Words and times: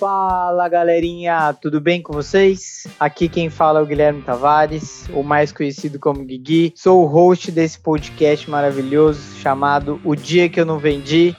Fala 0.00 0.66
galerinha, 0.66 1.52
tudo 1.52 1.78
bem 1.78 2.00
com 2.00 2.10
vocês? 2.10 2.86
Aqui 2.98 3.28
quem 3.28 3.50
fala 3.50 3.80
é 3.80 3.82
o 3.82 3.86
Guilherme 3.86 4.22
Tavares, 4.22 5.06
o 5.12 5.22
mais 5.22 5.52
conhecido 5.52 5.98
como 5.98 6.24
Guigui. 6.24 6.72
Sou 6.74 7.02
o 7.02 7.06
host 7.06 7.52
desse 7.52 7.78
podcast 7.78 8.48
maravilhoso 8.48 9.20
chamado 9.36 10.00
O 10.02 10.16
Dia 10.16 10.48
Que 10.48 10.58
Eu 10.58 10.64
Não 10.64 10.78
Vendi. 10.78 11.36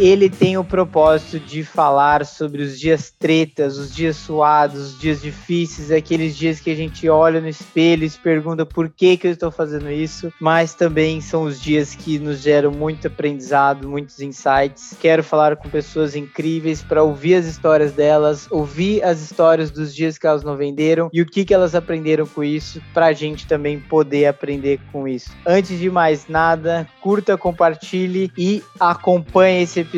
Ele 0.00 0.30
tem 0.30 0.56
o 0.56 0.64
propósito 0.64 1.38
de 1.38 1.62
falar 1.62 2.24
sobre 2.24 2.62
os 2.62 2.80
dias 2.80 3.12
tretas, 3.18 3.76
os 3.76 3.94
dias 3.94 4.16
suados, 4.16 4.80
os 4.80 4.98
dias 4.98 5.20
difíceis, 5.20 5.90
aqueles 5.90 6.34
dias 6.34 6.58
que 6.58 6.70
a 6.70 6.74
gente 6.74 7.06
olha 7.06 7.38
no 7.38 7.48
espelho 7.48 8.04
e 8.04 8.10
se 8.10 8.18
pergunta 8.18 8.64
por 8.64 8.88
que, 8.88 9.18
que 9.18 9.26
eu 9.26 9.32
estou 9.32 9.50
fazendo 9.50 9.90
isso, 9.90 10.32
mas 10.40 10.72
também 10.72 11.20
são 11.20 11.42
os 11.42 11.60
dias 11.60 11.94
que 11.94 12.18
nos 12.18 12.40
geram 12.40 12.70
muito 12.70 13.08
aprendizado, 13.08 13.86
muitos 13.86 14.20
insights. 14.20 14.96
Quero 14.98 15.22
falar 15.22 15.56
com 15.56 15.68
pessoas 15.68 16.16
incríveis 16.16 16.82
para 16.82 17.02
ouvir 17.02 17.34
as 17.34 17.44
histórias 17.44 17.92
delas, 17.92 18.48
ouvir 18.50 19.04
as 19.04 19.20
histórias 19.20 19.70
dos 19.70 19.94
dias 19.94 20.16
que 20.16 20.26
elas 20.26 20.42
não 20.42 20.56
venderam 20.56 21.10
e 21.12 21.20
o 21.20 21.26
que, 21.26 21.44
que 21.44 21.52
elas 21.52 21.74
aprenderam 21.74 22.26
com 22.26 22.42
isso, 22.42 22.80
para 22.94 23.06
a 23.06 23.12
gente 23.12 23.46
também 23.46 23.78
poder 23.78 24.26
aprender 24.26 24.80
com 24.90 25.06
isso. 25.06 25.30
Antes 25.46 25.78
de 25.78 25.90
mais 25.90 26.26
nada, 26.26 26.88
curta, 27.02 27.36
compartilhe 27.36 28.32
e 28.38 28.62
acompanhe 28.78 29.62
esse 29.64 29.80
episódio, 29.80 29.89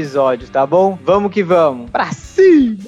tá 0.50 0.66
bom? 0.66 0.98
Vamos 1.04 1.30
que 1.30 1.42
vamos. 1.42 1.90
Pra 1.90 2.12
cima! 2.12 2.78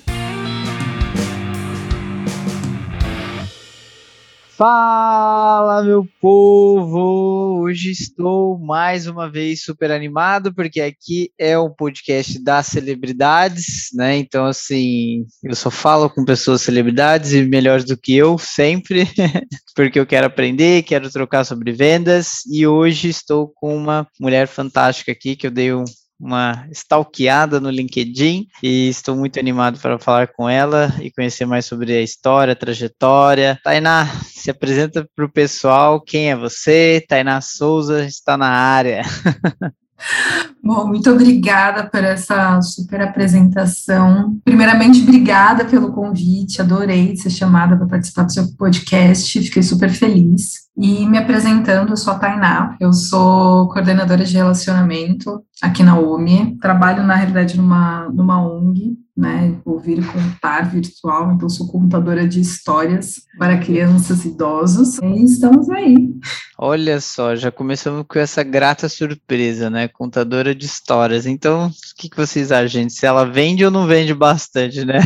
Fala, 4.56 5.82
meu 5.82 6.08
povo! 6.20 7.60
Hoje 7.60 7.90
estou 7.90 8.56
mais 8.56 9.06
uma 9.08 9.28
vez 9.28 9.64
super 9.64 9.90
animado, 9.90 10.54
porque 10.54 10.80
aqui 10.80 11.30
é 11.36 11.58
o 11.58 11.68
podcast 11.68 12.42
das 12.42 12.68
celebridades, 12.68 13.88
né? 13.92 14.16
Então, 14.16 14.46
assim, 14.46 15.26
eu 15.42 15.56
só 15.56 15.72
falo 15.72 16.08
com 16.08 16.24
pessoas 16.24 16.62
celebridades 16.62 17.32
e 17.32 17.42
melhores 17.42 17.84
do 17.84 17.96
que 17.96 18.14
eu, 18.14 18.38
sempre, 18.38 19.06
porque 19.74 19.98
eu 19.98 20.06
quero 20.06 20.28
aprender, 20.28 20.84
quero 20.84 21.10
trocar 21.10 21.44
sobre 21.44 21.72
vendas, 21.72 22.46
e 22.46 22.64
hoje 22.64 23.08
estou 23.08 23.48
com 23.48 23.76
uma 23.76 24.06
mulher 24.20 24.46
fantástica 24.46 25.10
aqui 25.10 25.34
que 25.34 25.48
eu 25.48 25.50
dei 25.50 25.74
um 25.74 25.84
uma 26.24 26.66
stalkeada 26.70 27.60
no 27.60 27.68
LinkedIn 27.68 28.48
e 28.62 28.88
estou 28.88 29.14
muito 29.14 29.38
animado 29.38 29.78
para 29.78 29.98
falar 29.98 30.28
com 30.28 30.48
ela 30.48 30.90
e 31.02 31.10
conhecer 31.10 31.44
mais 31.44 31.66
sobre 31.66 31.92
a 31.92 32.00
história, 32.00 32.52
a 32.52 32.56
trajetória. 32.56 33.60
Tainá, 33.62 34.06
se 34.24 34.50
apresenta 34.50 35.06
para 35.14 35.24
o 35.26 35.30
pessoal, 35.30 36.00
quem 36.00 36.30
é 36.30 36.36
você? 36.36 37.04
Tainá 37.06 37.42
Souza 37.42 38.06
está 38.06 38.38
na 38.38 38.48
área. 38.48 39.02
Bom, 40.64 40.86
muito 40.86 41.10
obrigada 41.10 41.84
por 41.84 42.02
essa 42.02 42.58
super 42.62 43.02
apresentação. 43.02 44.38
Primeiramente, 44.42 45.02
obrigada 45.02 45.66
pelo 45.66 45.92
convite, 45.92 46.62
adorei 46.62 47.14
ser 47.16 47.28
chamada 47.28 47.76
para 47.76 47.86
participar 47.86 48.22
do 48.22 48.32
seu 48.32 48.48
podcast, 48.56 49.42
fiquei 49.42 49.62
super 49.62 49.90
feliz. 49.90 50.64
E 50.76 51.06
me 51.06 51.18
apresentando, 51.18 51.90
eu 51.90 51.96
sou 51.98 52.14
a 52.14 52.18
Tainá, 52.18 52.76
eu 52.80 52.92
sou 52.94 53.68
coordenadora 53.68 54.24
de 54.24 54.34
relacionamento 54.34 55.44
aqui 55.62 55.82
na 55.82 55.98
UME, 55.98 56.58
trabalho 56.60 57.04
na 57.04 57.14
realidade 57.14 57.56
numa, 57.56 58.08
numa 58.08 58.42
ONG, 58.42 58.96
né, 59.16 59.56
ouvir 59.64 60.00
e 60.00 60.04
contar 60.04 60.68
virtual, 60.68 61.32
então 61.32 61.48
sou 61.48 61.68
contadora 61.68 62.26
de 62.26 62.40
histórias 62.40 63.22
para 63.38 63.58
crianças 63.58 64.24
e 64.24 64.28
idosos, 64.28 64.98
e 64.98 65.24
estamos 65.24 65.70
aí. 65.70 66.12
Olha 66.58 67.00
só, 67.00 67.36
já 67.36 67.52
começamos 67.52 68.04
com 68.08 68.18
essa 68.18 68.42
grata 68.42 68.88
surpresa, 68.88 69.70
né, 69.70 69.86
contadora 69.86 70.53
de 70.54 70.66
histórias, 70.66 71.26
então 71.26 71.66
o 71.66 71.72
que, 71.96 72.08
que 72.08 72.16
vocês 72.16 72.52
acham, 72.52 72.68
gente, 72.68 72.92
se 72.92 73.06
ela 73.06 73.24
vende 73.24 73.64
ou 73.64 73.70
não 73.70 73.86
vende 73.86 74.14
bastante, 74.14 74.84
né? 74.84 75.00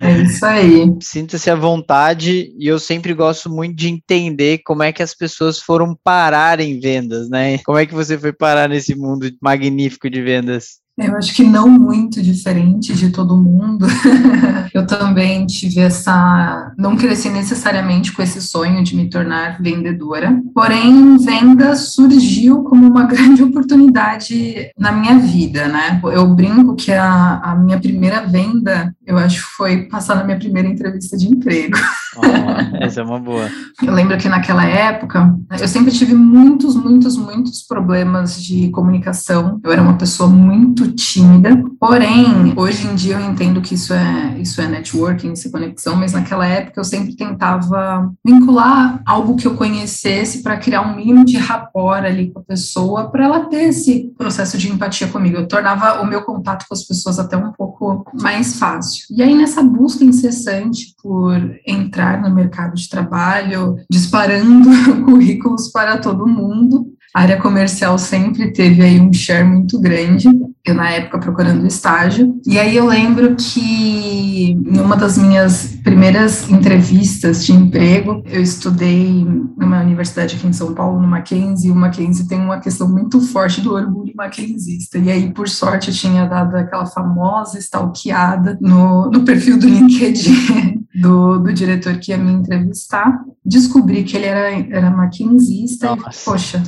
É 0.00 0.18
isso 0.22 0.44
aí. 0.44 0.84
Sinta-se 1.00 1.50
à 1.50 1.54
vontade, 1.54 2.52
e 2.58 2.66
eu 2.66 2.78
sempre 2.78 3.14
gosto 3.14 3.48
muito 3.50 3.76
de 3.76 3.88
entender 3.88 4.58
como 4.64 4.82
é 4.82 4.92
que 4.92 5.02
as 5.02 5.14
pessoas 5.14 5.58
foram 5.58 5.96
parar 6.04 6.60
em 6.60 6.78
vendas, 6.78 7.28
né, 7.28 7.58
como 7.58 7.78
é 7.78 7.86
que 7.86 7.94
você 7.94 8.18
foi 8.18 8.32
parar 8.32 8.68
nesse 8.68 8.94
mundo 8.94 9.30
magnífico 9.40 10.10
de 10.10 10.20
vendas? 10.22 10.81
Eu 10.98 11.16
acho 11.16 11.34
que 11.34 11.42
não 11.42 11.68
muito 11.68 12.22
diferente 12.22 12.94
de 12.94 13.10
todo 13.10 13.36
mundo. 13.36 13.86
eu 14.74 14.86
também 14.86 15.46
tive 15.46 15.80
essa. 15.80 16.72
Não 16.76 16.96
cresci 16.96 17.30
necessariamente 17.30 18.12
com 18.12 18.22
esse 18.22 18.42
sonho 18.42 18.84
de 18.84 18.94
me 18.94 19.08
tornar 19.08 19.60
vendedora, 19.60 20.38
porém, 20.54 21.16
venda 21.16 21.74
surgiu 21.76 22.62
como 22.64 22.86
uma 22.86 23.04
grande 23.08 23.42
oportunidade 23.42 24.70
na 24.78 24.92
minha 24.92 25.18
vida, 25.18 25.66
né? 25.66 25.98
Eu 26.04 26.26
brinco 26.34 26.74
que 26.74 26.92
a, 26.92 27.38
a 27.38 27.54
minha 27.54 27.80
primeira 27.80 28.26
venda, 28.26 28.94
eu 29.06 29.16
acho 29.16 29.42
que 29.42 29.56
foi 29.56 29.88
passar 29.88 30.16
na 30.16 30.24
minha 30.24 30.38
primeira 30.38 30.68
entrevista 30.68 31.16
de 31.16 31.28
emprego. 31.28 31.78
Oh, 32.14 32.84
essa 32.84 33.00
é 33.00 33.04
uma 33.04 33.18
boa. 33.18 33.48
Eu 33.82 33.92
lembro 33.94 34.18
que 34.18 34.28
naquela 34.28 34.66
época, 34.66 35.34
eu 35.58 35.66
sempre 35.66 35.90
tive 35.90 36.14
muitos, 36.14 36.76
muitos, 36.76 37.16
muitos 37.16 37.62
problemas 37.62 38.42
de 38.42 38.68
comunicação. 38.68 39.58
Eu 39.64 39.72
era 39.72 39.80
uma 39.80 39.96
pessoa 39.96 40.28
muito 40.28 40.81
muito 40.82 40.94
tímida, 40.94 41.62
porém, 41.78 42.52
hoje 42.56 42.86
em 42.86 42.94
dia 42.94 43.14
eu 43.14 43.30
entendo 43.30 43.60
que 43.60 43.74
isso 43.74 43.94
é, 43.94 44.36
isso 44.38 44.60
é 44.60 44.66
networking, 44.66 45.32
isso 45.32 45.46
é 45.46 45.50
conexão, 45.50 45.96
mas 45.96 46.12
naquela 46.12 46.46
época 46.46 46.80
eu 46.80 46.84
sempre 46.84 47.14
tentava 47.14 48.12
vincular 48.24 49.00
algo 49.06 49.36
que 49.36 49.46
eu 49.46 49.54
conhecesse 49.54 50.42
para 50.42 50.56
criar 50.56 50.82
um 50.82 50.96
mínimo 50.96 51.24
de 51.24 51.36
rapport 51.36 52.04
ali 52.04 52.32
com 52.32 52.40
a 52.40 52.42
pessoa, 52.42 53.10
para 53.10 53.24
ela 53.24 53.40
ter 53.46 53.68
esse 53.68 54.12
processo 54.18 54.58
de 54.58 54.68
empatia 54.68 55.06
comigo. 55.06 55.36
Eu 55.36 55.48
tornava 55.48 56.02
o 56.02 56.06
meu 56.06 56.22
contato 56.22 56.66
com 56.68 56.74
as 56.74 56.82
pessoas 56.82 57.18
até 57.18 57.36
um 57.36 57.52
pouco 57.52 58.04
mais 58.20 58.58
fácil. 58.58 59.06
E 59.10 59.22
aí, 59.22 59.34
nessa 59.34 59.62
busca 59.62 60.04
incessante 60.04 60.94
por 61.00 61.38
entrar 61.66 62.20
no 62.20 62.34
mercado 62.34 62.74
de 62.74 62.88
trabalho, 62.88 63.76
disparando 63.90 64.68
currículos 65.04 65.68
para 65.68 65.98
todo 65.98 66.26
mundo, 66.26 66.92
a 67.14 67.20
área 67.20 67.36
comercial 67.36 67.98
sempre 67.98 68.52
teve 68.52 68.82
aí 68.82 68.98
um 68.98 69.12
share 69.12 69.44
muito 69.44 69.78
grande, 69.78 70.28
eu 70.64 70.74
na 70.74 70.90
época 70.90 71.18
procurando 71.18 71.66
estágio. 71.66 72.40
E 72.46 72.58
aí 72.58 72.76
eu 72.76 72.86
lembro 72.86 73.34
que 73.34 74.50
em 74.52 74.80
uma 74.80 74.96
das 74.96 75.18
minhas 75.18 75.76
primeiras 75.82 76.48
entrevistas 76.48 77.44
de 77.44 77.52
emprego, 77.52 78.22
eu 78.26 78.40
estudei 78.40 79.26
numa 79.58 79.80
universidade 79.80 80.36
aqui 80.36 80.46
em 80.46 80.52
São 80.52 80.74
Paulo, 80.74 81.00
no 81.00 81.08
Mackenzie, 81.08 81.68
e 81.68 81.72
o 81.72 81.76
Mackenzie 81.76 82.28
tem 82.28 82.38
uma 82.38 82.60
questão 82.60 82.88
muito 82.88 83.20
forte 83.20 83.60
do 83.60 83.74
orgulho 83.74 84.12
mackenzista. 84.16 84.98
E 84.98 85.10
aí, 85.10 85.32
por 85.32 85.48
sorte, 85.48 85.88
eu 85.88 85.94
tinha 85.94 86.26
dado 86.26 86.54
aquela 86.56 86.86
famosa 86.86 87.58
stalkeada 87.58 88.56
no, 88.60 89.10
no 89.10 89.24
perfil 89.24 89.58
do 89.58 89.66
LinkedIn 89.66 90.81
do, 90.94 91.38
do 91.38 91.52
diretor 91.52 91.96
que 91.98 92.12
ia 92.12 92.18
me 92.18 92.32
entrevistar. 92.32 93.20
Descobri 93.44 94.04
que 94.04 94.16
ele 94.16 94.26
era, 94.26 94.50
era 94.70 94.90
maquinzista 94.90 95.92
e, 95.92 96.24
poxa, 96.24 96.62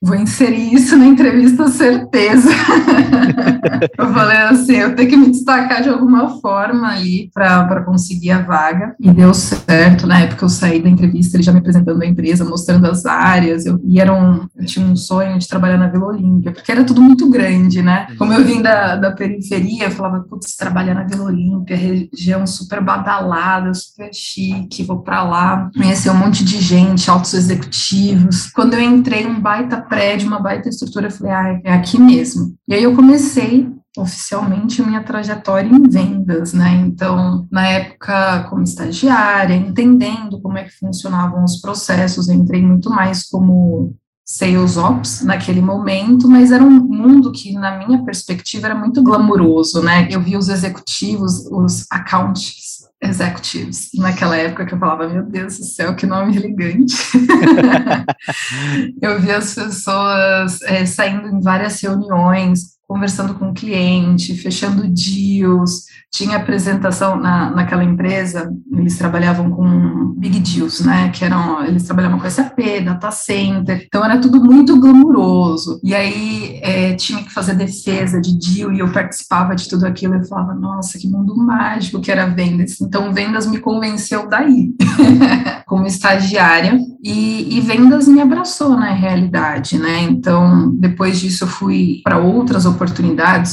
vou 0.00 0.14
inserir 0.14 0.72
isso 0.74 0.96
na 0.96 1.06
entrevista, 1.06 1.68
certeza. 1.68 2.50
eu 3.98 4.12
falei 4.12 4.36
assim, 4.36 4.76
eu 4.76 4.94
tenho 4.94 5.08
que 5.08 5.16
me 5.16 5.30
destacar 5.30 5.82
de 5.82 5.88
alguma 5.88 6.40
forma 6.40 6.88
ali 6.88 7.30
para 7.32 7.82
conseguir 7.82 8.30
a 8.30 8.42
vaga. 8.42 8.94
E 9.00 9.10
deu 9.10 9.32
certo. 9.34 10.06
Na 10.06 10.20
época 10.20 10.44
eu 10.44 10.48
saí 10.48 10.82
da 10.82 10.88
entrevista, 10.88 11.36
ele 11.36 11.42
já 11.42 11.52
me 11.52 11.58
apresentando 11.58 12.02
a 12.02 12.06
empresa, 12.06 12.44
mostrando 12.44 12.86
as 12.86 13.04
áreas. 13.04 13.66
Eu, 13.66 13.80
e 13.84 14.00
era 14.00 14.12
um, 14.12 14.46
eu 14.56 14.66
tinha 14.66 14.86
um 14.86 14.96
sonho 14.96 15.38
de 15.38 15.48
trabalhar 15.48 15.78
na 15.78 15.88
Vila 15.88 16.06
Olímpia, 16.06 16.52
porque 16.52 16.70
era 16.70 16.84
tudo 16.84 17.02
muito 17.02 17.28
grande, 17.30 17.82
né? 17.82 18.06
Como 18.18 18.32
eu 18.32 18.44
vim 18.44 18.62
da, 18.62 18.96
da 18.96 19.12
periferia, 19.12 19.84
eu 19.84 19.90
falava, 19.90 20.20
putz, 20.20 20.56
trabalhar 20.56 20.94
na 20.94 21.04
Vila 21.04 21.24
Olímpia, 21.24 21.76
região 21.76 22.46
super 22.46 22.82
badalada, 22.82 23.23
super 23.74 24.10
chique, 24.12 24.82
vou 24.82 25.00
para 25.00 25.22
lá, 25.22 25.70
conhecer 25.76 26.10
um 26.10 26.16
monte 26.16 26.44
de 26.44 26.60
gente, 26.60 27.10
altos 27.10 27.34
executivos. 27.34 28.50
Quando 28.50 28.74
eu 28.74 28.80
entrei, 28.80 29.26
um 29.26 29.40
baita 29.40 29.80
prédio, 29.80 30.28
uma 30.28 30.40
baita 30.40 30.68
estrutura, 30.68 31.06
eu 31.06 31.10
falei, 31.10 31.32
ah, 31.32 31.60
é 31.64 31.72
aqui 31.72 32.00
mesmo. 32.00 32.54
E 32.68 32.74
aí 32.74 32.82
eu 32.82 32.94
comecei 32.94 33.68
oficialmente 33.96 34.82
minha 34.82 35.02
trajetória 35.02 35.68
em 35.68 35.88
vendas, 35.88 36.52
né? 36.52 36.82
Então, 36.84 37.46
na 37.50 37.66
época, 37.68 38.44
como 38.50 38.64
estagiária, 38.64 39.54
entendendo 39.54 40.40
como 40.40 40.58
é 40.58 40.64
que 40.64 40.76
funcionavam 40.78 41.44
os 41.44 41.60
processos, 41.60 42.28
entrei 42.28 42.60
muito 42.60 42.90
mais 42.90 43.22
como 43.22 43.94
sales 44.24 44.76
ops 44.76 45.22
naquele 45.22 45.60
momento, 45.60 46.28
mas 46.28 46.50
era 46.50 46.64
um 46.64 46.70
mundo 46.70 47.30
que, 47.30 47.52
na 47.52 47.76
minha 47.78 48.02
perspectiva, 48.04 48.66
era 48.66 48.74
muito 48.74 49.02
glamuroso, 49.02 49.82
né? 49.82 50.08
Eu 50.10 50.20
vi 50.20 50.36
os 50.36 50.48
executivos, 50.48 51.46
os 51.52 51.86
accounts 51.90 52.83
executives, 53.04 53.90
naquela 53.94 54.36
época 54.36 54.66
que 54.66 54.74
eu 54.74 54.78
falava, 54.78 55.08
meu 55.08 55.22
Deus 55.22 55.58
do 55.58 55.64
céu, 55.64 55.94
que 55.94 56.06
nome 56.06 56.36
elegante. 56.36 56.94
eu 59.00 59.20
vi 59.20 59.30
as 59.30 59.54
pessoas 59.54 60.62
é, 60.62 60.84
saindo 60.86 61.28
em 61.28 61.40
várias 61.40 61.80
reuniões, 61.80 62.73
conversando 62.86 63.34
com 63.34 63.50
o 63.50 63.54
cliente, 63.54 64.36
fechando 64.36 64.88
deals, 64.88 65.86
tinha 66.12 66.36
apresentação 66.36 67.16
na, 67.16 67.50
naquela 67.50 67.82
empresa, 67.82 68.52
eles 68.72 68.96
trabalhavam 68.96 69.50
com 69.50 70.14
big 70.16 70.38
deals, 70.38 70.80
né? 70.80 71.10
Que 71.10 71.24
eram, 71.24 71.64
eles 71.64 71.82
trabalhavam 71.84 72.18
com 72.18 72.30
SAP, 72.30 72.58
data 72.84 73.10
center, 73.10 73.84
então 73.86 74.04
era 74.04 74.18
tudo 74.18 74.42
muito 74.42 74.78
glamuroso. 74.78 75.80
E 75.82 75.94
aí 75.94 76.60
é, 76.62 76.94
tinha 76.94 77.22
que 77.22 77.32
fazer 77.32 77.54
defesa 77.54 78.20
de 78.20 78.38
deal 78.38 78.72
e 78.72 78.78
eu 78.78 78.92
participava 78.92 79.54
de 79.54 79.68
tudo 79.68 79.86
aquilo. 79.86 80.14
Eu 80.14 80.24
falava, 80.24 80.54
nossa, 80.54 80.98
que 80.98 81.08
mundo 81.08 81.36
mágico 81.36 82.00
que 82.00 82.10
era 82.10 82.26
vendas. 82.26 82.80
Então, 82.80 83.12
vendas 83.12 83.46
me 83.46 83.58
convenceu 83.58 84.28
daí, 84.28 84.72
como 85.66 85.86
estagiária. 85.86 86.78
E, 87.02 87.58
e, 87.58 87.60
vendas 87.60 88.08
me 88.08 88.20
abraçou 88.20 88.70
na 88.70 88.92
realidade, 88.92 89.78
né? 89.78 90.00
Então, 90.02 90.74
depois 90.76 91.20
disso, 91.20 91.44
eu 91.44 91.48
fui 91.48 92.00
para 92.02 92.18
outras 92.18 92.64
oportunidades, 92.64 92.73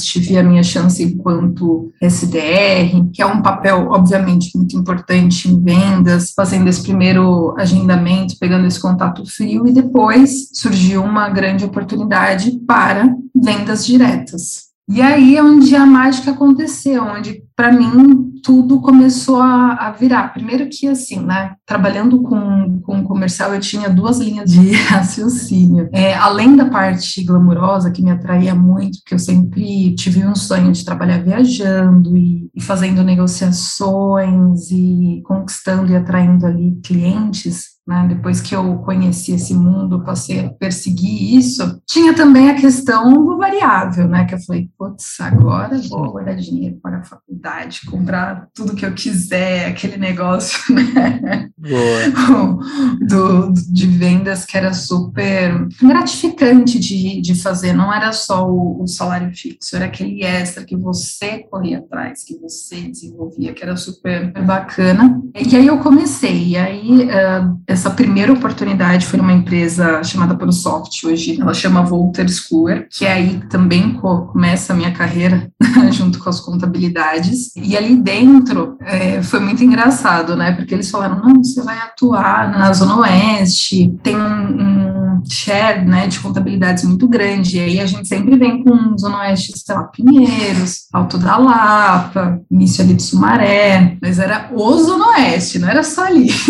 tive 0.04 0.38
a 0.38 0.44
minha 0.44 0.64
chance 0.64 1.04
enquanto 1.04 1.92
SDR, 2.02 3.10
que 3.14 3.22
é 3.22 3.26
um 3.26 3.42
papel, 3.42 3.88
obviamente, 3.90 4.56
muito 4.56 4.78
importante 4.78 5.50
em 5.50 5.62
vendas, 5.62 6.34
fazendo 6.36 6.68
esse 6.68 6.84
primeiro 6.84 7.56
agendamento, 7.58 8.38
pegando 8.40 8.68
esse 8.68 8.80
contato 8.80 9.26
frio, 9.26 9.68
e 9.68 9.74
depois 9.74 10.50
surgiu 10.54 11.04
uma 11.04 11.30
grande 11.30 11.66
oportunidade 11.66 12.60
para 12.68 13.14
vendas 13.36 13.86
diretas. 13.86 14.72
E 14.90 15.02
aí 15.02 15.38
é 15.38 15.44
onde 15.44 15.74
a 15.76 15.86
mágica 15.86 16.32
aconteceu, 16.32 17.04
onde 17.04 17.44
para 17.62 17.72
mim 17.72 18.32
tudo 18.44 18.82
começou 18.82 19.40
a, 19.40 19.74
a, 19.74 19.92
virar. 19.92 20.34
Primeiro 20.34 20.68
que 20.68 20.88
assim, 20.88 21.20
né, 21.20 21.54
trabalhando 21.64 22.24
com, 22.24 22.82
com 22.82 23.04
comercial, 23.04 23.54
eu 23.54 23.60
tinha 23.60 23.88
duas 23.88 24.18
linhas 24.18 24.50
de 24.50 24.72
raciocínio. 24.90 25.88
É, 25.94 26.16
além 26.16 26.56
da 26.56 26.66
parte 26.66 27.24
glamurosa 27.24 27.92
que 27.92 28.02
me 28.02 28.10
atraía 28.10 28.56
muito, 28.56 28.98
que 29.06 29.14
eu 29.14 29.20
sempre 29.20 29.94
tive 29.94 30.26
um 30.26 30.34
sonho 30.34 30.72
de 30.72 30.84
trabalhar 30.84 31.20
viajando 31.20 32.18
e, 32.18 32.50
e 32.56 32.60
fazendo 32.60 33.04
negociações 33.04 34.72
e 34.72 35.22
conquistando 35.24 35.92
e 35.92 35.96
atraindo 35.96 36.48
ali 36.48 36.80
clientes, 36.84 37.71
né, 37.92 38.06
depois 38.08 38.40
que 38.40 38.56
eu 38.56 38.78
conheci 38.78 39.34
esse 39.34 39.54
mundo, 39.54 40.02
passei 40.06 40.46
a 40.46 40.50
perseguir 40.50 41.38
isso, 41.38 41.82
tinha 41.86 42.14
também 42.14 42.50
a 42.50 42.56
questão 42.56 43.12
do 43.26 43.38
variável, 43.38 44.08
né, 44.08 44.24
que 44.24 44.34
eu 44.34 44.40
falei, 44.40 44.70
putz, 44.78 45.20
agora 45.20 45.78
vou 45.90 46.14
guardar 46.14 46.38
dinheiro 46.38 46.80
para 46.82 47.00
a 47.00 47.04
faculdade, 47.04 47.82
comprar 47.86 48.48
tudo 48.56 48.76
que 48.76 48.86
eu 48.86 48.94
quiser, 48.94 49.68
aquele 49.68 49.98
negócio, 49.98 50.58
né, 50.74 51.50
do, 53.06 53.52
de 53.52 53.88
vendas 53.88 54.46
que 54.46 54.58
era 54.58 54.74
super 54.74 55.68
gratificante 55.82 56.80
de, 56.80 57.20
de 57.20 57.36
fazer, 57.36 57.74
não 57.74 57.94
era 57.94 58.14
só 58.14 58.50
o, 58.50 58.84
o 58.84 58.88
salário 58.88 59.36
fixo, 59.36 59.76
era 59.76 59.86
aquele 59.86 60.24
extra 60.24 60.64
que 60.64 60.78
você 60.78 61.40
corria 61.40 61.80
atrás, 61.80 62.24
que 62.24 62.38
você 62.38 62.84
desenvolvia, 62.84 63.54
que 63.54 63.62
era 63.62 63.76
super 63.76 64.32
bacana, 64.46 65.22
e 65.36 65.58
aí 65.58 65.68
eu 65.68 65.80
comecei, 65.80 66.50
e 66.50 66.58
aí 66.58 67.06
uh, 67.06 67.60
essa 67.82 67.90
primeira 67.90 68.32
oportunidade 68.32 69.08
foi 69.08 69.18
numa 69.18 69.34
empresa 69.34 70.04
chamada 70.04 70.36
Prosoft, 70.36 71.04
hoje 71.04 71.42
ela 71.42 71.52
chama 71.52 71.82
Volter 71.82 72.30
Schooler, 72.30 72.88
que 72.88 73.08
é 73.08 73.14
aí 73.14 73.42
também 73.50 73.94
começa 73.94 74.72
a 74.72 74.76
minha 74.76 74.92
carreira 74.92 75.52
junto 75.90 76.20
com 76.20 76.30
as 76.30 76.40
contabilidades. 76.40 77.56
E 77.56 77.76
ali 77.76 77.96
dentro 77.96 78.78
é, 78.82 79.24
foi 79.24 79.40
muito 79.40 79.64
engraçado, 79.64 80.36
né? 80.36 80.52
Porque 80.52 80.76
eles 80.76 80.92
falaram: 80.92 81.22
não, 81.24 81.44
você 81.44 81.64
vai 81.64 81.80
atuar 81.80 82.52
na 82.52 82.72
Zona 82.72 83.00
Oeste, 83.00 83.98
tem 84.04 84.16
um, 84.16 84.62
um 84.62 85.01
share 85.30 85.86
né, 85.86 86.08
de 86.08 86.20
contabilidades 86.20 86.84
muito 86.84 87.08
grande. 87.08 87.58
E 87.58 87.60
aí 87.60 87.80
a 87.80 87.86
gente 87.86 88.08
sempre 88.08 88.38
vem 88.38 88.64
com 88.64 88.98
Zona 88.98 89.20
Oeste, 89.20 89.54
sei 89.56 89.76
lá, 89.76 89.84
Pinheiros, 89.84 90.88
Alto 90.92 91.18
da 91.18 91.38
Lapa, 91.38 92.42
início 92.50 92.84
ali 92.84 92.94
de 92.94 93.04
Sumaré, 93.04 93.98
mas 94.02 94.20
era 94.20 94.50
o 94.54 94.78
Zona 94.78 95.10
Oeste, 95.10 95.60
não 95.60 95.70
era 95.70 95.84
só 95.84 96.06
ali. 96.06 96.28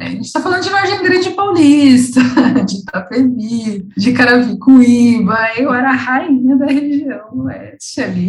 A 0.00 0.04
gente 0.04 0.26
está 0.26 0.40
falando 0.40 0.62
de 0.62 0.70
Vargem 0.70 1.02
Grande 1.02 1.30
Paulista, 1.30 2.20
de 2.66 2.76
Itapevi, 2.76 3.86
de 3.96 4.12
Caravicuíba, 4.12 5.36
eu 5.56 5.72
era 5.72 5.90
a 5.90 5.94
rainha 5.94 6.56
da 6.56 6.66
região 6.66 7.20
oeste 7.44 8.00
ali. 8.00 8.28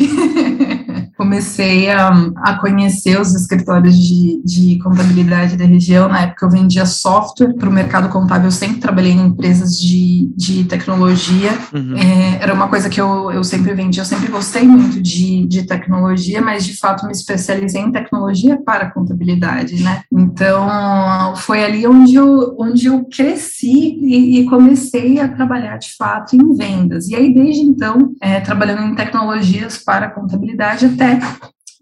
Comecei 1.17 1.89
a, 1.89 2.09
a 2.37 2.55
conhecer 2.55 3.19
os 3.19 3.33
escritórios 3.35 3.97
de, 3.97 4.41
de 4.43 4.79
contabilidade 4.79 5.55
da 5.55 5.65
região, 5.65 6.09
na 6.09 6.21
época 6.21 6.45
eu 6.45 6.49
vendia 6.49 6.85
software 6.85 7.53
para 7.53 7.69
o 7.69 7.73
mercado 7.73 8.09
contábil, 8.09 8.47
eu 8.47 8.51
sempre 8.51 8.79
trabalhei 9.01 9.13
em 9.13 9.27
empresas 9.27 9.79
de, 9.79 10.31
de 10.35 10.63
tecnologia, 10.65 11.51
uhum. 11.73 11.97
é, 11.97 12.43
era 12.43 12.53
uma 12.53 12.67
coisa 12.67 12.89
que 12.89 13.01
eu, 13.01 13.31
eu 13.31 13.43
sempre 13.43 13.73
vendi, 13.73 13.99
eu 13.99 14.05
sempre 14.05 14.27
gostei 14.31 14.63
muito 14.63 15.01
de, 15.01 15.45
de 15.47 15.63
tecnologia, 15.63 16.41
mas 16.41 16.63
de 16.63 16.77
fato 16.77 17.05
me 17.05 17.11
especializei 17.11 17.81
em 17.81 17.91
tecnologia 17.91 18.61
para 18.63 18.91
contabilidade, 18.91 19.81
né? 19.81 20.03
Então, 20.11 21.35
foi 21.37 21.63
ali 21.63 21.87
onde 21.87 22.15
eu, 22.15 22.55
onde 22.59 22.85
eu 22.85 23.03
cresci 23.05 23.97
e, 24.01 24.39
e, 24.39 24.45
comecei 24.45 25.19
a 25.19 25.27
trabalhar 25.27 25.77
de 25.77 25.95
fato 25.95 26.35
em 26.35 26.55
vendas. 26.55 27.09
E 27.09 27.15
aí, 27.15 27.33
desde 27.33 27.61
então, 27.61 28.13
é, 28.21 28.39
trabalhando 28.39 28.83
em 28.83 28.95
tecnologias 28.95 29.77
para 29.77 30.09
contabilidade 30.09 30.85
até 30.85 31.19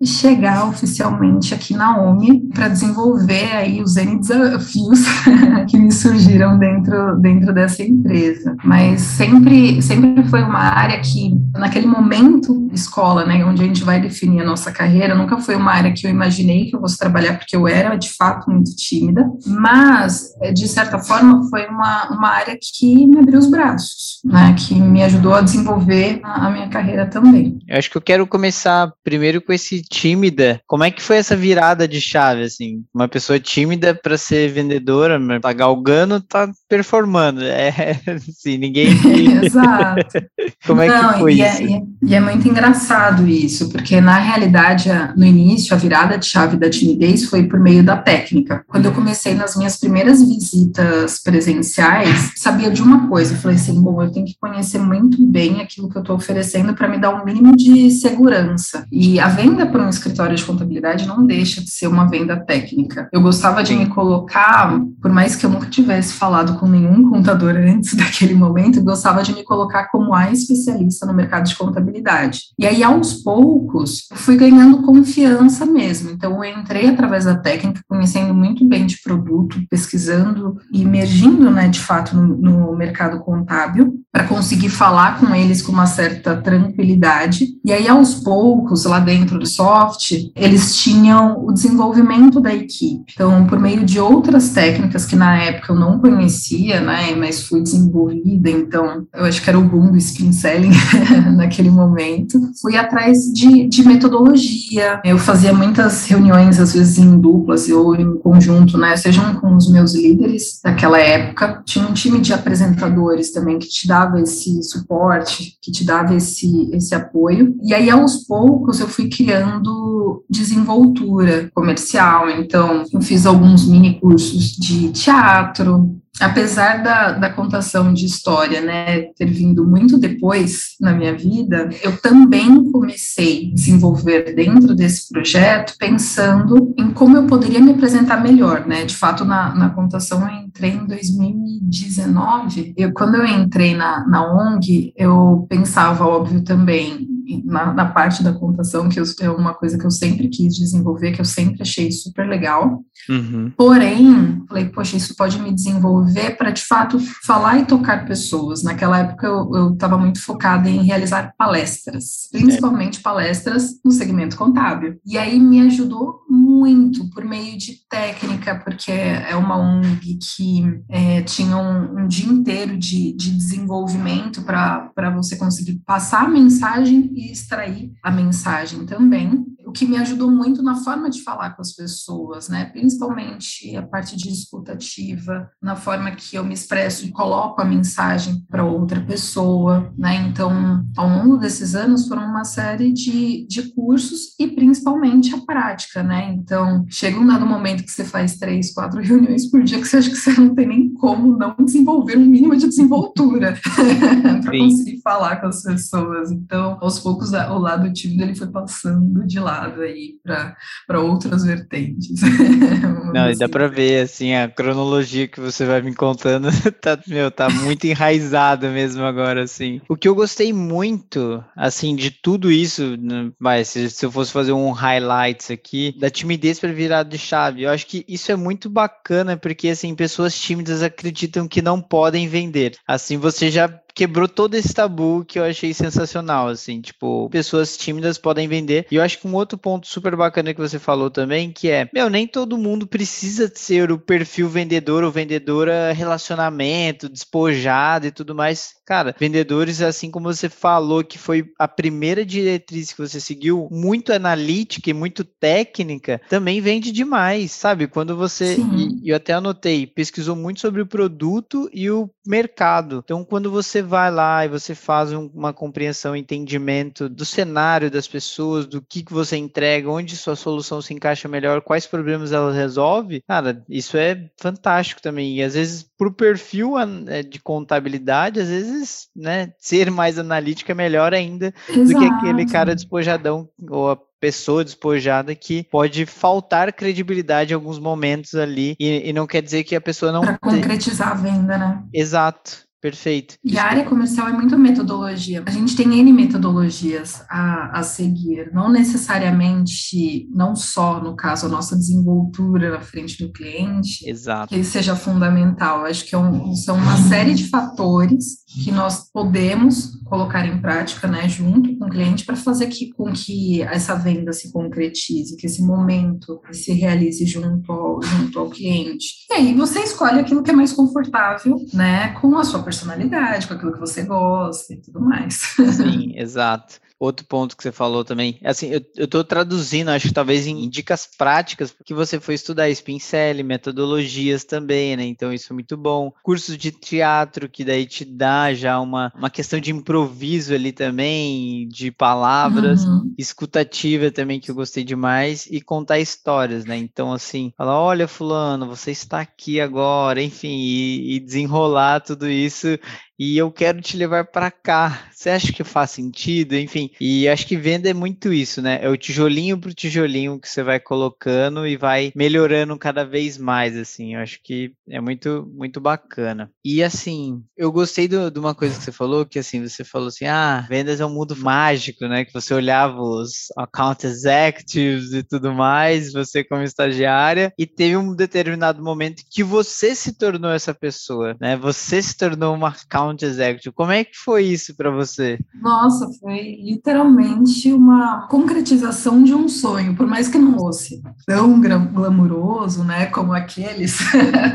e 0.01 0.07
chegar 0.07 0.65
oficialmente 0.67 1.53
aqui 1.53 1.73
na 1.75 2.01
OMI 2.01 2.47
para 2.53 2.69
desenvolver 2.69 3.51
aí 3.51 3.81
os 3.81 3.97
N 3.97 4.19
desafios 4.19 4.99
que 5.67 5.77
me 5.77 5.91
surgiram 5.91 6.57
dentro, 6.57 7.19
dentro 7.19 7.53
dessa 7.53 7.83
empresa. 7.83 8.55
Mas 8.63 9.01
sempre, 9.01 9.81
sempre 9.81 10.23
foi 10.29 10.41
uma 10.41 10.59
área 10.59 10.99
que, 11.01 11.37
naquele 11.53 11.87
momento, 11.87 12.69
escola, 12.73 13.25
né, 13.25 13.43
onde 13.43 13.61
a 13.61 13.65
gente 13.65 13.83
vai 13.83 13.99
definir 13.99 14.41
a 14.41 14.45
nossa 14.45 14.71
carreira, 14.71 15.15
nunca 15.15 15.37
foi 15.37 15.55
uma 15.55 15.71
área 15.71 15.93
que 15.93 16.07
eu 16.07 16.11
imaginei 16.11 16.69
que 16.69 16.75
eu 16.75 16.79
fosse 16.79 16.97
trabalhar, 16.97 17.37
porque 17.37 17.55
eu 17.55 17.67
era, 17.67 17.95
de 17.95 18.09
fato, 18.13 18.49
muito 18.49 18.75
tímida, 18.75 19.29
mas, 19.45 20.29
de 20.53 20.67
certa 20.67 20.99
forma, 20.99 21.47
foi 21.49 21.67
uma, 21.67 22.09
uma 22.11 22.29
área 22.29 22.57
que 22.61 23.05
me 23.05 23.19
abriu 23.19 23.39
os 23.39 23.49
braços, 23.49 24.18
né, 24.23 24.55
que 24.57 24.75
me 24.75 25.03
ajudou 25.03 25.33
a 25.33 25.41
desenvolver 25.41 26.19
a, 26.23 26.47
a 26.47 26.49
minha 26.49 26.67
carreira 26.67 27.05
também. 27.05 27.59
Eu 27.67 27.77
acho 27.77 27.89
que 27.89 27.97
eu 27.97 28.01
quero 28.01 28.27
começar 28.27 28.91
primeiro 29.03 29.41
com 29.41 29.53
esse 29.53 29.81
tímida. 29.81 30.61
Como 30.67 30.83
é 30.83 30.91
que 30.91 31.01
foi 31.01 31.17
essa 31.17 31.35
virada 31.35 31.87
de 31.87 32.01
chave, 32.01 32.43
assim? 32.43 32.83
Uma 32.93 33.07
pessoa 33.07 33.39
tímida 33.39 33.93
para 33.93 34.17
ser 34.17 34.51
vendedora, 34.51 35.19
mas 35.19 35.41
tá 35.41 35.53
galgando, 35.53 36.21
tá 36.21 36.49
performando. 36.67 37.41
É, 37.43 37.99
assim, 38.07 38.57
ninguém... 38.57 38.89
Exato. 39.43 40.25
Como 40.65 40.81
é 40.81 40.87
Não, 40.87 41.13
que 41.13 41.19
foi 41.19 41.35
e 41.35 41.41
é, 41.41 41.53
isso? 41.53 41.73
É, 41.73 41.81
e 42.03 42.15
é 42.15 42.19
muito 42.19 42.47
engraçado 42.47 43.27
isso, 43.27 43.69
porque 43.69 43.99
na 44.01 44.17
realidade, 44.19 44.89
no 45.15 45.25
início, 45.25 45.73
a 45.73 45.77
virada 45.77 46.17
de 46.17 46.25
chave 46.25 46.57
da 46.57 46.69
timidez 46.69 47.25
foi 47.25 47.43
por 47.43 47.59
meio 47.59 47.83
da 47.83 47.97
técnica. 47.97 48.63
Quando 48.67 48.85
eu 48.85 48.91
comecei 48.91 49.33
nas 49.33 49.55
minhas 49.55 49.77
primeiras 49.77 50.23
visitas 50.23 51.19
presenciais, 51.19 52.33
sabia 52.35 52.69
de 52.69 52.81
uma 52.81 53.07
coisa, 53.07 53.33
eu 53.33 53.37
falei 53.37 53.57
assim, 53.57 53.81
bom, 53.81 54.01
eu 54.01 54.08
tenho 54.11 54.25
que 54.25 54.37
conhecer 54.39 54.79
muito 54.79 55.21
bem 55.21 55.61
aquilo 55.61 55.89
que 55.89 55.97
eu 55.97 56.01
estou 56.01 56.15
oferecendo 56.15 56.73
para 56.73 56.87
me 56.87 56.97
dar 56.97 57.13
um 57.13 57.25
mínimo 57.25 57.55
de 57.55 57.91
segurança. 57.91 58.85
E 58.91 59.19
a 59.19 59.27
venda 59.27 59.65
para 59.65 59.85
um 59.85 59.89
escritório 59.89 60.35
de 60.35 60.43
contabilidade 60.43 61.07
não 61.07 61.25
deixa 61.25 61.61
de 61.61 61.69
ser 61.69 61.87
uma 61.87 62.05
venda 62.05 62.37
técnica. 62.37 63.09
Eu 63.11 63.21
gostava 63.21 63.63
de 63.63 63.75
me 63.75 63.87
colocar, 63.87 64.79
por 65.01 65.11
mais 65.11 65.35
que 65.35 65.45
eu 65.45 65.49
nunca 65.49 65.67
tivesse 65.69 66.13
falado 66.13 66.59
com 66.59 66.67
nenhum 66.67 67.09
contador 67.09 67.55
antes 67.57 67.93
daquele 67.95 68.33
momento, 68.33 68.79
eu 68.79 68.83
gostava 68.83 69.23
de 69.23 69.33
me 69.33 69.43
colocar 69.43 69.89
como 69.89 70.13
a 70.13 70.31
especialista 70.31 71.05
no 71.05 71.13
mercado 71.13 71.47
de 71.47 71.55
contabilidade. 71.55 72.41
E 72.57 72.65
aí, 72.65 72.83
aos 72.83 73.13
poucos, 73.13 74.07
fui 74.13 74.35
ganhando 74.35 74.83
confiança 74.83 75.65
mesmo. 75.65 76.11
Então, 76.11 76.43
eu 76.43 76.59
entrei 76.59 76.87
através 76.89 77.25
da 77.25 77.35
técnica, 77.35 77.81
conhecendo 77.87 78.33
muito 78.33 78.65
bem 78.65 78.85
de 78.85 79.01
produto, 79.01 79.59
pesquisando 79.69 80.57
e 80.71 80.81
emergindo, 80.81 81.49
né, 81.49 81.67
de 81.67 81.79
fato, 81.79 82.15
no, 82.15 82.37
no 82.37 82.75
mercado 82.75 83.19
contábil, 83.19 83.99
para 84.11 84.23
conseguir 84.23 84.69
falar 84.69 85.19
com 85.19 85.33
eles 85.35 85.61
com 85.61 85.71
uma 85.71 85.85
certa 85.85 86.35
tranquilidade. 86.35 87.49
E 87.63 87.71
aí, 87.71 87.87
aos 87.87 88.15
poucos, 88.15 88.85
lá 88.85 88.99
dentro 88.99 89.37
do 89.37 89.45
soft, 89.45 90.11
eles 90.35 90.77
tinham 90.77 91.45
o 91.45 91.51
desenvolvimento 91.51 92.41
da 92.41 92.53
equipe. 92.53 93.13
Então, 93.13 93.45
por 93.45 93.59
meio 93.59 93.85
de 93.85 93.99
outras 93.99 94.49
técnicas 94.49 95.05
que 95.05 95.15
na 95.15 95.37
época 95.37 95.73
eu 95.73 95.79
não 95.79 95.99
conhecia, 95.99 96.81
né, 96.81 97.15
mas 97.15 97.43
fui 97.43 97.61
desenvolvida, 97.61 98.49
então 98.49 99.05
eu 99.13 99.25
acho 99.25 99.41
que 99.41 99.49
era 99.49 99.59
o 99.59 99.63
boom 99.63 99.91
do 99.91 99.97
spin 99.97 100.31
selling 100.31 100.71
naquele 101.35 101.69
momento, 101.69 102.39
fui 102.59 102.75
atrás 102.75 103.31
de, 103.31 103.67
de 103.67 103.87
metodologia. 103.87 105.01
Eu 105.05 105.19
fazia 105.19 105.53
muitas 105.53 106.07
reuniões, 106.07 106.59
às 106.59 106.73
vezes 106.73 106.97
em 106.97 107.19
duplas 107.19 107.69
ou 107.69 107.95
em 107.95 108.17
conjunto, 108.17 108.77
né, 108.77 108.97
sejam 108.97 109.35
com 109.35 109.55
os 109.55 109.69
meus 109.71 109.93
líderes 109.93 110.59
daquela 110.63 110.99
época. 110.99 111.61
Tinha 111.63 111.85
um 111.85 111.93
time 111.93 112.19
de 112.19 112.33
apresentadores 112.33 113.31
também 113.31 113.59
que 113.59 113.67
te 113.67 113.87
dava 113.87 113.98
esse 114.19 114.61
suporte, 114.63 115.57
que 115.61 115.71
te 115.71 115.83
dava 115.83 116.15
esse, 116.15 116.69
esse 116.73 116.93
apoio. 116.95 117.55
E 117.63 117.73
aí, 117.73 117.89
aos 117.89 118.25
poucos, 118.25 118.79
eu 118.79 118.87
fui 118.87 119.09
criando 119.09 120.23
desenvoltura 120.29 121.49
comercial. 121.53 122.29
Então, 122.29 122.83
eu 122.93 123.01
fiz 123.01 123.25
alguns 123.25 123.67
mini 123.67 123.99
cursos 123.99 124.51
de 124.51 124.89
teatro, 124.91 125.95
apesar 126.19 126.83
da, 126.83 127.11
da 127.13 127.29
contação 127.29 127.93
de 127.93 128.05
história, 128.05 128.61
né, 128.61 129.03
ter 129.15 129.25
vindo 129.25 129.65
muito 129.65 129.97
depois 129.97 130.75
na 130.79 130.93
minha 130.93 131.15
vida, 131.15 131.69
eu 131.81 131.97
também 132.01 132.71
comecei 132.71 133.49
a 133.51 133.55
desenvolver 133.55 134.33
dentro 134.35 134.75
desse 134.75 135.09
projeto 135.09 135.75
pensando 135.77 136.73
em 136.77 136.91
como 136.91 137.17
eu 137.17 137.25
poderia 137.25 137.59
me 137.59 137.71
apresentar 137.71 138.21
melhor, 138.21 138.65
né, 138.65 138.85
de 138.85 138.95
fato 138.95 139.23
na, 139.23 139.55
na 139.55 139.69
contação 139.69 140.21
eu 140.21 140.45
entrei 140.45 140.71
em 140.71 140.85
2019, 140.85 142.73
eu, 142.75 142.93
quando 142.93 143.15
eu 143.15 143.25
entrei 143.25 143.75
na, 143.75 144.05
na 144.07 144.33
ONG, 144.33 144.93
eu 144.95 145.45
pensava, 145.49 146.05
óbvio, 146.05 146.43
também 146.43 147.18
na, 147.45 147.73
na, 147.73 147.85
parte 147.85 148.23
da 148.23 148.33
contação, 148.33 148.89
que 148.89 148.99
eu, 148.99 149.03
é 149.21 149.29
uma 149.29 149.53
coisa 149.53 149.77
que 149.77 149.85
eu 149.85 149.91
sempre 149.91 150.27
quis 150.27 150.55
desenvolver, 150.55 151.11
que 151.11 151.21
eu 151.21 151.25
sempre 151.25 151.61
achei 151.61 151.91
super 151.91 152.27
legal. 152.27 152.83
Uhum. 153.09 153.51
Porém, 153.57 154.43
falei, 154.47 154.65
poxa, 154.65 154.97
isso 154.97 155.15
pode 155.15 155.39
me 155.41 155.53
desenvolver 155.53 156.37
para, 156.37 156.51
de 156.51 156.63
fato, 156.63 156.99
falar 157.25 157.59
e 157.59 157.65
tocar 157.65 158.05
pessoas. 158.05 158.63
Naquela 158.63 158.99
época, 158.99 159.27
eu 159.27 159.73
estava 159.73 159.97
muito 159.97 160.21
focada 160.21 160.69
em 160.69 160.83
realizar 160.83 161.33
palestras, 161.37 162.27
principalmente 162.31 162.99
é. 162.99 163.01
palestras 163.01 163.79
no 163.83 163.91
segmento 163.91 164.37
contábil. 164.37 164.99
E 165.05 165.17
aí 165.17 165.39
me 165.39 165.61
ajudou 165.61 166.21
muito 166.29 167.09
por 167.09 167.23
meio 167.23 167.57
de 167.57 167.79
técnica, 167.89 168.55
porque 168.63 168.91
é 168.91 169.35
uma 169.35 169.57
ONG 169.57 170.17
que 170.17 170.81
é, 170.89 171.21
tinha 171.21 171.57
um, 171.57 172.01
um, 172.01 172.07
dia 172.07 172.31
inteiro 172.31 172.77
de, 172.77 173.13
de 173.13 173.31
desenvolvimento 173.31 174.41
para 174.43 175.09
você 175.15 175.35
conseguir 175.35 175.81
passar 175.85 176.25
a 176.25 176.29
mensagem 176.29 177.11
e 177.19 177.31
extrair 177.31 177.91
a 178.01 178.09
mensagem 178.09 178.85
também 178.85 179.38
o 179.69 179.71
que 179.71 179.85
me 179.85 179.97
ajudou 179.97 180.31
muito 180.31 180.63
na 180.63 180.75
forma 180.75 181.11
de 181.11 181.21
falar 181.21 181.51
com 181.51 181.61
as 181.61 181.73
pessoas, 181.73 182.49
né? 182.49 182.65
Principalmente 182.65 183.75
a 183.75 183.83
parte 183.83 184.17
de 184.17 184.27
escutativa, 184.29 185.47
na 185.61 185.75
forma 185.75 186.09
que 186.11 186.35
eu 186.35 186.43
me 186.43 186.55
expresso 186.55 187.05
e 187.05 187.11
coloco 187.11 187.61
a 187.61 187.65
mensagem 187.65 188.43
para 188.49 188.65
outra 188.65 188.99
pessoa, 188.99 189.93
né? 189.95 190.15
Então, 190.27 190.83
ao 190.97 191.07
longo 191.07 191.37
desses 191.37 191.75
anos 191.75 192.07
foram 192.07 192.23
uma 192.23 192.43
série 192.43 192.91
de, 192.91 193.45
de 193.47 193.71
cursos 193.73 194.33
e 194.39 194.47
principalmente 194.47 195.35
a 195.35 195.41
prática, 195.41 196.01
né? 196.01 196.33
Então, 196.33 196.83
chega 196.89 197.19
um 197.19 197.27
dado 197.27 197.45
momento 197.45 197.83
que 197.83 197.91
você 197.91 198.03
faz 198.03 198.37
três, 198.37 198.73
quatro 198.73 198.99
reuniões 199.05 199.51
por 199.51 199.63
dia 199.63 199.79
que 199.79 199.87
você 199.87 199.97
acha 199.97 200.09
que 200.09 200.15
você 200.15 200.31
não 200.31 200.55
tem 200.55 200.67
nem 200.67 200.93
como 200.95 201.37
não 201.37 201.55
desenvolver 201.63 202.17
um 202.17 202.25
mínimo 202.25 202.55
de 202.55 202.67
desenvoltura 202.67 203.55
para 204.41 204.57
conseguir 204.57 204.99
falar 205.03 205.39
com 205.39 205.47
as 205.47 205.61
pessoas. 205.61 206.31
Então, 206.31 206.79
aos 206.81 206.97
poucos, 206.97 207.31
o 207.33 207.59
lado 207.59 207.93
tímido 207.93 208.23
ele 208.23 208.33
foi 208.33 208.47
passando 208.47 209.27
de 209.27 209.39
lado 209.39 209.58
lado 209.59 209.81
aí 209.81 210.15
para 210.23 210.99
outras 210.99 211.43
vertentes. 211.43 212.21
Não, 213.13 213.25
assim. 213.25 213.39
dá 213.39 213.49
para 213.49 213.67
ver 213.67 214.03
assim 214.03 214.35
a 214.35 214.47
cronologia 214.47 215.27
que 215.27 215.39
você 215.39 215.65
vai 215.65 215.81
me 215.81 215.93
contando 215.93 216.49
tá 216.81 216.97
meu 217.07 217.31
tá 217.31 217.49
muito 217.49 217.85
enraizada 217.85 218.69
mesmo 218.69 219.03
agora 219.03 219.43
assim. 219.43 219.81
O 219.89 219.95
que 219.95 220.07
eu 220.07 220.15
gostei 220.15 220.53
muito 220.53 221.43
assim 221.55 221.95
de 221.95 222.11
tudo 222.11 222.51
isso, 222.51 222.95
né, 222.97 223.31
vai 223.39 223.65
se, 223.65 223.89
se 223.89 224.05
eu 224.05 224.11
fosse 224.11 224.31
fazer 224.31 224.51
um 224.51 224.71
highlights 224.71 225.51
aqui 225.51 225.95
da 225.97 226.09
timidez 226.09 226.59
para 226.59 226.71
virar 226.71 227.03
de 227.03 227.17
chave, 227.17 227.63
eu 227.63 227.69
acho 227.69 227.87
que 227.87 228.05
isso 228.07 228.31
é 228.31 228.35
muito 228.35 228.69
bacana 228.69 229.35
porque 229.35 229.69
assim 229.69 229.95
pessoas 229.95 230.39
tímidas 230.39 230.83
acreditam 230.83 231.47
que 231.47 231.61
não 231.61 231.81
podem 231.81 232.27
vender. 232.27 232.75
Assim 232.87 233.17
você 233.17 233.49
já 233.49 233.67
quebrou 233.93 234.27
todo 234.27 234.55
esse 234.55 234.73
tabu 234.73 235.25
que 235.25 235.39
eu 235.39 235.43
achei 235.43 235.73
sensacional, 235.73 236.47
assim, 236.47 236.81
tipo, 236.81 237.29
pessoas 237.29 237.77
tímidas 237.77 238.17
podem 238.17 238.47
vender. 238.47 238.87
E 238.91 238.95
eu 238.95 239.03
acho 239.03 239.19
que 239.19 239.27
um 239.27 239.35
outro 239.35 239.57
ponto 239.57 239.87
super 239.87 240.15
bacana 240.15 240.53
que 240.53 240.61
você 240.61 240.79
falou 240.79 241.09
também, 241.09 241.51
que 241.51 241.69
é, 241.69 241.89
meu, 241.93 242.09
nem 242.09 242.27
todo 242.27 242.57
mundo 242.57 242.87
precisa 242.87 243.51
ser 243.53 243.91
o 243.91 243.99
perfil 243.99 244.49
vendedor 244.49 245.03
ou 245.03 245.11
vendedora 245.11 245.91
relacionamento, 245.93 247.09
despojado 247.09 248.07
e 248.07 248.11
tudo 248.11 248.35
mais. 248.35 248.73
Cara, 248.85 249.15
vendedores, 249.19 249.81
assim 249.81 250.09
como 250.09 250.33
você 250.33 250.49
falou, 250.49 251.03
que 251.03 251.17
foi 251.17 251.45
a 251.59 251.67
primeira 251.67 252.25
diretriz 252.25 252.91
que 252.91 253.01
você 253.01 253.19
seguiu, 253.19 253.67
muito 253.71 254.11
analítica 254.11 254.89
e 254.89 254.93
muito 254.93 255.23
técnica, 255.23 256.19
também 256.29 256.59
vende 256.61 256.91
demais, 256.91 257.51
sabe? 257.51 257.87
Quando 257.87 258.15
você, 258.15 258.57
e 259.03 259.09
eu 259.09 259.15
até 259.15 259.33
anotei, 259.33 259.85
pesquisou 259.85 260.35
muito 260.35 260.59
sobre 260.59 260.81
o 260.81 260.87
produto 260.87 261.69
e 261.73 261.89
o 261.89 262.09
mercado. 262.25 263.01
Então, 263.03 263.23
quando 263.23 263.51
você 263.51 263.78
vai 263.81 264.11
lá 264.11 264.45
e 264.45 264.49
você 264.49 264.75
faz 264.75 265.11
um, 265.13 265.29
uma 265.33 265.53
compreensão, 265.53 266.15
entendimento 266.15 267.07
do 267.09 267.25
cenário 267.25 267.89
das 267.89 268.07
pessoas, 268.07 268.65
do 268.65 268.81
que, 268.81 269.03
que 269.03 269.13
você 269.13 269.37
entrega, 269.37 269.89
onde 269.89 270.15
sua 270.15 270.35
solução 270.35 270.81
se 270.81 270.93
encaixa 270.93 271.27
melhor, 271.27 271.61
quais 271.61 271.85
problemas 271.85 272.31
ela 272.31 272.53
resolve, 272.53 273.23
cara, 273.27 273.63
isso 273.69 273.97
é 273.97 274.29
fantástico 274.37 275.01
também. 275.01 275.37
E 275.37 275.43
às 275.43 275.53
vezes, 275.53 275.83
para 275.97 276.07
o 276.07 276.13
perfil 276.13 276.73
é, 277.07 277.23
de 277.23 277.39
contabilidade, 277.39 278.39
às 278.39 278.49
vezes, 278.49 279.07
né, 279.15 279.51
ser 279.57 279.91
mais 279.91 280.19
analítica 280.19 280.71
é 280.71 280.75
melhor 280.75 281.13
ainda 281.13 281.53
Exato. 281.67 281.87
do 281.87 281.99
que 281.99 282.05
aquele 282.05 282.45
cara 282.45 282.75
despojadão 282.75 283.49
ou 283.69 283.91
a 283.91 283.97
pessoa 284.19 284.63
despojada 284.63 285.33
que 285.33 285.63
pode 285.63 286.05
faltar 286.05 286.73
credibilidade 286.73 287.53
em 287.53 287.55
alguns 287.55 287.79
momentos 287.79 288.35
ali 288.35 288.75
e, 288.79 289.09
e 289.09 289.13
não 289.13 289.25
quer 289.25 289.41
dizer 289.41 289.63
que 289.63 289.75
a 289.75 289.81
pessoa 289.81 290.11
não 290.11 290.21
para 290.21 290.37
concretizar 290.37 291.11
a 291.11 291.15
venda, 291.15 291.57
né? 291.57 291.83
Exato. 291.93 292.68
Perfeito. 292.81 293.35
E 293.43 293.57
a 293.57 293.65
área 293.65 293.83
comercial 293.83 294.27
é 294.27 294.33
muito 294.33 294.57
metodologia. 294.57 295.43
A 295.45 295.51
gente 295.51 295.75
tem 295.75 295.99
N 295.99 296.13
metodologias 296.13 297.23
a, 297.29 297.79
a 297.79 297.83
seguir, 297.83 298.51
não 298.53 298.71
necessariamente, 298.71 300.29
não 300.33 300.55
só, 300.55 301.01
no 301.01 301.15
caso, 301.15 301.47
a 301.47 301.49
nossa 301.49 301.75
desenvoltura 301.75 302.71
na 302.71 302.81
frente 302.81 303.21
do 303.21 303.31
cliente, 303.31 304.09
Exato. 304.09 304.53
que 304.53 304.63
seja 304.63 304.95
fundamental. 304.95 305.85
Acho 305.85 306.05
que 306.05 306.15
é 306.15 306.17
um, 306.17 306.55
são 306.55 306.77
uma 306.77 306.97
série 307.09 307.33
de 307.33 307.49
fatores 307.49 308.39
que 308.63 308.71
nós 308.71 309.11
podemos 309.11 309.98
colocar 310.09 310.45
em 310.45 310.59
prática, 310.59 311.07
né, 311.07 311.29
junto 311.29 311.77
com 311.77 311.85
o 311.85 311.89
cliente, 311.89 312.25
para 312.25 312.35
fazer 312.35 312.67
que, 312.67 312.91
com 312.93 313.13
que 313.13 313.61
essa 313.61 313.95
venda 313.95 314.33
se 314.33 314.51
concretize, 314.51 315.37
que 315.37 315.45
esse 315.45 315.61
momento 315.61 316.41
se 316.51 316.73
realize 316.73 317.25
junto 317.25 317.71
ao, 317.71 318.01
junto 318.01 318.39
ao 318.39 318.49
cliente. 318.49 319.25
E 319.29 319.33
aí 319.33 319.53
você 319.53 319.79
escolhe 319.79 320.19
aquilo 320.19 320.43
que 320.43 320.51
é 320.51 320.53
mais 320.53 320.73
confortável, 320.73 321.55
né, 321.73 322.09
com 322.19 322.37
a 322.37 322.43
sua 322.43 322.63
personalidade, 322.63 323.47
com 323.47 323.53
aquilo 323.53 323.73
que 323.73 323.79
você 323.79 324.03
gosta 324.03 324.73
e 324.73 324.81
tudo 324.81 324.99
mais. 324.99 325.55
Sim, 325.75 326.13
exato 326.19 326.79
outro 326.99 327.25
ponto 327.25 327.55
que 327.55 327.63
você 327.63 327.71
falou 327.71 328.03
também. 328.03 328.39
Assim, 328.43 328.67
eu, 328.67 328.81
eu 328.97 329.07
tô 329.07 329.23
traduzindo, 329.23 329.89
acho 329.89 330.09
que 330.09 330.13
talvez 330.13 330.45
em 330.45 330.69
dicas 330.69 331.07
práticas, 331.17 331.71
porque 331.71 331.93
você 331.93 332.19
foi 332.19 332.35
estudar 332.35 332.73
Spincele, 332.73 333.41
metodologias 333.41 334.43
também, 334.43 334.97
né? 334.97 335.05
Então 335.05 335.31
isso 335.31 335.51
é 335.51 335.53
muito 335.53 335.77
bom. 335.77 336.11
Cursos 336.21 336.57
de 336.57 336.71
teatro, 336.71 337.47
que 337.47 337.63
daí 337.63 337.85
te 337.85 338.03
dá 338.03 338.53
já 338.53 338.79
uma, 338.79 339.11
uma 339.15 339.29
questão 339.29 339.59
de 339.59 339.71
improviso 339.71 340.53
ali 340.53 340.73
também, 340.73 341.67
de 341.69 341.89
palavras, 341.91 342.83
uhum. 342.83 343.13
escutativa 343.17 344.11
também, 344.11 344.39
que 344.39 344.51
eu 344.51 344.55
gostei 344.55 344.83
demais, 344.83 345.47
e 345.49 345.61
contar 345.61 345.99
histórias, 345.99 346.65
né? 346.65 346.77
Então, 346.77 347.13
assim, 347.13 347.53
falar, 347.57 347.79
olha, 347.79 348.07
fulano, 348.07 348.67
você 348.67 348.91
está 348.91 349.21
aqui 349.21 349.61
agora, 349.61 350.21
enfim, 350.21 350.57
e, 350.59 351.15
e 351.15 351.19
desenrolar 351.19 352.01
tudo 352.01 352.29
isso 352.29 352.77
e 353.19 353.37
eu 353.37 353.51
quero 353.51 353.81
te 353.81 353.97
levar 353.97 354.25
para 354.25 354.49
cá. 354.49 355.09
Você 355.11 355.29
acha 355.29 355.51
que 355.51 355.63
faz 355.65 355.91
sentido? 355.91 356.55
Enfim, 356.55 356.91
e 357.01 357.27
acho 357.27 357.45
que 357.45 357.57
venda 357.57 357.89
é 357.89 357.93
muito 357.93 358.31
isso, 358.31 358.61
né? 358.61 358.79
É 358.81 358.87
o 358.87 358.95
tijolinho 358.95 359.59
pro 359.59 359.73
tijolinho 359.73 360.39
que 360.39 360.47
você 360.47 360.63
vai 360.63 360.79
colocando 360.79 361.67
e 361.67 361.75
vai 361.75 362.13
melhorando 362.15 362.77
cada 362.77 363.03
vez 363.03 363.37
mais, 363.37 363.75
assim. 363.75 364.15
Eu 364.15 364.21
acho 364.21 364.39
que 364.41 364.71
é 364.89 365.01
muito, 365.01 365.45
muito 365.53 365.81
bacana. 365.81 366.49
E 366.63 366.81
assim, 366.81 367.43
eu 367.57 367.71
gostei 367.71 368.07
de 368.07 368.39
uma 368.39 368.55
coisa 368.55 368.77
que 368.77 368.83
você 368.83 368.91
falou, 368.91 369.25
que 369.25 369.39
assim, 369.39 369.67
você 369.67 369.83
falou 369.83 370.07
assim, 370.07 370.25
ah, 370.25 370.65
vendas 370.69 371.01
é 371.01 371.05
um 371.05 371.13
mundo 371.13 371.35
mágico, 371.35 372.07
né? 372.07 372.23
Que 372.23 372.33
você 372.33 372.53
olhava 372.53 373.01
os 373.01 373.47
account 373.57 374.07
executives 374.07 375.11
e 375.11 375.23
tudo 375.23 375.53
mais, 375.53 376.13
você 376.13 376.43
como 376.43 376.63
estagiária, 376.63 377.51
e 377.57 377.67
teve 377.67 377.97
um 377.97 378.15
determinado 378.15 378.81
momento 378.81 379.23
que 379.29 379.43
você 379.43 379.93
se 379.93 380.17
tornou 380.17 380.51
essa 380.51 380.73
pessoa, 380.73 381.35
né? 381.41 381.57
Você 381.57 382.01
se 382.01 382.15
tornou 382.15 382.55
uma 382.55 382.69
account 382.69 383.08
account 383.09 383.25
executive. 383.25 383.73
Como 383.73 383.91
é 383.91 384.03
que 384.03 384.17
foi 384.17 384.45
isso 384.45 384.75
para 384.75 384.89
você? 384.89 385.39
Nossa, 385.61 386.09
foi 386.19 386.57
literalmente 386.61 387.71
uma 387.73 388.27
concretização 388.27 389.23
de 389.23 389.33
um 389.33 389.47
sonho, 389.47 389.95
por 389.95 390.07
mais 390.07 390.27
que 390.27 390.37
não 390.37 390.57
fosse 390.57 391.01
tão 391.25 391.59
glamuroso, 391.59 392.83
né, 392.83 393.07
como 393.07 393.33
aqueles. 393.33 393.97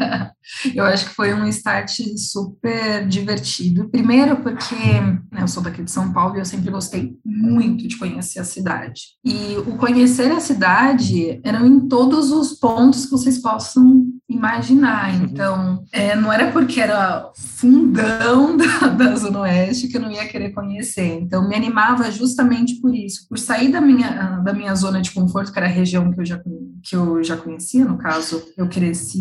eu 0.75 0.84
acho 0.84 1.08
que 1.08 1.14
foi 1.14 1.34
um 1.34 1.46
start 1.49 2.00
super 2.16 3.06
divertido. 3.06 3.88
Primeiro 3.88 4.37
porque 4.37 4.75
né, 4.75 5.42
eu 5.42 5.49
sou 5.49 5.62
daqui 5.62 5.82
de 5.82 5.90
São 5.90 6.12
Paulo 6.12 6.37
e 6.37 6.40
eu 6.40 6.44
sempre 6.44 6.70
gostei 6.70 7.16
muito 7.25 7.87
de 7.88 7.99
conhecer 7.99 8.40
a 8.40 8.44
cidade. 8.44 9.02
E 9.25 9.56
o 9.66 9.76
conhecer 9.76 10.30
a 10.30 10.40
cidade 10.40 11.40
eram 11.42 11.66
em 11.66 11.88
todos 11.88 12.30
os 12.30 12.52
pontos 12.52 13.06
que 13.06 13.12
vocês 13.12 13.38
possam 13.38 14.03
imaginar. 14.44 15.14
Uhum. 15.14 15.24
Então, 15.24 15.84
é, 15.92 16.14
não 16.14 16.32
era 16.32 16.52
porque 16.52 16.80
era 16.80 17.30
fundão 17.34 18.56
da, 18.58 18.88
da, 18.88 19.16
Zona 19.16 19.40
Oeste 19.40 19.88
que 19.88 19.96
eu 19.96 20.00
não 20.00 20.10
ia 20.10 20.26
querer 20.28 20.50
conhecer. 20.50 21.18
Então, 21.20 21.48
me 21.48 21.54
animava 21.54 22.10
justamente 22.10 22.80
por 22.80 22.94
isso, 22.94 23.26
por 23.28 23.38
sair 23.38 23.70
da 23.70 23.80
minha, 23.80 24.40
da 24.44 24.52
minha 24.52 24.74
zona 24.74 25.00
de 25.00 25.10
conforto, 25.10 25.52
que 25.52 25.58
era 25.58 25.66
a 25.66 25.70
região 25.70 26.12
que 26.12 26.20
eu 26.20 26.24
já, 26.24 26.38
que 26.82 26.94
eu 26.94 27.22
já 27.24 27.36
conhecia, 27.36 27.84
no 27.84 27.96
caso, 27.96 28.42
eu 28.56 28.68
cresci 28.68 29.18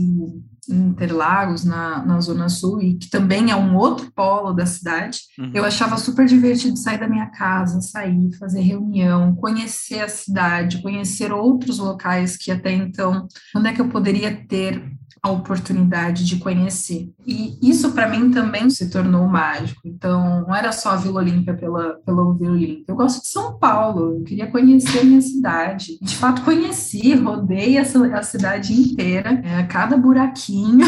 em 0.70 0.88
Interlagos, 0.88 1.66
na, 1.66 2.06
na 2.06 2.22
Zona 2.22 2.48
Sul, 2.48 2.82
e 2.82 2.96
que 2.96 3.10
também 3.10 3.52
é 3.52 3.56
um 3.56 3.76
outro 3.76 4.12
polo 4.16 4.54
da 4.54 4.66
cidade, 4.66 5.20
uhum. 5.38 5.52
eu 5.54 5.66
achava 5.66 5.98
super 5.98 6.26
divertido 6.26 6.78
sair 6.78 6.98
da 6.98 7.08
minha 7.08 7.28
casa, 7.28 7.82
sair, 7.82 8.32
fazer 8.38 8.62
reunião, 8.62 9.36
conhecer 9.36 10.00
a 10.00 10.08
cidade, 10.08 10.82
conhecer 10.82 11.34
outros 11.34 11.80
locais 11.80 12.38
que 12.38 12.52
até 12.52 12.72
então, 12.72 13.28
onde 13.56 13.68
é 13.68 13.74
que 13.74 13.82
eu 13.82 13.90
poderia 13.90 14.46
ter 14.48 14.82
a 15.24 15.32
oportunidade 15.32 16.26
de 16.26 16.36
conhecer. 16.36 17.10
E 17.26 17.58
isso 17.62 17.94
para 17.94 18.10
mim 18.10 18.30
também 18.30 18.70
se 18.70 18.90
tornou 18.90 19.26
mágico. 19.26 19.80
Então, 19.86 20.42
não 20.42 20.54
era 20.54 20.74
só 20.74 20.92
a 20.92 20.96
Vila 20.98 21.22
Olímpia 21.22 21.54
pela, 21.54 21.94
pela 22.06 22.34
Vila 22.34 22.52
Olímpia. 22.52 22.84
Eu 22.90 22.96
gosto 22.96 23.22
de 23.22 23.30
São 23.30 23.58
Paulo, 23.58 24.18
eu 24.18 24.24
queria 24.24 24.48
conhecer 24.48 25.00
a 25.00 25.04
minha 25.06 25.22
cidade. 25.22 25.98
De 26.02 26.14
fato, 26.18 26.42
conheci, 26.42 27.16
rodei 27.16 27.78
essa, 27.78 28.06
a 28.14 28.22
cidade 28.22 28.74
inteira, 28.74 29.42
é, 29.46 29.64
cada 29.64 29.96
buraquinho, 29.96 30.86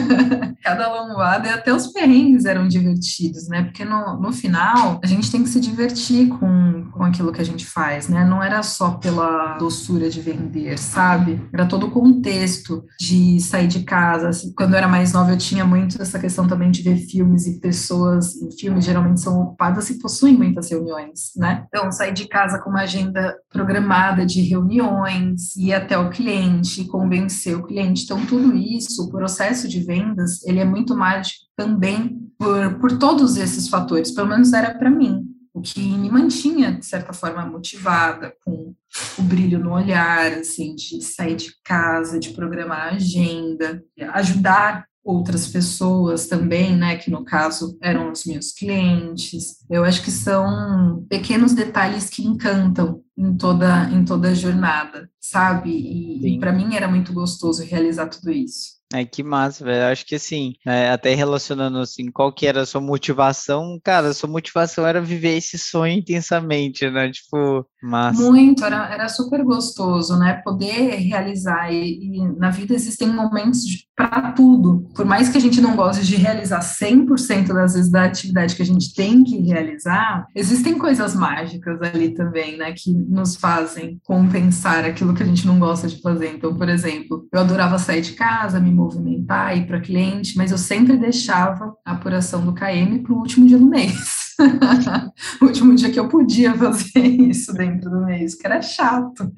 cada 0.64 0.88
lombada, 0.88 1.48
e 1.48 1.52
até 1.52 1.70
os 1.74 1.88
perrengues 1.88 2.46
eram 2.46 2.66
divertidos, 2.66 3.46
né? 3.46 3.64
Porque 3.64 3.84
no, 3.84 4.18
no 4.18 4.32
final, 4.32 4.98
a 5.04 5.06
gente 5.06 5.30
tem 5.30 5.42
que 5.42 5.50
se 5.50 5.60
divertir 5.60 6.28
com, 6.28 6.88
com 6.92 7.04
aquilo 7.04 7.30
que 7.30 7.42
a 7.42 7.44
gente 7.44 7.66
faz, 7.66 8.08
né? 8.08 8.24
Não 8.24 8.42
era 8.42 8.62
só 8.62 8.92
pela 8.92 9.58
doçura 9.58 10.08
de 10.08 10.22
vender, 10.22 10.78
sabe? 10.78 11.46
Era 11.52 11.66
todo 11.66 11.88
o 11.88 11.90
contexto 11.90 12.82
de 12.98 13.38
sair 13.38 13.65
sair 13.66 13.68
de 13.68 13.82
casa. 13.82 14.28
Assim, 14.28 14.52
quando 14.54 14.72
eu 14.72 14.78
era 14.78 14.88
mais 14.88 15.12
nova, 15.12 15.32
eu 15.32 15.38
tinha 15.38 15.64
muito 15.64 16.00
essa 16.00 16.18
questão 16.18 16.46
também 16.46 16.70
de 16.70 16.82
ver 16.82 16.96
filmes 16.96 17.46
e 17.46 17.60
pessoas 17.60 18.36
em 18.36 18.50
filmes 18.50 18.84
geralmente 18.84 19.20
são 19.20 19.40
ocupadas 19.42 19.90
e 19.90 19.98
possuem 19.98 20.36
muitas 20.36 20.70
reuniões, 20.70 21.32
né? 21.36 21.66
Então, 21.68 21.90
sair 21.90 22.12
de 22.12 22.28
casa 22.28 22.58
com 22.58 22.70
uma 22.70 22.82
agenda 22.82 23.36
programada 23.50 24.24
de 24.24 24.42
reuniões, 24.42 25.54
ir 25.56 25.74
até 25.74 25.98
o 25.98 26.10
cliente, 26.10 26.86
convencer 26.86 27.56
o 27.56 27.66
cliente. 27.66 28.04
Então, 28.04 28.24
tudo 28.24 28.54
isso, 28.54 29.04
o 29.04 29.10
processo 29.10 29.68
de 29.68 29.80
vendas, 29.80 30.44
ele 30.44 30.60
é 30.60 30.64
muito 30.64 30.96
mágico 30.96 31.46
também 31.56 32.18
por, 32.38 32.78
por 32.78 32.98
todos 32.98 33.36
esses 33.36 33.68
fatores, 33.68 34.10
pelo 34.10 34.28
menos 34.28 34.52
era 34.52 34.74
para 34.74 34.90
mim 34.90 35.35
o 35.56 35.62
que 35.62 35.80
me 35.80 36.10
mantinha, 36.10 36.72
de 36.72 36.84
certa 36.84 37.14
forma, 37.14 37.46
motivada, 37.46 38.30
com 38.44 38.74
o 39.18 39.22
brilho 39.22 39.58
no 39.58 39.72
olhar, 39.72 40.30
assim, 40.32 40.74
de 40.74 41.00
sair 41.00 41.34
de 41.34 41.50
casa, 41.64 42.20
de 42.20 42.30
programar 42.30 42.92
a 42.92 42.96
agenda, 42.96 43.82
ajudar 44.12 44.84
outras 45.02 45.46
pessoas 45.46 46.26
também, 46.26 46.76
né, 46.76 46.96
que 46.96 47.10
no 47.10 47.24
caso 47.24 47.78
eram 47.80 48.12
os 48.12 48.26
meus 48.26 48.52
clientes. 48.52 49.64
Eu 49.70 49.82
acho 49.82 50.02
que 50.02 50.10
são 50.10 51.06
pequenos 51.08 51.54
detalhes 51.54 52.10
que 52.10 52.26
encantam 52.26 53.02
em 53.16 53.34
toda 53.34 53.88
em 53.90 54.04
toda 54.04 54.28
a 54.28 54.34
jornada, 54.34 55.08
sabe? 55.18 55.70
E, 55.70 56.34
e 56.34 56.38
para 56.38 56.52
mim 56.52 56.74
era 56.74 56.86
muito 56.86 57.14
gostoso 57.14 57.64
realizar 57.64 58.08
tudo 58.08 58.30
isso. 58.30 58.75
É 58.94 59.04
que 59.04 59.22
massa, 59.22 59.64
velho. 59.64 59.90
Acho 59.90 60.06
que 60.06 60.14
assim, 60.14 60.54
é, 60.64 60.90
até 60.90 61.12
relacionando 61.14 61.78
assim, 61.78 62.10
qual 62.10 62.32
que 62.32 62.46
era 62.46 62.62
a 62.62 62.66
sua 62.66 62.80
motivação, 62.80 63.80
cara, 63.82 64.08
a 64.08 64.14
sua 64.14 64.30
motivação 64.30 64.86
era 64.86 65.00
viver 65.00 65.36
esse 65.36 65.58
sonho 65.58 65.98
intensamente, 65.98 66.88
né? 66.88 67.10
Tipo, 67.10 67.66
massa. 67.82 68.22
Muito, 68.22 68.64
era, 68.64 68.88
era 68.92 69.08
super 69.08 69.42
gostoso, 69.42 70.16
né? 70.16 70.40
Poder 70.44 70.96
realizar. 70.96 71.72
E, 71.72 72.16
e 72.16 72.38
na 72.38 72.50
vida 72.50 72.74
existem 72.74 73.08
momentos 73.08 73.86
para 73.96 74.32
tudo. 74.32 74.88
Por 74.94 75.04
mais 75.04 75.30
que 75.30 75.38
a 75.38 75.40
gente 75.40 75.60
não 75.60 75.74
goste 75.74 76.06
de 76.06 76.16
realizar 76.16 76.60
100% 76.60 77.48
das 77.48 77.74
vezes 77.74 77.90
da 77.90 78.04
atividade 78.04 78.54
que 78.54 78.62
a 78.62 78.66
gente 78.66 78.94
tem 78.94 79.24
que 79.24 79.38
realizar, 79.38 80.26
existem 80.34 80.78
coisas 80.78 81.14
mágicas 81.14 81.80
ali 81.82 82.10
também, 82.10 82.56
né? 82.56 82.72
Que 82.72 82.92
nos 82.92 83.34
fazem 83.34 83.98
compensar 84.04 84.84
aquilo 84.84 85.14
que 85.14 85.24
a 85.24 85.26
gente 85.26 85.44
não 85.44 85.58
gosta 85.58 85.88
de 85.88 86.00
fazer. 86.00 86.28
Então, 86.28 86.54
por 86.54 86.68
exemplo, 86.68 87.26
eu 87.32 87.40
adorava 87.40 87.78
sair 87.78 88.02
de 88.02 88.12
casa, 88.12 88.60
me 88.60 88.75
movimentar, 88.76 89.56
ir 89.56 89.66
para 89.66 89.80
cliente, 89.80 90.36
mas 90.36 90.52
eu 90.52 90.58
sempre 90.58 90.96
deixava 90.96 91.74
a 91.84 91.92
apuração 91.92 92.44
do 92.44 92.54
KM 92.54 93.02
para 93.02 93.12
o 93.12 93.18
último 93.18 93.46
dia 93.46 93.58
do 93.58 93.66
mês. 93.66 94.26
o 95.40 95.46
último 95.46 95.74
dia 95.74 95.90
que 95.90 95.98
eu 95.98 96.08
podia 96.08 96.54
fazer 96.54 97.00
isso 97.00 97.52
dentro 97.54 97.90
do 97.90 98.04
mês, 98.04 98.34
que 98.34 98.46
era 98.46 98.60
chato, 98.60 99.32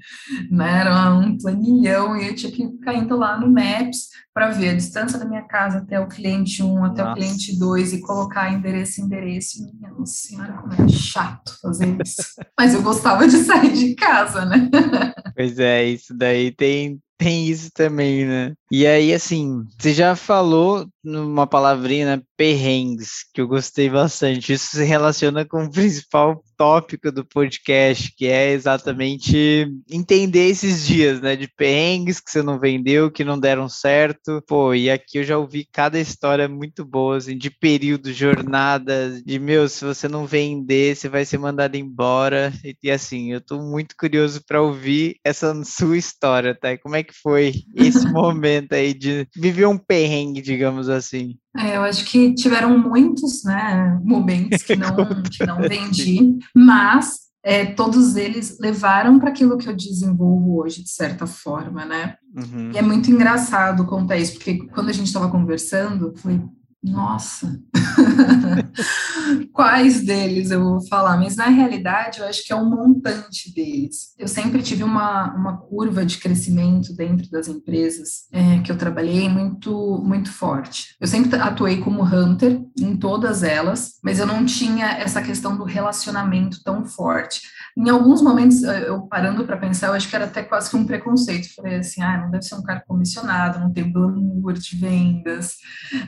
né? 0.51 0.81
Era 0.81 1.15
um 1.15 1.39
planilhão 1.39 2.17
e 2.17 2.27
eu 2.27 2.35
tinha 2.35 2.51
que 2.51 2.67
ficar 2.67 2.95
indo 2.95 3.17
lá 3.17 3.39
no 3.39 3.51
Maps 3.51 4.09
para 4.35 4.51
ver 4.51 4.71
a 4.71 4.75
distância 4.75 5.19
da 5.19 5.25
minha 5.25 5.43
casa 5.43 5.79
até 5.79 5.99
o 5.99 6.09
cliente 6.09 6.63
1, 6.63 6.85
até 6.85 7.03
Nossa. 7.03 7.13
o 7.13 7.17
cliente 7.17 7.59
2 7.59 7.93
e 7.93 8.01
colocar 8.01 8.53
endereço, 8.53 9.01
endereço. 9.01 9.59
Minha 9.81 10.07
senhora, 10.07 10.53
como 10.53 10.73
é 10.75 10.89
chato 10.89 11.59
fazer 11.61 11.97
isso. 12.05 12.23
Mas 12.59 12.75
eu 12.75 12.83
gostava 12.83 13.27
de 13.27 13.39
sair 13.39 13.73
de 13.73 13.95
casa, 13.95 14.45
né? 14.45 14.71
Pois 15.35 15.59
é, 15.59 15.87
isso 15.87 16.15
daí 16.15 16.53
tem, 16.53 17.01
tem 17.19 17.49
isso 17.49 17.71
também, 17.73 18.25
né? 18.25 18.55
E 18.71 18.87
aí, 18.87 19.13
assim, 19.13 19.65
você 19.79 19.93
já 19.93 20.15
falou 20.15 20.87
numa 21.03 21.47
palavrinha, 21.47 22.17
né, 22.17 22.23
perrengues, 22.37 23.25
que 23.35 23.41
eu 23.41 23.49
gostei 23.49 23.91
bastante. 23.91 24.53
Isso 24.53 24.69
se 24.77 24.85
relaciona 24.85 25.45
com 25.45 25.65
o 25.65 25.71
principal 25.71 26.43
tópico 26.59 27.11
do 27.11 27.25
podcast, 27.25 28.13
que 28.15 28.27
é 28.27 28.51
exatamente 28.51 29.67
entender 29.89 30.49
esses 30.49 30.87
dias, 30.87 31.21
né, 31.21 31.37
de 31.37 31.49
perrengues 31.49 32.21
que 32.21 32.31
você 32.31 32.43
não 32.43 32.59
vendeu, 32.59 33.11
que 33.11 33.25
não 33.25 33.39
deram 33.39 33.69
certo. 33.69 34.43
Pô, 34.47 34.75
e 34.75 34.91
aqui 34.91 35.19
eu 35.19 35.25
já 35.25 35.39
ouvi 35.39 35.65
cada 35.65 35.99
história 35.99 36.49
muito 36.49 36.85
boa, 36.85 37.17
assim, 37.17 37.39
de 37.39 37.51
período, 37.51 38.13
jornadas, 38.13 39.23
de, 39.23 39.39
meu, 39.39 39.69
se 39.69 39.85
você 39.85 40.09
não 40.09 40.27
vender, 40.27 40.97
você 40.97 41.09
vai 41.09 41.25
ser 41.25 41.39
mandado 41.39 41.77
embora. 41.77 42.53
E, 42.65 42.77
e 42.83 42.91
assim, 42.91 43.33
eu 43.33 43.41
tô 43.41 43.63
muito 43.63 43.97
curioso 43.97 44.43
para 44.47 44.61
ouvir 44.61 45.17
essa 45.25 45.55
sua 45.65 45.97
história, 45.97 46.55
tá? 46.55 46.73
E 46.73 46.79
como 46.79 46.97
é 46.97 47.03
que 47.03 47.15
foi 47.15 47.55
esse 47.75 48.07
momento? 48.07 48.19
momento 48.59 48.73
aí 48.73 48.95
de 48.95 49.27
viver 49.35 49.67
um 49.67 49.79
perrengue, 49.79 50.41
digamos 50.41 50.89
assim? 50.89 51.37
É, 51.59 51.77
eu 51.77 51.83
acho 51.83 52.05
que 52.05 52.35
tiveram 52.35 52.79
muitos 52.79 53.43
né, 53.43 54.01
momentos 54.05 54.63
que 54.63 54.77
não, 54.77 54.95
que 55.31 55.45
não 55.45 55.61
vendi, 55.61 56.39
mas 56.55 57.29
é, 57.43 57.65
todos 57.65 58.17
eles 58.17 58.59
levaram 58.61 59.19
para 59.19 59.31
aquilo 59.31 59.59
que 59.59 59.69
eu 59.69 59.75
desenvolvo 59.75 60.61
hoje, 60.61 60.83
de 60.83 60.91
certa 60.91 61.27
forma, 61.27 61.85
né? 61.85 62.17
Uhum. 62.35 62.71
E 62.73 62.79
é 62.79 62.83
muito 62.83 63.11
engraçado 63.11 63.87
contar 63.87 64.17
isso, 64.17 64.35
porque 64.35 64.67
quando 64.69 64.89
a 64.89 64.93
gente 64.93 65.07
estava 65.07 65.31
conversando, 65.31 66.13
foi 66.17 66.41
nossa, 66.83 67.61
quais 69.53 70.05
deles 70.05 70.51
eu 70.51 70.63
vou 70.63 70.87
falar? 70.87 71.17
Mas 71.17 71.37
na 71.37 71.47
realidade 71.47 72.21
eu 72.21 72.27
acho 72.27 72.45
que 72.45 72.53
é 72.53 72.57
um 72.57 72.69
montante 72.69 73.53
deles. 73.55 74.15
Eu 74.19 74.29
sempre 74.29 74.63
tive 74.63 74.85
uma, 74.85 75.35
uma 75.35 75.57
curva 75.57 76.05
de 76.05 76.19
crescimento 76.19 76.95
dentro 76.95 77.31
das 77.31 77.49
empresas 77.49 78.27
é, 78.33 78.61
que 78.61 78.71
eu 78.71 78.79
trabalhei 78.79 79.29
muito, 79.29 80.03
muito 80.05 80.33
forte. 80.33 80.97
Eu 81.01 81.07
sempre 81.07 81.39
atuei 81.39 81.79
como 81.79 82.03
hunter 82.03 82.63
em 82.79 82.97
todas 82.97 83.43
elas, 83.43 83.95
mas 84.03 84.19
eu 84.19 84.27
não 84.27 84.45
tinha 84.45 84.99
essa 84.99 85.23
questão 85.23 85.57
do 85.57 85.65
relacionamento 85.65 86.63
tão 86.63 86.85
forte. 86.85 87.43
Em 87.77 87.89
alguns 87.91 88.21
momentos, 88.21 88.63
eu 88.65 89.03
parando 89.03 89.45
para 89.45 89.57
pensar, 89.57 89.89
eu 89.89 89.93
acho 89.93 90.09
que 90.09 90.17
era 90.17 90.25
até 90.25 90.43
quase 90.43 90.69
que 90.69 90.77
um 90.77 90.85
preconceito. 90.85 91.55
Falei 91.55 91.77
assim, 91.77 92.03
ah, 92.03 92.19
não 92.19 92.31
deve 92.31 92.43
ser 92.43 92.57
um 92.57 92.63
cara 92.63 92.83
comissionado, 92.87 93.61
não 93.61 93.73
tem 93.73 93.93
glamour 93.93 94.55
de 94.55 94.77
vendas, 94.77 95.57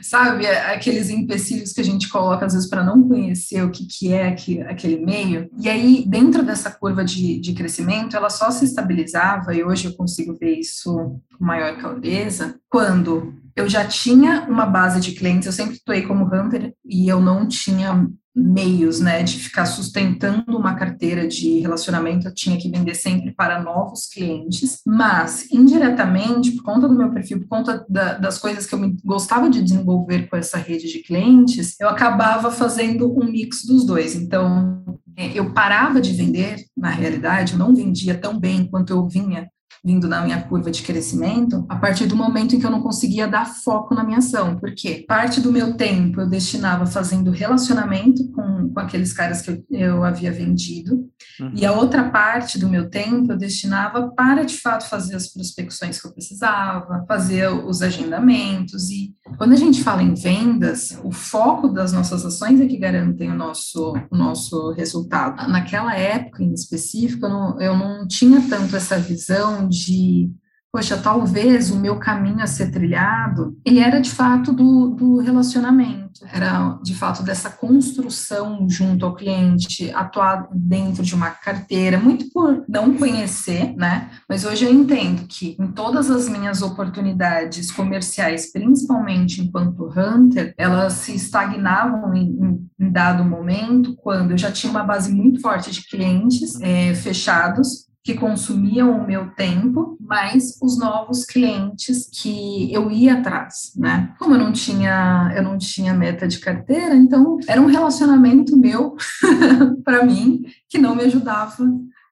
sabe? 0.01 0.47
Aqueles 0.47 1.09
empecilhos 1.09 1.70
que 1.73 1.81
a 1.81 1.83
gente 1.83 2.09
coloca, 2.09 2.45
às 2.45 2.53
vezes, 2.53 2.69
para 2.69 2.83
não 2.83 3.07
conhecer 3.07 3.63
o 3.63 3.71
que, 3.71 3.85
que 3.85 4.13
é 4.13 4.27
aquele 4.67 5.05
meio. 5.05 5.49
E 5.59 5.69
aí, 5.69 6.03
dentro 6.07 6.43
dessa 6.43 6.71
curva 6.71 7.03
de, 7.03 7.39
de 7.39 7.53
crescimento, 7.53 8.15
ela 8.15 8.29
só 8.29 8.51
se 8.51 8.65
estabilizava, 8.65 9.53
e 9.53 9.63
hoje 9.63 9.85
eu 9.85 9.93
consigo 9.93 10.37
ver 10.39 10.59
isso 10.59 10.93
com 11.37 11.45
maior 11.45 11.77
clareza, 11.77 12.59
quando 12.69 13.33
eu 13.55 13.69
já 13.69 13.85
tinha 13.85 14.45
uma 14.49 14.65
base 14.65 14.99
de 14.99 15.13
clientes, 15.13 15.45
eu 15.45 15.51
sempre 15.51 15.77
atuei 15.81 16.03
como 16.03 16.25
hunter 16.25 16.73
e 16.85 17.07
eu 17.07 17.19
não 17.19 17.47
tinha 17.47 18.07
meios, 18.33 19.01
né, 19.01 19.23
de 19.23 19.37
ficar 19.37 19.65
sustentando 19.65 20.57
uma 20.57 20.73
carteira 20.75 21.27
de 21.27 21.59
relacionamento, 21.59 22.27
eu 22.27 22.33
tinha 22.33 22.57
que 22.57 22.69
vender 22.69 22.95
sempre 22.95 23.31
para 23.31 23.61
novos 23.61 24.07
clientes, 24.07 24.79
mas 24.87 25.51
indiretamente, 25.51 26.51
por 26.51 26.63
conta 26.63 26.87
do 26.87 26.97
meu 26.97 27.11
perfil, 27.11 27.41
por 27.41 27.47
conta 27.47 27.85
da, 27.89 28.13
das 28.13 28.37
coisas 28.37 28.65
que 28.65 28.73
eu 28.73 28.95
gostava 29.03 29.49
de 29.49 29.61
desenvolver 29.61 30.29
com 30.29 30.37
essa 30.37 30.57
rede 30.57 30.87
de 30.87 30.99
clientes, 30.99 31.75
eu 31.79 31.89
acabava 31.89 32.49
fazendo 32.51 33.11
um 33.11 33.25
mix 33.25 33.65
dos 33.65 33.85
dois. 33.85 34.15
Então, 34.15 34.81
é, 35.17 35.37
eu 35.37 35.53
parava 35.53 35.99
de 35.99 36.13
vender, 36.13 36.63
na 36.75 36.89
realidade, 36.89 37.53
eu 37.53 37.59
não 37.59 37.75
vendia 37.75 38.17
tão 38.17 38.39
bem 38.39 38.65
quanto 38.65 38.93
eu 38.93 39.05
vinha 39.07 39.49
vindo 39.83 40.07
na 40.07 40.21
minha 40.21 40.41
curva 40.43 40.69
de 40.69 40.83
crescimento, 40.83 41.65
a 41.67 41.75
partir 41.75 42.05
do 42.05 42.15
momento 42.15 42.55
em 42.55 42.59
que 42.59 42.65
eu 42.65 42.69
não 42.69 42.81
conseguia 42.81 43.27
dar 43.27 43.45
foco 43.45 43.95
na 43.95 44.03
minha 44.03 44.19
ação, 44.19 44.57
porque 44.59 45.05
parte 45.07 45.41
do 45.41 45.51
meu 45.51 45.75
tempo 45.75 46.21
eu 46.21 46.29
destinava 46.29 46.85
fazendo 46.85 47.31
relacionamento 47.31 48.31
com, 48.31 48.69
com 48.69 48.79
aqueles 48.79 49.11
caras 49.11 49.41
que 49.41 49.49
eu, 49.49 49.63
eu 49.71 50.03
havia 50.03 50.31
vendido, 50.31 51.09
uhum. 51.39 51.51
e 51.55 51.65
a 51.65 51.73
outra 51.73 52.09
parte 52.09 52.59
do 52.59 52.69
meu 52.69 52.89
tempo 52.89 53.31
eu 53.31 53.37
destinava 53.37 54.11
para, 54.11 54.43
de 54.43 54.57
fato, 54.57 54.87
fazer 54.87 55.15
as 55.15 55.27
prospecções 55.27 55.99
que 55.99 56.07
eu 56.07 56.13
precisava, 56.13 57.03
fazer 57.07 57.47
os 57.47 57.81
agendamentos, 57.81 58.89
e 58.91 59.15
quando 59.37 59.53
a 59.53 59.57
gente 59.57 59.83
fala 59.83 60.03
em 60.03 60.13
vendas, 60.13 60.99
o 61.03 61.11
foco 61.11 61.67
das 61.67 61.91
nossas 61.91 62.25
ações 62.25 62.59
é 62.59 62.65
que 62.65 62.77
garantem 62.77 63.31
o 63.31 63.35
nosso, 63.35 63.93
o 64.09 64.15
nosso 64.15 64.71
resultado. 64.71 65.49
Naquela 65.49 65.95
época, 65.95 66.43
em 66.43 66.53
específico, 66.53 67.25
eu 67.25 67.29
não, 67.29 67.61
eu 67.61 67.77
não 67.77 68.07
tinha 68.07 68.41
tanto 68.49 68.75
essa 68.75 68.97
visão 68.97 69.67
de 69.67 70.31
poxa, 70.71 70.97
talvez 70.97 71.69
o 71.69 71.77
meu 71.77 71.97
caminho 71.97 72.41
a 72.41 72.47
ser 72.47 72.71
trilhado, 72.71 73.57
ele 73.65 73.79
era 73.79 73.99
de 73.99 74.09
fato 74.09 74.53
do, 74.53 74.91
do 74.91 75.17
relacionamento, 75.17 76.21
era 76.31 76.79
de 76.81 76.95
fato 76.95 77.23
dessa 77.23 77.49
construção 77.49 78.67
junto 78.69 79.05
ao 79.05 79.15
cliente, 79.15 79.91
atuar 79.91 80.47
dentro 80.53 81.03
de 81.03 81.13
uma 81.13 81.29
carteira, 81.29 81.97
muito 81.97 82.31
por 82.31 82.63
não 82.69 82.93
conhecer, 82.93 83.75
né? 83.75 84.11
Mas 84.29 84.45
hoje 84.45 84.63
eu 84.65 84.71
entendo 84.71 85.27
que 85.27 85.57
em 85.59 85.67
todas 85.67 86.09
as 86.09 86.29
minhas 86.29 86.61
oportunidades 86.61 87.69
comerciais, 87.71 88.51
principalmente 88.51 89.41
enquanto 89.41 89.89
hunter, 89.89 90.53
elas 90.57 90.93
se 90.93 91.13
estagnavam 91.13 92.13
em, 92.15 92.29
em, 92.29 92.69
em 92.79 92.91
dado 92.91 93.25
momento, 93.25 93.95
quando 93.97 94.31
eu 94.31 94.37
já 94.37 94.51
tinha 94.51 94.71
uma 94.71 94.83
base 94.83 95.13
muito 95.13 95.41
forte 95.41 95.69
de 95.69 95.85
clientes 95.87 96.59
é, 96.61 96.93
fechados, 96.93 97.90
que 98.03 98.15
consumiam 98.15 98.97
o 98.97 99.05
meu 99.05 99.29
tempo, 99.31 99.97
mas 99.99 100.57
os 100.61 100.77
novos 100.77 101.23
clientes 101.23 102.09
que 102.11 102.73
eu 102.73 102.89
ia 102.89 103.19
atrás, 103.19 103.73
né? 103.75 104.13
Como 104.17 104.33
eu 104.33 104.39
não 104.39 104.51
tinha, 104.51 105.31
eu 105.35 105.43
não 105.43 105.57
tinha 105.57 105.93
meta 105.93 106.27
de 106.27 106.39
carteira, 106.39 106.95
então 106.95 107.37
era 107.47 107.61
um 107.61 107.67
relacionamento 107.67 108.57
meu 108.57 108.95
para 109.85 110.03
mim 110.03 110.43
que 110.67 110.79
não 110.79 110.95
me 110.95 111.03
ajudava 111.03 111.63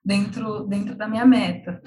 dentro 0.05 0.65
dentro 0.67 0.95
da 0.95 1.07
minha 1.07 1.25
meta. 1.25 1.81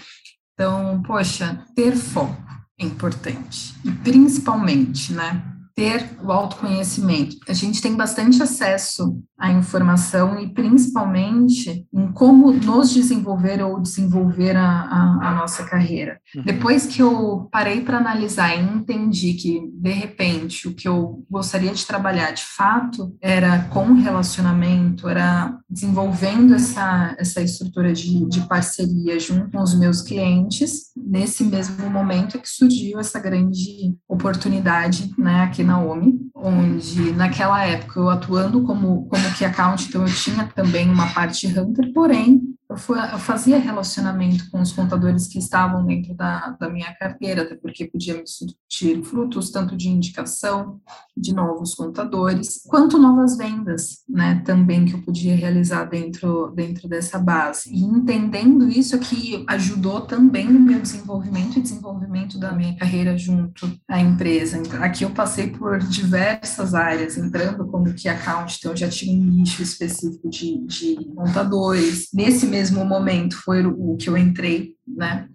Então, 0.55 1.01
poxa, 1.03 1.65
ter 1.75 1.97
foco 1.97 2.43
é 2.79 2.85
importante 2.85 3.75
e 3.85 3.91
principalmente, 3.91 5.13
né? 5.13 5.45
Ter 5.75 6.11
o 6.23 6.31
autoconhecimento. 6.31 7.37
A 7.49 7.53
gente 7.55 7.81
tem 7.81 7.97
bastante 7.97 8.43
acesso 8.43 9.23
a 9.43 9.51
informação 9.51 10.39
e 10.39 10.49
principalmente 10.49 11.85
em 11.93 12.13
como 12.13 12.53
nos 12.53 12.95
desenvolver 12.95 13.61
ou 13.61 13.81
desenvolver 13.81 14.57
a, 14.57 14.63
a, 14.63 15.31
a 15.31 15.35
nossa 15.35 15.65
carreira. 15.65 16.21
Uhum. 16.37 16.45
Depois 16.45 16.87
que 16.87 17.03
eu 17.03 17.49
parei 17.51 17.81
para 17.81 17.99
analisar 17.99 18.57
e 18.57 18.63
entendi 18.63 19.35
que, 19.35 19.69
de 19.75 19.91
repente, 19.91 20.69
o 20.69 20.75
que 20.75 20.87
eu 20.87 21.25
gostaria 21.29 21.73
de 21.73 21.85
trabalhar 21.85 22.31
de 22.31 22.45
fato 22.45 23.17
era 23.21 23.65
com 23.65 23.95
relacionamento, 23.95 25.09
era 25.09 25.59
desenvolvendo 25.69 26.55
essa, 26.55 27.17
essa 27.19 27.43
estrutura 27.43 27.93
de, 27.93 28.25
de 28.29 28.43
parceria 28.43 29.19
junto 29.19 29.51
com 29.51 29.61
os 29.61 29.77
meus 29.77 30.03
clientes, 30.03 30.93
nesse 30.97 31.43
mesmo 31.43 31.91
momento 31.91 32.37
é 32.37 32.41
que 32.41 32.49
surgiu 32.49 33.01
essa 33.01 33.19
grande 33.19 33.97
oportunidade 34.09 35.13
né, 35.19 35.43
aqui 35.43 35.65
na 35.65 35.83
OMI, 35.83 36.21
onde 36.33 37.13
naquela 37.13 37.65
época 37.65 37.99
eu 37.99 38.09
atuando 38.09 38.63
como, 38.63 39.07
como 39.07 39.32
key 39.35 39.45
account, 39.45 39.89
então 39.89 40.07
eu 40.07 40.15
tinha 40.15 40.47
também 40.55 40.89
uma 40.89 41.07
parte 41.09 41.47
hunter, 41.47 41.93
porém 41.93 42.41
eu, 42.73 43.19
fazia 43.19 43.59
relacionamento 43.59 44.51
com 44.51 44.61
os 44.61 44.73
contadores 44.73 45.27
que 45.27 45.39
estavam 45.39 45.85
dentro 45.85 46.15
da, 46.15 46.57
da 46.59 46.71
minha 46.71 46.93
carteira, 46.95 47.43
até 47.43 47.55
porque 47.55 47.87
podia 47.87 48.15
me 48.15 48.27
surtir 48.27 49.03
frutos, 49.03 49.51
tanto 49.51 49.77
de 49.77 49.89
indicação 49.89 50.81
de 51.17 51.35
novos 51.35 51.75
contadores, 51.75 52.63
quanto 52.67 52.99
novas 52.99 53.37
vendas, 53.37 53.99
né, 54.09 54.43
também 54.45 54.85
que 54.85 54.95
eu 54.95 55.03
podia 55.03 55.37
realizar 55.37 55.85
dentro, 55.85 56.53
dentro 56.55 56.89
dessa 56.89 57.19
base. 57.19 57.71
E 57.73 57.83
entendendo 57.83 58.69
isso 58.69 58.97
aqui 58.97 59.45
ajudou 59.49 60.03
também 60.03 60.51
no 60.51 60.61
meu 60.61 60.81
desenvolvimento 60.81 61.59
e 61.59 61.63
desenvolvimento 61.63 62.39
da 62.39 62.53
minha 62.53 62.77
carreira 62.77 63.17
junto 63.17 63.71
à 63.89 64.01
empresa. 64.01 64.59
Então, 64.59 64.83
aqui 64.83 65.05
eu 65.05 65.11
passei 65.11 65.49
por 65.51 65.79
diversas 65.79 66.75
áreas, 66.75 67.19
entrando 67.19 67.67
como 67.67 67.93
key 67.95 68.09
account, 68.09 68.57
então 68.59 68.73
eu 68.73 68.77
já 68.77 68.89
tinha 68.89 69.15
um 69.15 69.25
nicho 69.25 69.63
específico 69.63 70.29
de, 70.29 70.65
de 70.67 71.05
contadores. 71.15 72.09
Nesse 72.13 72.47
mesmo 72.47 72.62
mesmo 72.63 72.85
momento 72.85 73.37
foi 73.43 73.67
o 73.67 73.97
que 73.97 74.09
eu 74.09 74.17
entrei, 74.17 74.77
né, 74.87 75.27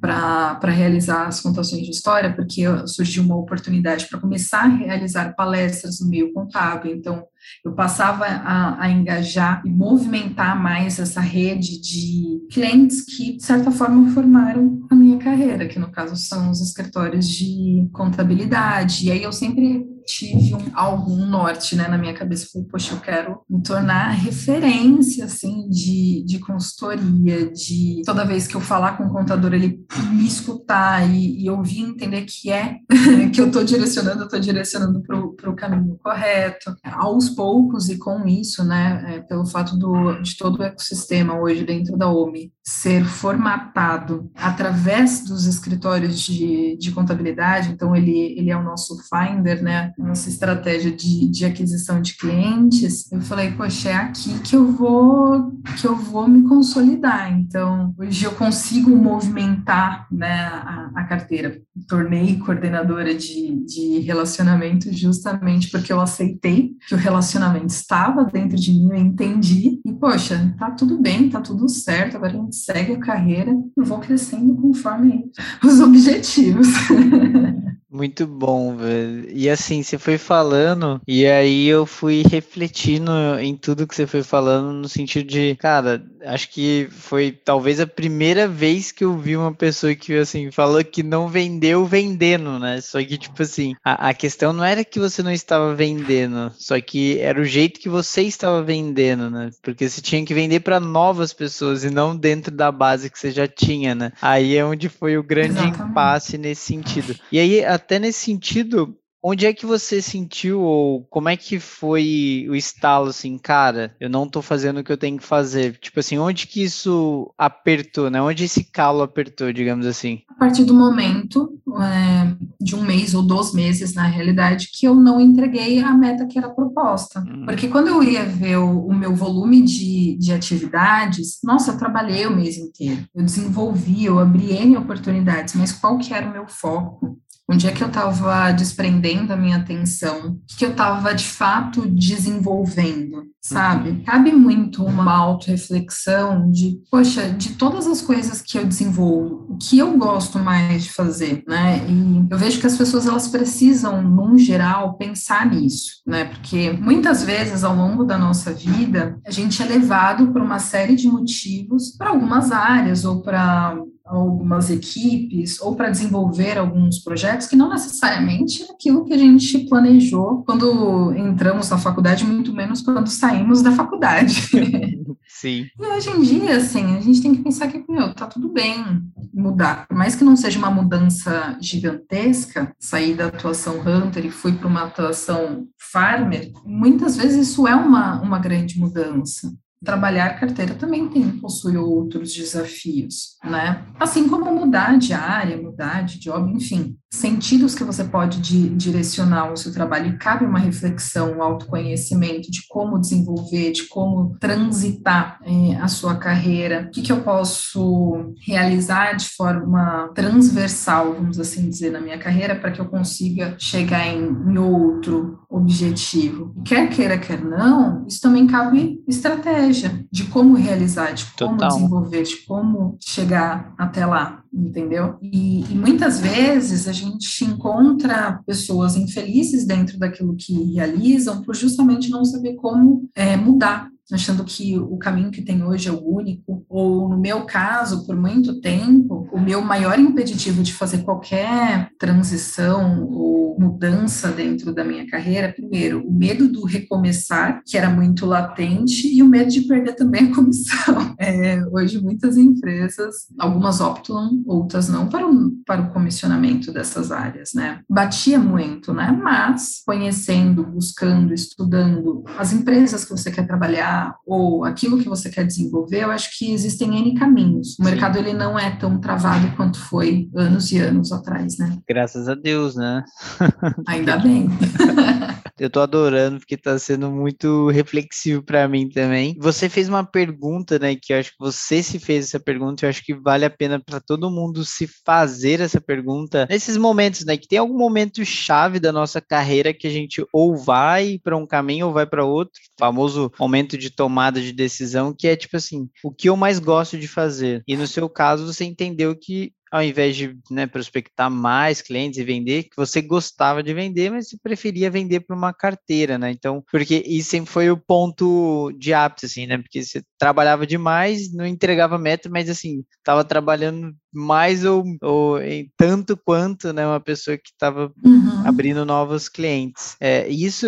para 0.00 0.70
realizar 0.70 1.26
as 1.26 1.40
contações 1.40 1.84
de 1.84 1.90
história, 1.90 2.34
porque 2.34 2.62
surgiu 2.86 3.22
uma 3.22 3.36
oportunidade 3.36 4.08
para 4.08 4.18
começar 4.18 4.64
a 4.64 4.68
realizar 4.68 5.34
palestras 5.36 6.00
no 6.00 6.08
meio 6.08 6.32
contábil. 6.32 6.92
Então, 6.92 7.24
eu 7.64 7.72
passava 7.72 8.24
a, 8.24 8.82
a, 8.82 8.90
engajar 8.90 9.62
e 9.64 9.70
movimentar 9.70 10.60
mais 10.60 10.98
essa 10.98 11.20
rede 11.20 11.80
de 11.80 12.40
clientes 12.50 13.04
que, 13.04 13.36
de 13.36 13.44
certa 13.44 13.70
forma, 13.70 14.10
formaram 14.12 14.80
a 14.90 14.94
minha 14.94 15.18
carreira, 15.18 15.68
que 15.68 15.78
no 15.78 15.90
caso 15.90 16.16
são 16.16 16.50
os 16.50 16.60
escritórios 16.60 17.28
de 17.28 17.88
contabilidade. 17.92 19.06
E 19.06 19.10
aí 19.10 19.22
eu 19.22 19.32
sempre 19.32 19.86
tive 20.06 20.54
um, 20.54 20.70
algum 20.74 21.26
norte 21.26 21.76
né, 21.76 21.88
na 21.88 21.98
minha 21.98 22.14
cabeça. 22.14 22.48
Falei, 22.52 22.68
poxa, 22.68 22.94
eu 22.94 23.00
quero 23.00 23.40
me 23.48 23.62
tornar 23.62 24.10
referência 24.10 25.24
assim, 25.24 25.68
de, 25.68 26.24
de 26.24 26.38
consultoria, 26.38 27.50
de 27.50 28.02
toda 28.04 28.24
vez 28.24 28.46
que 28.46 28.54
eu 28.54 28.60
falar 28.60 28.96
com 28.96 29.04
o 29.04 29.12
contador, 29.12 29.54
ele 29.54 29.84
me 30.12 30.26
escutar 30.26 31.08
e, 31.08 31.44
e 31.44 31.50
ouvir 31.50 31.82
entender 31.82 32.22
que 32.22 32.50
é 32.50 32.78
que 33.32 33.40
eu 33.40 33.46
estou 33.46 33.64
direcionando, 33.64 34.20
eu 34.20 34.24
estou 34.24 34.40
direcionando 34.40 35.02
para 35.02 35.18
o 35.50 35.56
caminho 35.56 35.98
correto. 36.02 36.74
Aos 36.84 37.28
poucos, 37.28 37.88
e 37.88 37.98
com 37.98 38.26
isso, 38.26 38.64
né, 38.64 39.04
é, 39.06 39.20
pelo 39.20 39.46
fato 39.46 39.76
do, 39.76 40.20
de 40.20 40.36
todo 40.36 40.60
o 40.60 40.62
ecossistema 40.62 41.38
hoje 41.38 41.64
dentro 41.64 41.96
da 41.96 42.10
OMI 42.10 42.52
ser 42.64 43.04
formatado 43.04 44.30
através 44.36 45.24
dos 45.24 45.46
escritórios 45.46 46.20
de, 46.20 46.76
de 46.76 46.92
contabilidade, 46.92 47.70
então 47.70 47.94
ele, 47.94 48.34
ele 48.38 48.50
é 48.50 48.56
o 48.56 48.62
nosso 48.62 48.96
finder, 49.08 49.62
né, 49.62 49.92
nossa 49.98 50.28
estratégia 50.28 50.92
de, 50.92 51.28
de 51.28 51.44
aquisição 51.44 52.00
de 52.00 52.16
clientes, 52.16 53.10
eu 53.10 53.20
falei, 53.20 53.50
poxa, 53.52 53.90
é 53.90 53.94
aqui 53.94 54.38
que 54.40 54.54
eu 54.54 54.70
vou 54.72 55.52
que 55.78 55.86
eu 55.86 55.96
vou 55.96 56.28
me 56.28 56.48
consolidar. 56.48 57.32
Então, 57.32 57.94
hoje 57.98 58.24
eu 58.24 58.32
consigo 58.32 58.90
movimentar 58.90 60.06
né, 60.10 60.44
a, 60.44 60.90
a 60.94 61.04
carteira. 61.04 61.60
Tornei 61.88 62.38
coordenadora 62.38 63.14
de, 63.14 63.64
de 63.64 63.98
relacionamento 64.00 64.92
justamente 64.92 65.31
porque 65.70 65.92
eu 65.92 66.00
aceitei 66.00 66.74
que 66.86 66.94
o 66.94 66.98
relacionamento 66.98 67.66
estava 67.66 68.24
dentro 68.24 68.56
de 68.56 68.72
mim, 68.72 68.88
eu 68.90 68.96
entendi, 68.96 69.80
e 69.84 69.92
poxa, 69.92 70.54
tá 70.58 70.70
tudo 70.70 71.00
bem, 71.00 71.28
tá 71.28 71.40
tudo 71.40 71.68
certo, 71.68 72.16
agora 72.16 72.32
a 72.32 72.36
gente 72.36 72.56
segue 72.56 72.92
a 72.92 73.00
carreira 73.00 73.52
e 73.76 73.82
vou 73.82 73.98
crescendo 73.98 74.54
conforme 74.56 75.30
os 75.62 75.80
objetivos. 75.80 76.68
Muito 77.92 78.26
bom, 78.26 78.74
velho. 78.74 79.28
E 79.30 79.50
assim, 79.50 79.82
você 79.82 79.98
foi 79.98 80.16
falando, 80.16 80.98
e 81.06 81.26
aí 81.26 81.66
eu 81.66 81.84
fui 81.84 82.22
refletindo 82.22 83.12
em 83.38 83.54
tudo 83.54 83.86
que 83.86 83.94
você 83.94 84.06
foi 84.06 84.22
falando, 84.22 84.72
no 84.72 84.88
sentido 84.88 85.26
de, 85.26 85.54
cara, 85.56 86.02
acho 86.24 86.48
que 86.48 86.88
foi 86.90 87.32
talvez 87.32 87.80
a 87.80 87.86
primeira 87.86 88.48
vez 88.48 88.90
que 88.92 89.04
eu 89.04 89.14
vi 89.18 89.36
uma 89.36 89.52
pessoa 89.52 89.94
que, 89.94 90.16
assim, 90.16 90.50
falou 90.50 90.82
que 90.82 91.02
não 91.02 91.28
vendeu 91.28 91.84
vendendo, 91.84 92.58
né? 92.58 92.80
Só 92.80 92.98
que, 93.04 93.18
tipo 93.18 93.42
assim, 93.42 93.74
a, 93.84 94.08
a 94.08 94.14
questão 94.14 94.54
não 94.54 94.64
era 94.64 94.86
que 94.86 94.98
você 94.98 95.22
não 95.22 95.30
estava 95.30 95.74
vendendo, 95.74 96.50
só 96.56 96.80
que 96.80 97.18
era 97.18 97.38
o 97.38 97.44
jeito 97.44 97.78
que 97.78 97.90
você 97.90 98.22
estava 98.22 98.62
vendendo, 98.62 99.28
né? 99.28 99.50
Porque 99.60 99.86
você 99.86 100.00
tinha 100.00 100.24
que 100.24 100.32
vender 100.32 100.60
para 100.60 100.80
novas 100.80 101.34
pessoas 101.34 101.84
e 101.84 101.90
não 101.90 102.16
dentro 102.16 102.54
da 102.54 102.72
base 102.72 103.10
que 103.10 103.18
você 103.18 103.30
já 103.30 103.46
tinha, 103.46 103.94
né? 103.94 104.12
Aí 104.22 104.56
é 104.56 104.64
onde 104.64 104.88
foi 104.88 105.18
o 105.18 105.22
grande 105.22 105.50
Exatamente. 105.50 105.90
impasse 105.90 106.38
nesse 106.38 106.62
sentido. 106.62 107.14
E 107.30 107.38
aí, 107.38 107.62
até 107.82 107.98
nesse 107.98 108.20
sentido, 108.20 108.96
onde 109.22 109.46
é 109.46 109.52
que 109.52 109.64
você 109.64 110.02
sentiu 110.02 110.60
ou 110.60 111.04
como 111.04 111.28
é 111.28 111.36
que 111.36 111.60
foi 111.60 112.46
o 112.50 112.56
estalo 112.56 113.08
assim, 113.08 113.38
cara, 113.38 113.94
eu 114.00 114.10
não 114.10 114.28
tô 114.28 114.42
fazendo 114.42 114.80
o 114.80 114.84
que 114.84 114.90
eu 114.90 114.96
tenho 114.96 115.16
que 115.16 115.24
fazer? 115.24 115.78
Tipo 115.78 116.00
assim, 116.00 116.18
onde 116.18 116.46
que 116.46 116.62
isso 116.62 117.32
apertou, 117.38 118.10
né? 118.10 118.20
Onde 118.20 118.44
esse 118.44 118.64
calo 118.64 119.02
apertou, 119.02 119.52
digamos 119.52 119.86
assim? 119.86 120.22
A 120.28 120.34
partir 120.34 120.64
do 120.64 120.74
momento 120.74 121.56
é, 121.80 122.34
de 122.60 122.74
um 122.74 122.82
mês 122.82 123.14
ou 123.14 123.22
dois 123.22 123.54
meses, 123.54 123.94
na 123.94 124.08
realidade, 124.08 124.70
que 124.72 124.86
eu 124.86 124.94
não 124.94 125.20
entreguei 125.20 125.78
a 125.80 125.92
meta 125.94 126.26
que 126.26 126.36
era 126.36 126.50
proposta. 126.50 127.20
Hum. 127.20 127.44
Porque 127.46 127.68
quando 127.68 127.88
eu 127.88 128.02
ia 128.02 128.24
ver 128.24 128.56
o, 128.56 128.86
o 128.86 128.94
meu 128.94 129.14
volume 129.14 129.62
de, 129.62 130.16
de 130.18 130.32
atividades, 130.32 131.38
nossa, 131.44 131.70
eu 131.70 131.78
trabalhei 131.78 132.26
o 132.26 132.34
mês 132.34 132.58
inteiro. 132.58 133.04
Eu 133.14 133.24
desenvolvi, 133.24 134.04
eu 134.04 134.18
abri 134.18 134.52
N 134.52 134.76
oportunidades, 134.76 135.54
mas 135.54 135.70
qual 135.70 135.96
que 135.98 136.12
era 136.12 136.28
o 136.28 136.32
meu 136.32 136.48
foco? 136.48 137.21
Onde 137.48 137.66
é 137.66 137.72
que 137.72 137.82
eu 137.82 137.88
estava 137.88 138.52
desprendendo 138.52 139.32
a 139.32 139.36
minha 139.36 139.56
atenção, 139.56 140.38
o 140.52 140.56
que 140.56 140.64
eu 140.64 140.70
estava 140.70 141.14
de 141.14 141.24
fato 141.24 141.86
desenvolvendo, 141.88 143.24
sabe? 143.40 143.90
Uhum. 143.90 144.04
Cabe 144.04 144.32
muito 144.32 144.84
uma 144.84 145.12
autorreflexão 145.12 146.50
de, 146.50 146.78
poxa, 146.90 147.28
de 147.30 147.54
todas 147.54 147.86
as 147.86 148.00
coisas 148.00 148.40
que 148.40 148.56
eu 148.56 148.64
desenvolvo, 148.64 149.46
o 149.50 149.58
que 149.58 149.78
eu 149.78 149.98
gosto 149.98 150.38
mais 150.38 150.84
de 150.84 150.92
fazer, 150.92 151.42
né? 151.46 151.84
E 151.88 152.26
eu 152.30 152.38
vejo 152.38 152.60
que 152.60 152.66
as 152.66 152.76
pessoas 152.76 153.06
elas 153.06 153.28
precisam, 153.28 154.02
num 154.02 154.38
geral, 154.38 154.94
pensar 154.94 155.46
nisso, 155.46 156.00
né? 156.06 156.26
Porque 156.26 156.72
muitas 156.72 157.24
vezes 157.24 157.64
ao 157.64 157.74
longo 157.74 158.04
da 158.04 158.16
nossa 158.16 158.52
vida, 158.52 159.18
a 159.26 159.30
gente 159.30 159.62
é 159.62 159.66
levado 159.66 160.32
por 160.32 160.40
uma 160.40 160.58
série 160.58 160.94
de 160.94 161.08
motivos 161.08 161.90
para 161.96 162.10
algumas 162.10 162.52
áreas 162.52 163.04
ou 163.04 163.20
para 163.20 163.76
algumas 164.04 164.70
equipes 164.70 165.60
ou 165.60 165.76
para 165.76 165.90
desenvolver 165.90 166.58
alguns 166.58 166.98
projetos 166.98 167.46
que 167.46 167.56
não 167.56 167.70
necessariamente 167.70 168.62
é 168.62 168.72
aquilo 168.72 169.04
que 169.04 169.12
a 169.12 169.18
gente 169.18 169.66
planejou 169.68 170.42
quando 170.44 171.12
entramos 171.14 171.70
na 171.70 171.78
faculdade, 171.78 172.24
muito 172.24 172.52
menos 172.52 172.82
quando 172.82 173.06
saímos 173.08 173.62
da 173.62 173.72
faculdade. 173.72 174.48
Sim. 175.28 175.66
E 175.80 175.86
hoje 175.86 176.10
em 176.10 176.20
dia, 176.20 176.56
assim, 176.56 176.96
a 176.96 177.00
gente 177.00 177.20
tem 177.20 177.34
que 177.34 177.42
pensar 177.42 177.66
que, 177.66 177.84
meu, 177.88 178.14
tá 178.14 178.26
tudo 178.26 178.48
bem 178.48 179.02
mudar. 179.34 179.88
Por 179.88 179.96
mais 179.96 180.14
que 180.14 180.22
não 180.22 180.36
seja 180.36 180.58
uma 180.58 180.70
mudança 180.70 181.56
gigantesca, 181.60 182.72
sair 182.78 183.14
da 183.14 183.26
atuação 183.26 183.80
Hunter 183.80 184.26
e 184.26 184.30
fui 184.30 184.52
para 184.52 184.68
uma 184.68 184.84
atuação 184.84 185.66
Farmer, 185.90 186.52
muitas 186.64 187.16
vezes 187.16 187.48
isso 187.48 187.66
é 187.66 187.74
uma, 187.74 188.20
uma 188.20 188.38
grande 188.38 188.78
mudança 188.78 189.52
trabalhar 189.84 190.38
carteira 190.38 190.74
também 190.74 191.08
tem, 191.08 191.28
possui 191.38 191.76
outros 191.76 192.32
desafios, 192.32 193.36
né? 193.44 193.84
Assim 193.98 194.28
como 194.28 194.54
mudar 194.54 194.98
de 194.98 195.12
área, 195.12 195.60
mudar 195.60 196.02
de 196.02 196.18
job, 196.18 196.50
enfim, 196.52 196.96
sentidos 197.12 197.74
que 197.74 197.84
você 197.84 198.04
pode 198.04 198.40
di 198.40 198.70
direcionar 198.70 199.52
o 199.52 199.56
seu 199.56 199.72
trabalho 199.72 200.08
e 200.14 200.18
cabe 200.18 200.46
uma 200.46 200.58
reflexão, 200.58 201.36
um 201.36 201.42
autoconhecimento 201.42 202.50
de 202.50 202.66
como 202.68 202.98
desenvolver, 202.98 203.72
de 203.72 203.86
como 203.88 204.36
transitar 204.40 205.38
eh, 205.44 205.76
a 205.76 205.88
sua 205.88 206.16
carreira, 206.16 206.86
o 206.88 206.90
que, 206.90 207.02
que 207.02 207.12
eu 207.12 207.20
posso 207.20 208.34
realizar 208.46 209.12
de 209.14 209.28
forma 209.28 210.10
transversal, 210.14 211.12
vamos 211.12 211.38
assim 211.38 211.68
dizer, 211.68 211.90
na 211.90 212.00
minha 212.00 212.18
carreira 212.18 212.56
para 212.56 212.70
que 212.70 212.80
eu 212.80 212.86
consiga 212.86 213.54
chegar 213.58 214.06
em, 214.06 214.24
em 214.24 214.58
outro 214.58 215.41
objetivo. 215.52 216.54
Quer 216.64 216.88
queira, 216.88 217.18
quer 217.18 217.44
não, 217.44 218.06
isso 218.06 218.20
também 218.20 218.46
cabe 218.46 219.02
estratégia 219.06 219.42
estratégia 219.42 220.04
de 220.10 220.24
como 220.24 220.54
realizar, 220.54 221.12
de 221.12 221.24
como 221.38 221.56
Total. 221.56 221.68
desenvolver, 221.68 222.22
de 222.22 222.36
como 222.46 222.96
chegar 223.00 223.74
até 223.76 224.06
lá, 224.06 224.42
entendeu? 224.52 225.16
E, 225.20 225.64
e, 225.70 225.74
muitas 225.74 226.20
vezes 226.20 226.88
a 226.88 226.92
gente 226.92 227.44
encontra 227.44 228.40
pessoas 228.46 228.96
infelizes 228.96 229.66
dentro 229.66 229.98
daquilo 229.98 230.36
que 230.36 230.74
realizam 230.74 231.42
por 231.42 231.54
justamente 231.54 232.10
não 232.10 232.24
saber 232.24 232.54
como 232.54 233.08
é, 233.14 233.36
mudar 233.36 233.91
achando 234.14 234.44
que 234.44 234.78
o 234.78 234.96
caminho 234.96 235.30
que 235.30 235.42
tem 235.42 235.62
hoje 235.62 235.88
é 235.88 235.92
o 235.92 236.04
único, 236.04 236.64
ou 236.68 237.08
no 237.08 237.18
meu 237.18 237.44
caso, 237.44 238.06
por 238.06 238.16
muito 238.16 238.60
tempo, 238.60 239.28
o 239.32 239.40
meu 239.40 239.62
maior 239.62 239.98
impeditivo 239.98 240.62
de 240.62 240.72
fazer 240.72 240.98
qualquer 240.98 241.90
transição 241.98 243.06
ou 243.08 243.42
mudança 243.58 244.30
dentro 244.30 244.74
da 244.74 244.84
minha 244.84 245.06
carreira, 245.06 245.52
primeiro, 245.52 246.06
o 246.06 246.12
medo 246.12 246.48
do 246.48 246.64
recomeçar, 246.64 247.62
que 247.66 247.76
era 247.76 247.90
muito 247.90 248.26
latente, 248.26 249.08
e 249.08 249.22
o 249.22 249.28
medo 249.28 249.50
de 249.50 249.62
perder 249.62 249.94
também 249.94 250.30
a 250.30 250.34
comissão. 250.34 251.12
É, 251.22 251.62
hoje, 251.70 252.02
muitas 252.02 252.36
empresas, 252.36 253.26
algumas 253.38 253.80
optam, 253.80 254.42
outras 254.44 254.88
não, 254.88 255.08
para 255.08 255.24
o, 255.24 255.52
para 255.64 255.82
o 255.82 255.90
comissionamento 255.92 256.72
dessas 256.72 257.12
áreas, 257.12 257.50
né? 257.54 257.80
Batia 257.88 258.40
muito, 258.40 258.92
né? 258.92 259.16
Mas, 259.22 259.82
conhecendo, 259.86 260.64
buscando, 260.64 261.32
estudando 261.32 262.24
as 262.36 262.52
empresas 262.52 263.04
que 263.04 263.10
você 263.12 263.30
quer 263.30 263.46
trabalhar, 263.46 264.01
ou 264.26 264.64
aquilo 264.64 264.98
que 264.98 265.08
você 265.08 265.30
quer 265.30 265.46
desenvolver, 265.46 266.02
eu 266.02 266.10
acho 266.10 266.36
que 266.36 266.52
existem 266.52 266.98
N 266.98 267.14
caminhos. 267.14 267.72
O 267.72 267.76
Sim. 267.76 267.84
mercado 267.84 268.18
ele 268.18 268.32
não 268.32 268.58
é 268.58 268.70
tão 268.76 269.00
travado 269.00 269.54
quanto 269.56 269.78
foi 269.78 270.28
anos 270.34 270.70
e 270.72 270.78
anos 270.78 271.12
atrás, 271.12 271.58
né? 271.58 271.78
Graças 271.88 272.28
a 272.28 272.34
Deus, 272.34 272.74
né? 272.74 273.04
Ainda 273.86 274.16
bem. 274.18 274.48
Eu 275.58 275.70
tô 275.70 275.80
adorando 275.80 276.38
porque 276.38 276.56
tá 276.56 276.76
sendo 276.76 277.10
muito 277.10 277.68
reflexivo 277.68 278.42
para 278.42 278.66
mim 278.66 278.88
também. 278.88 279.36
Você 279.38 279.68
fez 279.68 279.88
uma 279.88 280.02
pergunta, 280.02 280.76
né, 280.76 280.96
que 280.96 281.12
eu 281.12 281.18
acho 281.18 281.30
que 281.30 281.38
você 281.38 281.82
se 281.82 282.00
fez 282.00 282.26
essa 282.26 282.40
pergunta, 282.40 282.84
eu 282.84 282.90
acho 282.90 283.04
que 283.04 283.14
vale 283.14 283.44
a 283.44 283.50
pena 283.50 283.78
para 283.78 284.00
todo 284.00 284.30
mundo 284.30 284.64
se 284.64 284.88
fazer 285.04 285.60
essa 285.60 285.80
pergunta 285.80 286.48
nesses 286.50 286.76
momentos, 286.76 287.24
né, 287.24 287.36
que 287.36 287.46
tem 287.46 287.58
algum 287.58 287.78
momento 287.78 288.24
chave 288.24 288.80
da 288.80 288.90
nossa 288.90 289.20
carreira 289.20 289.72
que 289.72 289.86
a 289.86 289.90
gente 289.90 290.24
ou 290.32 290.56
vai 290.56 291.20
para 291.22 291.36
um 291.36 291.46
caminho 291.46 291.86
ou 291.86 291.92
vai 291.92 292.06
para 292.06 292.24
outro, 292.24 292.60
famoso 292.78 293.30
momento 293.38 293.78
de 293.78 293.81
tomada 293.90 294.40
de 294.40 294.52
decisão, 294.52 295.14
que 295.16 295.28
é 295.28 295.36
tipo 295.36 295.56
assim, 295.56 295.88
o 296.02 296.12
que 296.12 296.28
eu 296.28 296.36
mais 296.36 296.58
gosto 296.58 296.98
de 296.98 297.08
fazer. 297.08 297.62
E 297.66 297.76
no 297.76 297.86
seu 297.86 298.08
caso, 298.08 298.46
você 298.46 298.64
entendeu 298.64 299.16
que 299.16 299.52
ao 299.72 299.82
invés 299.82 300.14
de 300.14 300.36
né, 300.50 300.66
prospectar 300.66 301.30
mais 301.30 301.80
clientes 301.80 302.18
e 302.18 302.24
vender, 302.24 302.64
que 302.64 302.76
você 302.76 303.00
gostava 303.00 303.62
de 303.62 303.72
vender, 303.72 304.10
mas 304.10 304.28
você 304.28 304.36
preferia 304.36 304.90
vender 304.90 305.20
para 305.20 305.34
uma 305.34 305.54
carteira, 305.54 306.18
né? 306.18 306.30
Então, 306.30 306.62
porque 306.70 307.02
isso 307.06 307.30
sempre 307.30 307.50
foi 307.50 307.70
o 307.70 307.76
ponto 307.76 308.70
de 308.78 308.92
ápice, 308.92 309.24
assim, 309.24 309.46
né? 309.46 309.56
Porque 309.56 309.82
você 309.82 310.02
trabalhava 310.18 310.66
demais, 310.66 311.32
não 311.32 311.46
entregava 311.46 311.96
meta, 311.96 312.28
mas 312.28 312.50
assim, 312.50 312.84
estava 312.98 313.24
trabalhando 313.24 313.94
mais 314.12 314.62
ou, 314.62 314.84
ou, 315.00 315.40
em 315.40 315.70
tanto 315.74 316.18
quanto, 316.18 316.70
né, 316.70 316.86
uma 316.86 317.00
pessoa 317.00 317.38
que 317.38 317.48
estava 317.48 317.90
uhum. 318.04 318.46
abrindo 318.46 318.84
novos 318.84 319.26
clientes. 319.28 319.96
É, 319.98 320.28
isso, 320.28 320.66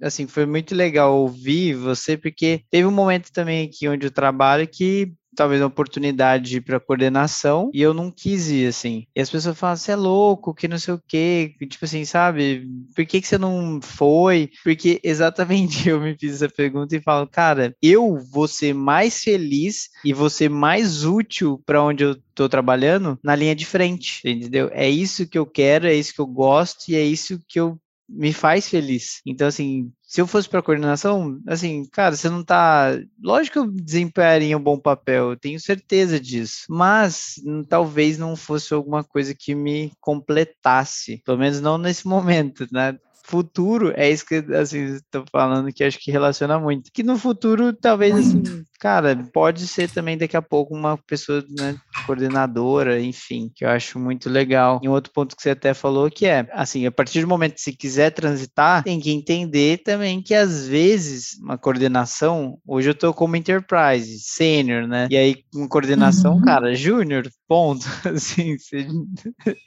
assim, 0.00 0.28
foi 0.28 0.46
muito 0.46 0.76
legal 0.76 1.18
ouvir 1.18 1.74
você, 1.74 2.16
porque 2.16 2.62
teve 2.70 2.86
um 2.86 2.92
momento 2.92 3.32
também 3.32 3.66
aqui 3.66 3.88
onde 3.88 4.06
eu 4.06 4.12
trabalho 4.12 4.68
que 4.68 5.12
talvez 5.34 5.60
uma 5.60 5.68
oportunidade 5.68 6.60
para 6.60 6.80
coordenação 6.80 7.70
e 7.72 7.82
eu 7.82 7.92
não 7.92 8.10
quis 8.10 8.48
ir, 8.50 8.68
assim. 8.68 9.06
E 9.14 9.20
as 9.20 9.30
pessoas 9.30 9.58
falam, 9.58 9.76
você 9.76 9.92
é 9.92 9.96
louco, 9.96 10.54
que 10.54 10.68
não 10.68 10.78
sei 10.78 10.94
o 10.94 11.02
quê, 11.06 11.54
tipo 11.68 11.84
assim, 11.84 12.04
sabe? 12.04 12.66
Por 12.94 13.04
que, 13.06 13.20
que 13.20 13.26
você 13.26 13.38
não 13.38 13.80
foi? 13.82 14.50
Porque 14.62 15.00
exatamente 15.04 15.88
eu 15.88 16.00
me 16.00 16.16
fiz 16.18 16.34
essa 16.34 16.48
pergunta 16.48 16.96
e 16.96 17.02
falo, 17.02 17.26
cara, 17.26 17.74
eu 17.82 18.18
vou 18.30 18.48
ser 18.48 18.74
mais 18.74 19.22
feliz 19.22 19.90
e 20.04 20.12
vou 20.12 20.30
ser 20.30 20.48
mais 20.48 21.04
útil 21.04 21.62
para 21.64 21.82
onde 21.82 22.04
eu 22.04 22.16
tô 22.34 22.48
trabalhando 22.48 23.18
na 23.22 23.34
linha 23.36 23.54
de 23.54 23.64
frente, 23.64 24.20
entendeu? 24.24 24.70
É 24.72 24.88
isso 24.88 25.26
que 25.26 25.38
eu 25.38 25.46
quero, 25.46 25.86
é 25.86 25.94
isso 25.94 26.14
que 26.14 26.20
eu 26.20 26.26
gosto 26.26 26.88
e 26.88 26.96
é 26.96 27.02
isso 27.02 27.40
que 27.48 27.60
eu 27.60 27.78
me 28.08 28.32
faz 28.32 28.68
feliz. 28.68 29.20
Então, 29.26 29.48
assim, 29.48 29.90
se 30.14 30.20
eu 30.20 30.28
fosse 30.28 30.48
para 30.48 30.62
coordenação, 30.62 31.40
assim, 31.44 31.84
cara, 31.86 32.14
você 32.14 32.30
não 32.30 32.44
tá. 32.44 32.96
Lógico 33.20 33.54
que 33.54 33.58
eu 33.58 33.66
desempenharia 33.66 34.56
um 34.56 34.62
bom 34.62 34.78
papel, 34.78 35.30
eu 35.30 35.36
tenho 35.36 35.58
certeza 35.58 36.20
disso. 36.20 36.66
Mas 36.68 37.34
talvez 37.68 38.16
não 38.16 38.36
fosse 38.36 38.72
alguma 38.72 39.02
coisa 39.02 39.34
que 39.34 39.56
me 39.56 39.90
completasse. 40.00 41.20
Pelo 41.24 41.38
menos 41.38 41.60
não 41.60 41.76
nesse 41.78 42.06
momento, 42.06 42.64
né? 42.70 42.96
futuro, 43.26 43.90
é 43.96 44.10
isso 44.10 44.26
que 44.26 44.34
assim, 44.54 44.96
estou 44.96 45.24
falando 45.32 45.72
que 45.72 45.82
acho 45.82 45.98
que 45.98 46.12
relaciona 46.12 46.60
muito. 46.60 46.92
Que 46.92 47.02
no 47.02 47.18
futuro, 47.18 47.72
talvez, 47.72 48.14
assim, 48.14 48.42
cara, 48.84 49.16
pode 49.32 49.66
ser 49.66 49.90
também 49.90 50.18
daqui 50.18 50.36
a 50.36 50.42
pouco 50.42 50.74
uma 50.74 50.98
pessoa 50.98 51.42
né, 51.58 51.74
coordenadora, 52.04 53.00
enfim, 53.00 53.50
que 53.54 53.64
eu 53.64 53.70
acho 53.70 53.98
muito 53.98 54.28
legal. 54.28 54.78
E 54.82 54.88
um 54.90 54.92
outro 54.92 55.10
ponto 55.10 55.34
que 55.34 55.42
você 55.42 55.50
até 55.50 55.72
falou 55.72 56.10
que 56.10 56.26
é, 56.26 56.46
assim, 56.52 56.84
a 56.84 56.92
partir 56.92 57.22
do 57.22 57.26
momento 57.26 57.54
que 57.54 57.62
se 57.62 57.72
quiser 57.72 58.10
transitar, 58.10 58.84
tem 58.84 59.00
que 59.00 59.10
entender 59.10 59.78
também 59.78 60.20
que 60.20 60.34
às 60.34 60.68
vezes 60.68 61.38
uma 61.40 61.56
coordenação, 61.56 62.58
hoje 62.68 62.90
eu 62.90 62.92
estou 62.92 63.14
como 63.14 63.36
enterprise, 63.36 64.18
sênior, 64.20 64.86
né? 64.86 65.08
E 65.10 65.16
aí 65.16 65.36
uma 65.54 65.66
coordenação, 65.66 66.34
uhum. 66.34 66.42
cara, 66.42 66.74
júnior, 66.74 67.26
ponto, 67.48 67.86
assim, 68.14 68.58
você... 68.58 68.86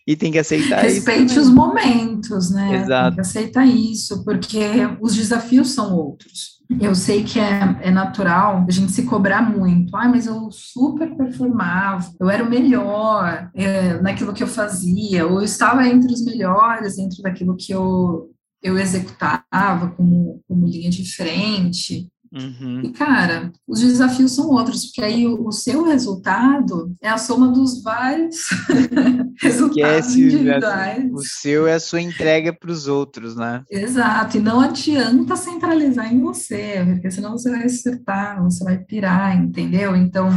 e 0.05 0.15
tem 0.15 0.31
que 0.31 0.37
aceitar 0.37 0.83
Respeite 0.83 0.99
isso. 0.99 1.09
Respeite 1.09 1.39
os 1.39 1.49
momentos, 1.49 2.51
né? 2.51 2.83
Exato. 2.83 3.07
Tem 3.07 3.15
que 3.15 3.21
aceitar 3.21 3.65
isso, 3.65 4.23
porque 4.23 4.59
os 5.01 5.15
desafios 5.15 5.71
são 5.71 5.95
outros. 5.95 6.56
Eu 6.79 6.93
sei 6.93 7.23
que 7.23 7.39
é, 7.39 7.79
é 7.81 7.91
natural 7.91 8.65
a 8.67 8.71
gente 8.71 8.91
se 8.91 9.03
cobrar 9.03 9.41
muito. 9.41 9.95
Ah, 9.95 10.09
mas 10.09 10.25
eu 10.25 10.51
super 10.51 11.15
performava, 11.15 12.11
eu 12.19 12.29
era 12.29 12.43
o 12.43 12.49
melhor 12.49 13.49
é, 13.53 14.01
naquilo 14.01 14.33
que 14.33 14.43
eu 14.43 14.47
fazia, 14.47 15.25
ou 15.25 15.39
eu 15.39 15.45
estava 15.45 15.87
entre 15.87 16.11
os 16.11 16.23
melhores 16.25 16.97
dentro 16.97 17.21
daquilo 17.21 17.55
que 17.55 17.71
eu, 17.71 18.29
eu 18.61 18.77
executava 18.77 19.89
como, 19.95 20.41
como 20.47 20.67
linha 20.67 20.89
de 20.89 21.09
frente. 21.15 22.09
Uhum. 22.37 22.81
E, 22.83 22.89
cara, 22.91 23.51
os 23.67 23.81
desafios 23.81 24.33
são 24.33 24.49
outros, 24.49 24.85
porque 24.85 25.01
aí 25.01 25.25
o, 25.25 25.47
o 25.47 25.51
seu 25.51 25.83
resultado 25.83 26.95
é 27.01 27.09
a 27.09 27.17
soma 27.17 27.47
dos 27.47 27.81
vários 27.81 28.37
resultados 29.41 30.07
Esquece, 30.07 30.23
individuais. 30.23 31.11
O 31.11 31.21
seu 31.23 31.67
é 31.67 31.73
a 31.73 31.79
sua 31.79 32.01
entrega 32.01 32.53
para 32.53 32.71
os 32.71 32.87
outros, 32.87 33.35
né? 33.35 33.63
Exato, 33.69 34.37
e 34.37 34.39
não 34.39 34.59
adianta 34.59 35.35
centralizar 35.35 36.13
em 36.13 36.21
você, 36.21 36.85
porque 36.85 37.09
senão 37.09 37.31
você 37.31 37.49
vai 37.49 37.63
acertar, 37.63 38.41
você 38.43 38.63
vai 38.63 38.77
pirar, 38.77 39.35
entendeu? 39.35 39.95
Então, 39.95 40.29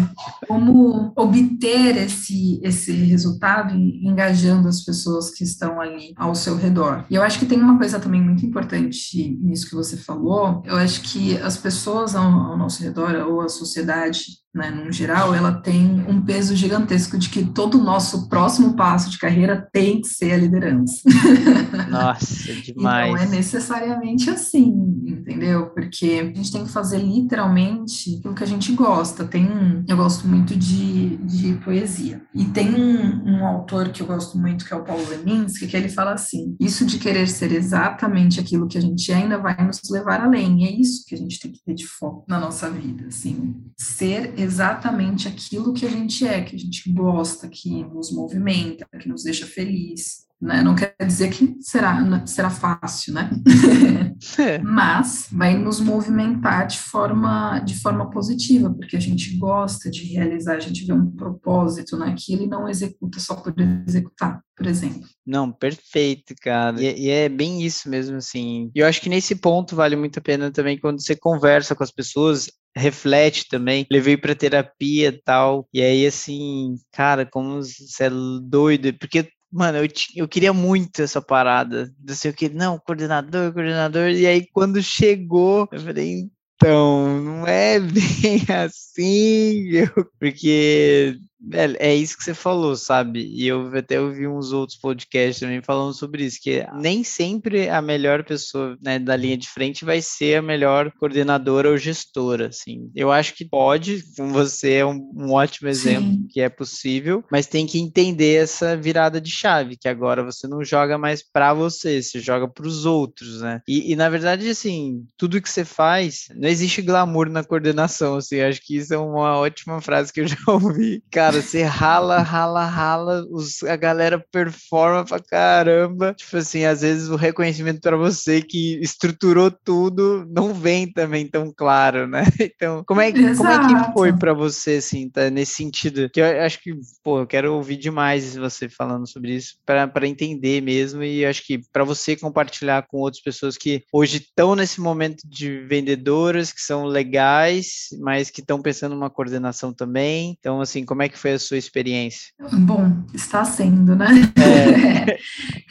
como 0.46 1.12
obter 1.16 1.96
esse, 1.96 2.60
esse 2.62 2.92
resultado 2.92 3.74
engajando 3.74 4.68
as 4.68 4.82
pessoas 4.82 5.30
que 5.30 5.44
estão 5.44 5.80
ali 5.80 6.12
ao 6.16 6.34
seu 6.34 6.56
redor. 6.56 7.04
E 7.10 7.14
eu 7.14 7.22
acho 7.22 7.38
que 7.38 7.46
tem 7.46 7.60
uma 7.60 7.78
coisa 7.78 8.00
também 8.00 8.22
muito 8.22 8.44
importante 8.44 9.38
nisso 9.42 9.68
que 9.68 9.74
você 9.74 9.96
falou, 9.96 10.62
eu 10.64 10.76
acho 10.76 11.02
que 11.02 11.36
as 11.38 11.56
pessoas 11.56 11.89
pessoas 11.90 12.14
ao, 12.14 12.24
ao 12.24 12.57
nosso 12.57 12.83
redor, 12.83 13.14
ou 13.29 13.40
a 13.40 13.48
sociedade 13.48 14.38
né, 14.52 14.68
no 14.68 14.90
geral, 14.90 15.32
ela 15.32 15.52
tem 15.52 16.04
um 16.08 16.20
peso 16.20 16.56
gigantesco 16.56 17.16
de 17.16 17.28
que 17.28 17.44
todo 17.44 17.78
o 17.78 17.84
nosso 17.84 18.28
próximo 18.28 18.74
passo 18.74 19.08
de 19.08 19.18
carreira 19.18 19.68
tem 19.72 20.00
que 20.00 20.08
ser 20.08 20.32
a 20.32 20.36
liderança. 20.36 21.02
Nossa, 21.88 22.52
demais. 22.54 23.12
Não 23.12 23.16
é 23.16 23.26
necessariamente 23.26 24.28
assim, 24.28 24.72
entendeu? 25.06 25.70
Porque 25.70 26.32
a 26.34 26.36
gente 26.36 26.50
tem 26.50 26.64
que 26.64 26.70
fazer 26.70 26.98
literalmente 26.98 28.16
aquilo 28.18 28.34
que 28.34 28.42
a 28.42 28.46
gente 28.46 28.72
gosta. 28.72 29.24
Tem 29.24 29.46
um, 29.46 29.84
eu 29.86 29.96
gosto 29.96 30.26
muito 30.26 30.56
de, 30.56 31.16
de 31.18 31.54
poesia. 31.64 32.20
E 32.34 32.44
tem 32.46 32.74
um, 32.74 33.36
um 33.36 33.46
autor 33.46 33.90
que 33.90 34.02
eu 34.02 34.06
gosto 34.06 34.36
muito, 34.36 34.64
que 34.64 34.74
é 34.74 34.76
o 34.76 34.82
Paulo 34.82 35.08
Leminski, 35.08 35.68
que 35.68 35.76
ele 35.76 35.88
fala 35.88 36.14
assim: 36.14 36.56
isso 36.58 36.84
de 36.84 36.98
querer 36.98 37.28
ser 37.28 37.52
exatamente 37.52 38.40
aquilo 38.40 38.66
que 38.66 38.78
a 38.78 38.80
gente 38.80 39.12
ainda 39.12 39.38
vai 39.38 39.56
nos 39.64 39.80
levar 39.88 40.20
além. 40.22 40.62
E 40.62 40.66
é 40.66 40.72
isso 40.72 41.04
que 41.06 41.14
a 41.14 41.18
gente 41.18 41.38
tem 41.38 41.52
que 41.52 41.62
ter 41.64 41.74
de 41.74 41.86
foco 41.86 42.24
na 42.28 42.40
nossa 42.40 42.68
vida, 42.68 43.06
assim, 43.06 43.54
ser 43.78 44.39
exatamente 44.40 45.29
aquilo 45.29 45.72
que 45.72 45.87
a 45.87 45.90
gente 45.90 46.26
é, 46.26 46.42
que 46.42 46.57
a 46.57 46.59
gente 46.59 46.90
gosta, 46.92 47.48
que 47.48 47.85
nos 47.85 48.12
movimenta, 48.12 48.87
que 48.98 49.09
nos 49.09 49.22
deixa 49.22 49.46
feliz. 49.46 50.29
Né? 50.40 50.62
Não 50.62 50.74
quer 50.74 50.94
dizer 51.07 51.29
que 51.31 51.57
será, 51.61 52.26
será 52.26 52.48
fácil, 52.48 53.14
né? 53.14 53.31
É. 54.38 54.59
Mas 54.59 55.29
vai 55.33 55.57
nos 55.57 55.81
movimentar 55.81 56.66
de 56.66 56.79
forma, 56.79 57.59
de 57.61 57.74
forma 57.81 58.11
positiva, 58.11 58.68
porque 58.70 58.94
a 58.94 59.00
gente 59.00 59.35
gosta 59.38 59.90
de 59.90 60.05
realizar, 60.12 60.57
a 60.57 60.61
gente 60.61 60.85
vê 60.85 60.92
um 60.92 61.11
propósito 61.11 61.96
naquilo 61.96 62.42
e 62.42 62.46
não 62.46 62.68
executa 62.68 63.18
só 63.18 63.35
por 63.35 63.55
executar, 63.87 64.42
por 64.55 64.66
exemplo. 64.66 65.09
Não, 65.26 65.50
perfeito, 65.50 66.35
cara. 66.42 66.79
E, 66.83 67.07
e 67.07 67.09
é 67.09 67.31
bem 67.31 67.62
isso 67.62 67.88
mesmo, 67.88 68.18
assim. 68.18 68.70
E 68.74 68.81
eu 68.81 68.87
acho 68.87 69.00
que 69.00 69.09
nesse 69.09 69.35
ponto 69.37 69.74
vale 69.74 69.96
muito 69.96 70.18
a 70.18 70.22
pena 70.22 70.50
também 70.50 70.79
quando 70.79 71.00
você 71.00 71.16
conversa 71.16 71.74
com 71.74 71.83
as 71.83 71.90
pessoas, 71.90 72.50
reflete 72.76 73.48
também. 73.48 73.87
Levei 73.90 74.16
para 74.16 74.35
terapia 74.35 75.09
e 75.09 75.22
tal. 75.22 75.68
E 75.72 75.83
aí, 75.83 76.06
assim, 76.06 76.76
cara, 76.92 77.26
como 77.26 77.62
você 77.62 78.04
é 78.04 78.11
doido. 78.11 78.92
Porque 78.98 79.28
Mano, 79.52 79.78
eu, 79.78 79.88
eu 80.14 80.28
queria 80.28 80.52
muito 80.52 81.02
essa 81.02 81.20
parada. 81.20 81.92
Assim, 82.09 82.28
eu 82.28 82.35
queria, 82.35 82.56
não, 82.56 82.78
coordenador, 82.78 83.52
coordenador. 83.52 84.09
E 84.11 84.24
aí, 84.24 84.46
quando 84.52 84.80
chegou, 84.80 85.68
eu 85.72 85.80
falei, 85.80 86.30
então, 86.54 87.20
não 87.20 87.46
é 87.46 87.80
bem 87.80 88.44
assim, 88.54 89.70
porque 90.18 91.18
é, 91.53 91.90
é 91.90 91.94
isso 91.94 92.16
que 92.16 92.24
você 92.24 92.35
falou, 92.35 92.76
sabe? 92.76 93.26
E 93.33 93.46
eu 93.46 93.70
até 93.76 94.00
ouvi 94.00 94.26
uns 94.26 94.53
outros 94.53 94.79
podcasts 94.79 95.40
também 95.40 95.62
falando 95.62 95.94
sobre 95.94 96.24
isso, 96.24 96.38
que 96.40 96.66
nem 96.74 97.03
sempre 97.03 97.68
a 97.68 97.81
melhor 97.81 98.24
pessoa 98.24 98.76
né, 98.83 98.98
da 98.98 99.16
linha 99.16 99.37
de 99.37 99.48
frente 99.48 99.85
vai 99.85 100.03
ser 100.03 100.37
a 100.37 100.42
melhor 100.42 100.92
coordenadora 100.98 101.70
ou 101.70 101.79
gestora, 101.79 102.48
assim. 102.48 102.90
Eu 102.94 103.11
acho 103.11 103.35
que 103.35 103.44
pode, 103.44 104.05
com 104.16 104.33
você 104.33 104.74
é 104.74 104.87
um, 104.87 105.11
um 105.14 105.33
ótimo 105.33 105.68
exemplo 105.68 106.12
Sim. 106.12 106.26
que 106.29 106.40
é 106.40 106.48
possível, 106.48 107.24
mas 107.31 107.46
tem 107.46 107.66
que 107.66 107.79
entender 107.79 108.42
essa 108.42 108.76
virada 108.76 109.20
de 109.20 109.31
chave, 109.31 109.76
que 109.76 109.88
agora 109.88 110.22
você 110.22 110.46
não 110.46 110.64
joga 110.64 110.98
mais 110.98 111.22
para 111.22 111.55
você, 111.55 112.03
você 112.03 112.20
joga 112.20 112.48
para 112.48 112.66
os 112.66 112.85
outros, 112.85 113.40
né? 113.40 113.61
E, 113.66 113.92
e, 113.92 113.96
na 113.96 114.09
verdade, 114.09 114.48
assim, 114.48 115.05
tudo 115.16 115.40
que 115.40 115.48
você 115.48 115.64
faz, 115.64 116.26
não 116.35 116.48
existe 116.48 116.83
glamour 116.83 117.29
na 117.31 117.44
coordenação, 117.44 118.16
assim, 118.16 118.40
acho 118.40 118.61
que 118.62 118.76
isso 118.76 118.92
é 118.92 118.98
uma 118.98 119.38
ótima 119.38 119.81
frase 119.81 120.12
que 120.12 120.20
eu 120.20 120.26
já 120.26 120.37
ouvi. 120.46 121.03
Cara, 121.11 121.30
cara, 121.31 121.43
você 121.43 121.62
rala, 121.62 122.23
rala, 122.23 122.64
rala, 122.66 123.27
os, 123.31 123.62
a 123.62 123.77
galera 123.77 124.25
performa 124.31 125.05
pra 125.05 125.21
caramba. 125.21 126.14
Tipo 126.14 126.37
assim, 126.37 126.64
às 126.64 126.81
vezes 126.83 127.09
o 127.09 127.16
reconhecimento 127.16 127.81
para 127.81 127.97
você 127.97 128.43
que 128.43 128.81
estruturou 128.83 129.51
tudo 129.51 130.27
não 130.31 130.53
vem 130.53 130.90
também 130.90 131.27
tão 131.27 131.53
claro, 131.55 132.07
né? 132.07 132.25
Então, 132.61 132.83
como 132.87 133.01
é, 133.01 133.11
como 133.12 133.49
é 133.49 133.59
que 133.59 133.93
foi 133.93 134.12
para 134.12 134.35
você, 134.35 134.73
assim, 134.73 135.09
tá, 135.09 135.31
nesse 135.31 135.55
sentido? 135.55 136.11
Que 136.11 136.21
eu 136.21 136.43
acho 136.43 136.61
que, 136.61 136.75
pô, 137.03 137.21
eu 137.21 137.27
quero 137.27 137.55
ouvir 137.55 137.77
demais 137.77 138.37
você 138.37 138.69
falando 138.69 139.09
sobre 139.09 139.35
isso 139.35 139.55
para 139.64 140.07
entender 140.07 140.61
mesmo 140.61 141.03
e 141.03 141.25
acho 141.25 141.47
que 141.47 141.61
para 141.73 141.85
você 141.85 142.16
compartilhar 142.16 142.87
com 142.87 142.99
outras 142.99 143.23
pessoas 143.23 143.57
que 143.57 143.83
hoje 143.93 144.19
estão 144.19 144.55
nesse 144.55 144.81
momento 144.81 145.23
de 145.25 145.61
vendedoras, 145.61 146.53
que 146.53 146.61
são 146.61 146.85
legais, 146.85 147.88
mas 148.01 148.31
que 148.31 148.40
estão 148.40 148.61
pensando 148.61 148.95
numa 148.95 149.11
coordenação 149.11 149.73
também. 149.73 150.37
Então, 150.38 150.61
assim, 150.61 150.85
como 150.85 151.03
é 151.03 151.09
que 151.09 151.19
foi 151.20 151.33
a 151.33 151.38
sua 151.38 151.56
experiência? 151.56 152.33
Bom, 152.52 153.04
está 153.12 153.44
sendo, 153.44 153.94
né? 153.94 154.09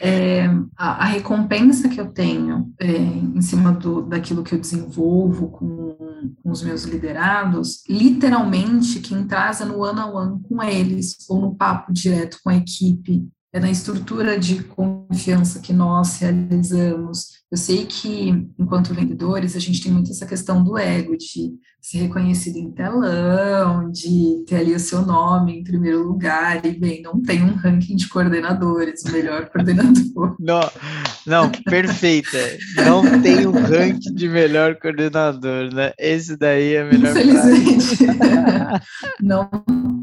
é, 0.00 0.46
a, 0.76 1.02
a, 1.02 1.04
recompensa 1.04 1.88
que 1.88 2.00
eu 2.00 2.06
tenho 2.12 2.72
é, 2.78 2.86
em 2.86 3.40
cima 3.42 3.72
do, 3.72 4.02
daquilo 4.02 4.42
que 4.42 4.54
eu 4.54 4.58
desenvolvo 4.58 5.48
com, 5.48 5.96
com 6.42 6.50
os 6.50 6.62
meus 6.62 6.84
liderados, 6.84 7.82
literalmente 7.88 9.00
quem 9.00 9.26
traz 9.26 9.60
é 9.60 9.64
no 9.64 9.78
one-on-one 9.78 10.32
-on 10.32 10.38
-one 10.38 10.48
com 10.48 10.62
eles, 10.62 11.16
ou 11.28 11.40
no 11.40 11.54
papo 11.54 11.92
direto 11.92 12.38
com 12.42 12.50
a 12.50 12.56
equipe, 12.56 13.28
é 13.52 13.58
na 13.58 13.70
estrutura 13.70 14.38
de 14.38 14.62
confiança 14.62 15.58
que 15.58 15.72
nós 15.72 16.18
realizamos. 16.18 17.40
Eu 17.50 17.58
sei 17.58 17.84
que, 17.84 18.28
enquanto 18.56 18.94
vendedores, 18.94 19.56
a 19.56 19.58
gente 19.58 19.82
tem 19.82 19.90
muito 19.90 20.12
essa 20.12 20.24
questão 20.24 20.62
do 20.62 20.78
ego, 20.78 21.16
de 21.16 21.52
ser 21.80 21.98
reconhecido 21.98 22.56
em 22.58 22.70
telão, 22.70 23.90
de 23.90 24.44
ter 24.46 24.56
ali 24.56 24.72
o 24.72 24.78
seu 24.78 25.04
nome 25.04 25.58
em 25.58 25.64
primeiro 25.64 26.06
lugar, 26.06 26.64
e 26.64 26.78
bem, 26.78 27.02
não 27.02 27.20
tem 27.20 27.42
um 27.42 27.54
ranking 27.54 27.96
de 27.96 28.08
coordenadores, 28.08 29.02
o 29.04 29.10
melhor 29.10 29.48
coordenador. 29.50 30.36
Não, 30.38 30.70
não, 31.26 31.50
perfeita. 31.50 32.38
Não 32.76 33.20
tem 33.20 33.48
um 33.48 33.52
ranking 33.52 34.14
de 34.14 34.28
melhor 34.28 34.76
coordenador, 34.76 35.74
né? 35.74 35.92
Esse 35.98 36.36
daí 36.36 36.74
é 36.74 36.84
melhor. 36.84 37.10
Infelizmente. 37.10 38.06
não 39.20 39.48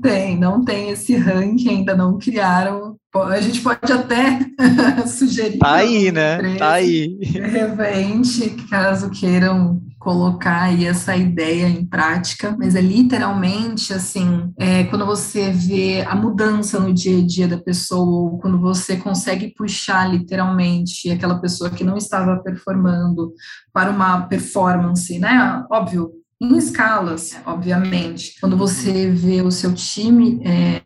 tem, 0.02 0.27
não 0.38 0.64
tem 0.64 0.90
esse 0.90 1.16
ranking, 1.16 1.70
ainda 1.70 1.96
não 1.96 2.18
criaram. 2.18 2.96
A 3.14 3.42
gente 3.42 3.62
pode 3.62 3.92
até 3.92 4.40
sugerir. 5.08 5.58
Tá 5.58 5.76
aí, 5.76 6.12
né? 6.12 6.56
Tá 6.58 6.74
aí. 6.74 7.18
De 7.18 7.40
repente, 7.40 8.50
caso 8.70 9.10
queiram 9.10 9.82
colocar 10.08 10.64
aí 10.64 10.86
essa 10.86 11.18
ideia 11.18 11.68
em 11.68 11.86
prática, 11.86 12.56
mas 12.58 12.76
é 12.76 12.82
literalmente 12.82 13.94
assim, 13.94 14.54
é, 14.58 14.86
quando 14.86 15.06
você 15.06 15.52
vê 15.52 16.06
a 16.08 16.16
mudança 16.16 16.80
no 16.80 16.94
dia 16.94 17.18
a 17.18 17.26
dia 17.26 17.48
da 17.48 17.58
pessoa, 17.58 18.32
ou 18.32 18.38
quando 18.38 18.58
você 18.58 18.96
consegue 18.96 19.54
puxar 19.54 20.10
literalmente 20.10 21.12
aquela 21.12 21.40
pessoa 21.40 21.70
que 21.70 21.84
não 21.84 21.98
estava 21.98 22.38
performando 22.38 23.34
para 23.74 23.90
uma 23.90 24.22
performance, 24.22 25.20
né? 25.20 25.66
Óbvio, 25.70 26.12
em 26.40 26.58
escalas, 26.58 27.36
obviamente. 27.46 28.40
Quando 28.40 28.56
você 28.56 29.10
vê 29.10 29.42
o 29.42 29.52
seu 29.52 29.74
time 29.74 30.40
é, 30.46 30.82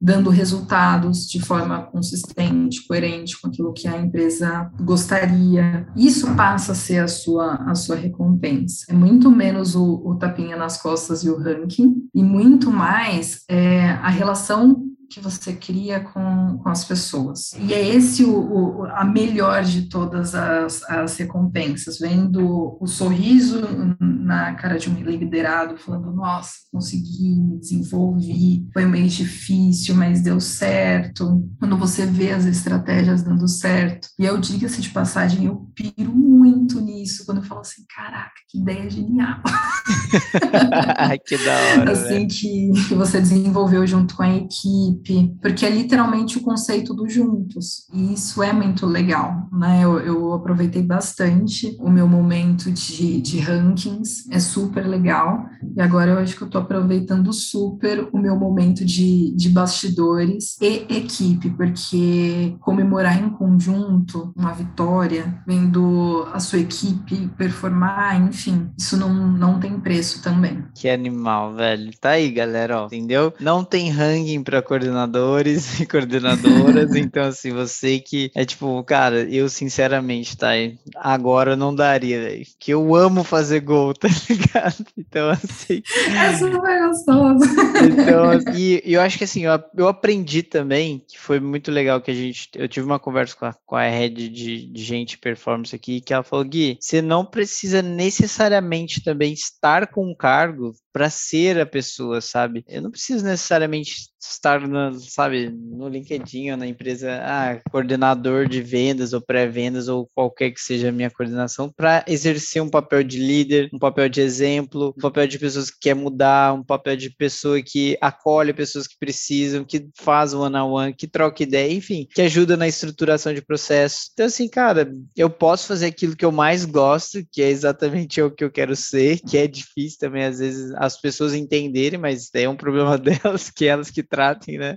dando 0.00 0.30
resultados 0.30 1.28
de 1.28 1.40
forma 1.40 1.82
consistente, 1.82 2.86
coerente 2.86 3.40
com 3.40 3.48
aquilo 3.48 3.72
que 3.72 3.86
a 3.86 3.96
empresa 3.96 4.70
gostaria, 4.80 5.86
isso 5.96 6.34
passa 6.34 6.72
a 6.72 6.74
ser 6.74 6.98
a 6.98 7.08
sua, 7.08 7.54
a 7.54 7.74
sua 7.74 7.96
recompensa. 7.96 8.86
É 8.88 8.92
muito 8.92 9.30
menos 9.30 9.74
o, 9.74 10.02
o 10.04 10.16
tapinha 10.16 10.56
nas 10.56 10.80
costas 10.80 11.22
e 11.22 11.30
o 11.30 11.38
ranking, 11.38 11.94
e 12.14 12.22
muito 12.22 12.70
mais 12.70 13.42
é, 13.48 13.90
a 13.90 14.08
relação 14.08 14.82
que 15.10 15.20
você 15.20 15.52
cria 15.52 16.00
com, 16.00 16.58
com 16.62 16.68
as 16.68 16.84
pessoas. 16.84 17.52
E 17.58 17.72
é 17.72 17.88
esse 17.88 18.24
o, 18.24 18.80
o, 18.80 18.84
a 18.86 19.04
melhor 19.04 19.62
de 19.64 19.88
todas 19.88 20.34
as, 20.34 20.82
as 20.84 21.16
recompensas, 21.16 21.98
vendo 21.98 22.76
o 22.80 22.86
sorriso 22.86 23.60
na 24.00 24.54
cara 24.54 24.78
de 24.78 24.90
um 24.90 24.94
liderado, 24.94 25.76
falando, 25.78 26.12
nossa, 26.12 26.52
consegui, 26.72 27.40
me 27.40 27.58
desenvolvi, 27.58 28.68
foi 28.72 28.84
um 28.84 28.90
mês 28.90 29.12
difícil, 29.12 29.94
mas 29.94 30.20
deu 30.20 30.40
certo. 30.40 31.48
Quando 31.58 31.76
você 31.76 32.04
vê 32.04 32.32
as 32.32 32.44
estratégias 32.44 33.22
dando 33.22 33.46
certo. 33.48 34.08
E 34.18 34.24
eu 34.24 34.38
diga-se 34.38 34.80
de 34.80 34.90
passagem, 34.90 35.44
eu 35.44 35.70
piro 35.74 36.12
muito 36.12 36.80
nisso, 36.80 37.24
quando 37.24 37.38
eu 37.38 37.44
falo 37.44 37.60
assim, 37.60 37.84
caraca, 37.94 38.32
que 38.48 38.58
ideia 38.58 38.90
genial. 38.90 39.40
que 41.24 41.38
da 41.38 41.54
hora. 41.54 41.92
Assim, 41.92 42.26
que, 42.26 42.72
que 42.88 42.94
você 42.94 43.20
desenvolveu 43.20 43.86
junto 43.86 44.16
com 44.16 44.22
a 44.22 44.34
equipe, 44.34 44.95
equipe, 44.96 45.36
porque 45.40 45.64
é 45.64 45.70
literalmente 45.70 46.38
o 46.38 46.42
conceito 46.42 46.94
do 46.94 47.08
juntos. 47.08 47.86
E 47.92 48.14
isso 48.14 48.42
é 48.42 48.52
muito 48.52 48.86
legal, 48.86 49.48
né? 49.52 49.80
Eu, 49.82 49.98
eu 50.00 50.32
aproveitei 50.32 50.82
bastante 50.82 51.76
o 51.80 51.90
meu 51.90 52.08
momento 52.08 52.70
de, 52.70 53.20
de 53.20 53.38
rankings, 53.38 54.28
é 54.30 54.40
super 54.40 54.86
legal. 54.86 55.46
E 55.76 55.80
agora 55.80 56.12
eu 56.12 56.18
acho 56.18 56.36
que 56.36 56.42
eu 56.42 56.46
estou 56.46 56.60
aproveitando 56.60 57.32
super 57.32 58.08
o 58.12 58.18
meu 58.18 58.36
momento 58.36 58.84
de, 58.84 59.34
de 59.34 59.48
bastidores 59.48 60.56
e 60.60 60.86
equipe, 60.88 61.50
porque 61.50 62.56
comemorar 62.60 63.22
em 63.22 63.30
conjunto 63.30 64.32
uma 64.36 64.52
vitória, 64.52 65.42
vendo 65.46 66.26
a 66.32 66.40
sua 66.40 66.58
equipe 66.58 67.28
performar, 67.36 68.20
enfim, 68.20 68.70
isso 68.78 68.96
não, 68.96 69.12
não 69.12 69.60
tem 69.60 69.78
preço 69.78 70.22
também. 70.22 70.64
Que 70.74 70.88
animal, 70.88 71.54
velho. 71.54 71.90
Tá 72.00 72.10
aí, 72.10 72.30
galera, 72.30 72.82
ó, 72.82 72.86
entendeu? 72.86 73.32
Não 73.40 73.64
tem 73.64 73.90
ranking 73.90 74.42
para 74.42 74.58
acordar 74.58 74.85
coordenadores 74.86 75.80
e 75.80 75.86
coordenadoras. 75.86 76.94
então, 76.94 77.24
assim, 77.24 77.52
você 77.52 77.98
que 77.98 78.30
é 78.34 78.44
tipo, 78.44 78.82
cara, 78.84 79.22
eu 79.22 79.48
sinceramente, 79.48 80.36
tá? 80.36 80.50
Agora 80.96 81.56
não 81.56 81.74
daria, 81.74 82.20
velho. 82.20 82.46
Que 82.58 82.72
eu 82.72 82.94
amo 82.94 83.24
fazer 83.24 83.60
gol, 83.60 83.92
tá 83.94 84.08
ligado? 84.28 84.86
Então, 84.96 85.30
assim. 85.30 85.82
É 86.14 86.36
super 86.36 86.88
gostoso. 86.88 87.44
Então, 87.84 88.54
e 88.54 88.82
eu 88.84 89.00
acho 89.00 89.18
que 89.18 89.24
assim, 89.24 89.44
eu, 89.44 89.62
eu 89.76 89.88
aprendi 89.88 90.42
também, 90.42 91.02
que 91.06 91.18
foi 91.18 91.40
muito 91.40 91.70
legal 91.70 92.00
que 92.00 92.10
a 92.10 92.14
gente. 92.14 92.48
Eu 92.54 92.68
tive 92.68 92.86
uma 92.86 92.98
conversa 92.98 93.36
com 93.36 93.46
a, 93.46 93.54
com 93.64 93.76
a 93.76 93.88
head 93.88 94.28
de, 94.28 94.66
de 94.66 94.82
gente 94.82 95.18
performance 95.18 95.74
aqui, 95.74 96.00
que 96.00 96.12
ela 96.12 96.22
falou: 96.22 96.44
Gui, 96.44 96.78
você 96.80 97.02
não 97.02 97.24
precisa 97.24 97.82
necessariamente 97.82 99.02
também 99.02 99.32
estar 99.32 99.88
com 99.88 100.10
um 100.10 100.14
cargo 100.14 100.74
para 100.96 101.10
ser 101.10 101.60
a 101.60 101.66
pessoa, 101.66 102.22
sabe? 102.22 102.64
Eu 102.66 102.80
não 102.80 102.90
preciso 102.90 103.22
necessariamente 103.22 104.08
estar, 104.18 104.66
no, 104.66 104.98
sabe, 104.98 105.50
no 105.50 105.88
LinkedIn 105.88 106.52
ou 106.52 106.56
na 106.56 106.66
empresa, 106.66 107.20
ah, 107.22 107.60
coordenador 107.70 108.48
de 108.48 108.62
vendas 108.62 109.12
ou 109.12 109.20
pré-vendas 109.20 109.88
ou 109.88 110.08
qualquer 110.14 110.52
que 110.52 110.60
seja 110.60 110.88
a 110.88 110.92
minha 110.92 111.10
coordenação, 111.10 111.70
para 111.70 112.02
exercer 112.08 112.62
um 112.62 112.70
papel 112.70 113.04
de 113.04 113.18
líder, 113.18 113.68
um 113.74 113.78
papel 113.78 114.08
de 114.08 114.22
exemplo, 114.22 114.94
um 114.96 115.00
papel 115.00 115.26
de 115.26 115.38
pessoas 115.38 115.70
que 115.70 115.76
quer 115.82 115.94
mudar, 115.94 116.54
um 116.54 116.64
papel 116.64 116.96
de 116.96 117.10
pessoa 117.10 117.60
que 117.60 117.98
acolhe 118.00 118.54
pessoas 118.54 118.86
que 118.86 118.96
precisam, 118.98 119.64
que 119.64 119.88
faz 119.98 120.32
one 120.32 120.56
on 120.56 120.72
one, 120.72 120.94
que 120.94 121.06
troca 121.06 121.42
ideia, 121.42 121.74
enfim, 121.74 122.08
que 122.14 122.22
ajuda 122.22 122.56
na 122.56 122.66
estruturação 122.66 123.34
de 123.34 123.42
processos. 123.42 124.08
Então, 124.14 124.24
assim, 124.24 124.48
cara, 124.48 124.90
eu 125.14 125.28
posso 125.28 125.66
fazer 125.66 125.86
aquilo 125.86 126.16
que 126.16 126.24
eu 126.24 126.32
mais 126.32 126.64
gosto, 126.64 127.20
que 127.30 127.42
é 127.42 127.50
exatamente 127.50 128.20
o 128.22 128.30
que 128.30 128.44
eu 128.44 128.50
quero 128.50 128.74
ser, 128.74 129.20
que 129.20 129.36
é 129.36 129.46
difícil 129.46 129.98
também, 130.00 130.24
às 130.24 130.38
vezes, 130.38 130.72
as 130.86 131.00
pessoas 131.00 131.34
entenderem, 131.34 131.98
mas 131.98 132.30
é 132.34 132.48
um 132.48 132.56
problema 132.56 132.96
delas, 132.98 133.50
que 133.50 133.66
elas 133.66 133.90
que 133.90 134.02
tratem, 134.02 134.58
né? 134.58 134.76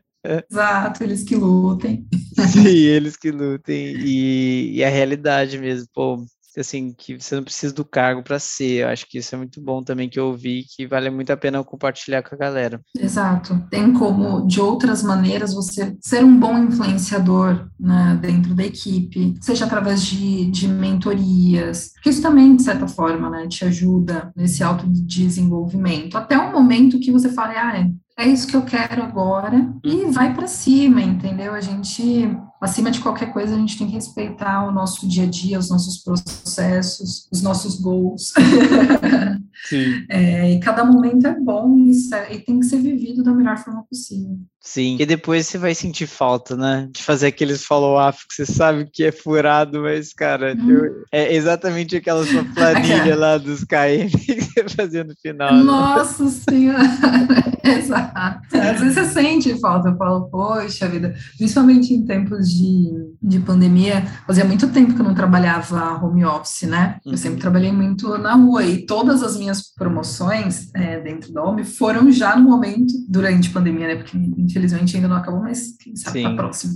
Exato, 0.50 1.04
eles 1.04 1.24
que 1.24 1.36
lutem. 1.36 2.06
Sim, 2.52 2.68
eles 2.68 3.16
que 3.16 3.32
lutem. 3.32 3.96
E, 4.00 4.76
e 4.76 4.84
a 4.84 4.90
realidade 4.90 5.58
mesmo, 5.58 5.88
pô, 5.94 6.26
assim, 6.62 6.94
que 6.98 7.20
você 7.20 7.36
não 7.36 7.44
precisa 7.44 7.74
do 7.74 7.86
cargo 7.86 8.24
para 8.24 8.40
ser. 8.40 8.84
Eu 8.84 8.90
acho 8.90 9.08
que 9.08 9.18
isso 9.18 9.34
é 9.34 9.38
muito 9.38 9.62
bom 9.62 9.84
também 9.84 10.10
que 10.10 10.20
eu 10.20 10.28
ouvi, 10.28 10.66
que 10.76 10.88
vale 10.88 11.10
muito 11.10 11.32
a 11.32 11.38
pena 11.38 11.64
compartilhar 11.64 12.24
com 12.24 12.36
a 12.36 12.38
galera. 12.38 12.82
Exato. 12.98 13.62
Tem 13.70 13.94
como, 13.94 14.48
de 14.48 14.60
outras 14.60 15.04
maneiras, 15.04 15.54
você 15.54 15.96
ser 16.02 16.24
um 16.24 16.40
bom 16.40 16.58
influenciador 16.58 17.68
né, 17.80 18.18
dentro 18.22 18.54
da 18.54 18.64
equipe, 18.64 19.36
seja 19.42 19.66
através 19.66 20.06
de, 20.06 20.50
de 20.52 20.68
mentorias, 20.68 21.92
porque 21.94 22.10
isso 22.10 22.22
também, 22.22 22.56
de 22.56 22.64
certa 22.64 22.88
forma, 22.88 23.30
né, 23.30 23.48
te 23.48 23.66
ajuda 23.66 24.32
nesse 24.36 24.64
autodesenvolvimento. 24.64 26.18
Até 26.18 26.38
o 26.38 26.52
momento 26.52 27.00
que 27.00 27.12
você 27.12 27.30
fale, 27.30 27.56
ah, 27.56 27.90
é 28.20 28.28
isso 28.28 28.48
que 28.48 28.56
eu 28.56 28.64
quero 28.64 29.02
agora 29.02 29.74
e 29.82 30.06
vai 30.08 30.34
para 30.34 30.46
cima, 30.46 31.02
entendeu? 31.02 31.54
A 31.54 31.62
gente, 31.62 32.30
acima 32.60 32.92
de 32.92 33.00
qualquer 33.00 33.32
coisa, 33.32 33.56
a 33.56 33.58
gente 33.58 33.78
tem 33.78 33.88
que 33.88 33.94
respeitar 33.94 34.68
o 34.68 34.72
nosso 34.72 35.08
dia 35.08 35.24
a 35.24 35.28
dia, 35.28 35.58
os 35.58 35.70
nossos 35.70 35.98
processos, 35.98 37.28
os 37.32 37.42
nossos 37.42 37.80
goals. 37.80 38.34
Sim. 39.66 40.06
É, 40.10 40.52
e 40.52 40.60
cada 40.60 40.84
momento 40.84 41.28
é 41.28 41.40
bom 41.40 41.78
e, 41.78 41.92
e 42.32 42.40
tem 42.40 42.60
que 42.60 42.66
ser 42.66 42.78
vivido 42.78 43.24
da 43.24 43.34
melhor 43.34 43.58
forma 43.58 43.84
possível. 43.84 44.38
Sim, 44.62 44.98
e 45.00 45.06
depois 45.06 45.48
você 45.48 45.58
vai 45.58 45.74
sentir 45.74 46.06
falta, 46.06 46.56
né? 46.56 46.90
De 46.92 47.02
fazer 47.02 47.28
aqueles 47.28 47.64
follow-up 47.64 48.18
que 48.28 48.36
você 48.36 48.46
sabe 48.46 48.90
que 48.92 49.06
é 49.06 49.12
furado, 49.12 49.82
mas, 49.82 50.14
cara, 50.14 50.54
hum. 50.54 50.70
eu, 50.70 51.04
é 51.12 51.34
exatamente 51.34 51.96
aquela 51.96 52.26
sua 52.26 52.44
planilha 52.44 53.16
lá 53.18 53.38
dos 53.38 53.64
KM 53.64 54.12
que 54.20 54.42
você 54.42 54.70
fazia 54.76 55.04
no 55.04 55.16
final. 55.22 55.54
Né? 55.54 55.64
Nossa 55.64 56.26
né? 56.26 56.30
Senhora! 56.30 56.84
Exato. 57.64 58.58
Às 58.58 58.80
vezes 58.80 58.96
você 58.96 59.06
sente 59.06 59.60
falta, 59.60 59.90
eu 59.90 59.98
falo, 59.98 60.30
poxa 60.30 60.88
vida, 60.88 61.14
principalmente 61.38 61.94
em 61.94 62.06
tempos 62.06 62.50
de, 62.50 62.92
de 63.22 63.40
pandemia, 63.40 64.06
fazia 64.26 64.46
muito 64.46 64.68
tempo 64.70 64.94
que 64.94 65.00
eu 65.00 65.06
não 65.06 65.14
trabalhava 65.14 66.04
home 66.04 66.26
office, 66.26 66.64
né? 66.64 66.98
Eu 67.06 67.12
uhum. 67.12 67.18
sempre 67.18 67.40
trabalhei 67.40 67.72
muito 67.72 68.18
na 68.18 68.34
rua 68.34 68.64
e 68.64 68.86
todas 68.86 69.24
as 69.24 69.38
minhas 69.38 69.49
promoções 69.76 70.74
é, 70.74 71.00
dentro 71.00 71.32
da 71.34 71.44
Home 71.44 71.64
foram 71.64 72.12
já 72.12 72.36
no 72.36 72.50
momento, 72.50 72.94
durante 73.08 73.50
a 73.50 73.54
pandemia, 73.54 73.88
né? 73.88 73.96
Porque 73.96 74.18
infelizmente 74.18 74.96
ainda 74.96 75.08
não 75.08 75.18
acabou, 75.18 75.42
mas 75.42 75.76
quem 75.78 75.96
sabe 75.96 76.24
tá 76.24 76.30
Sim. 76.30 76.36
tá 76.36 76.42
próximo. 76.42 76.76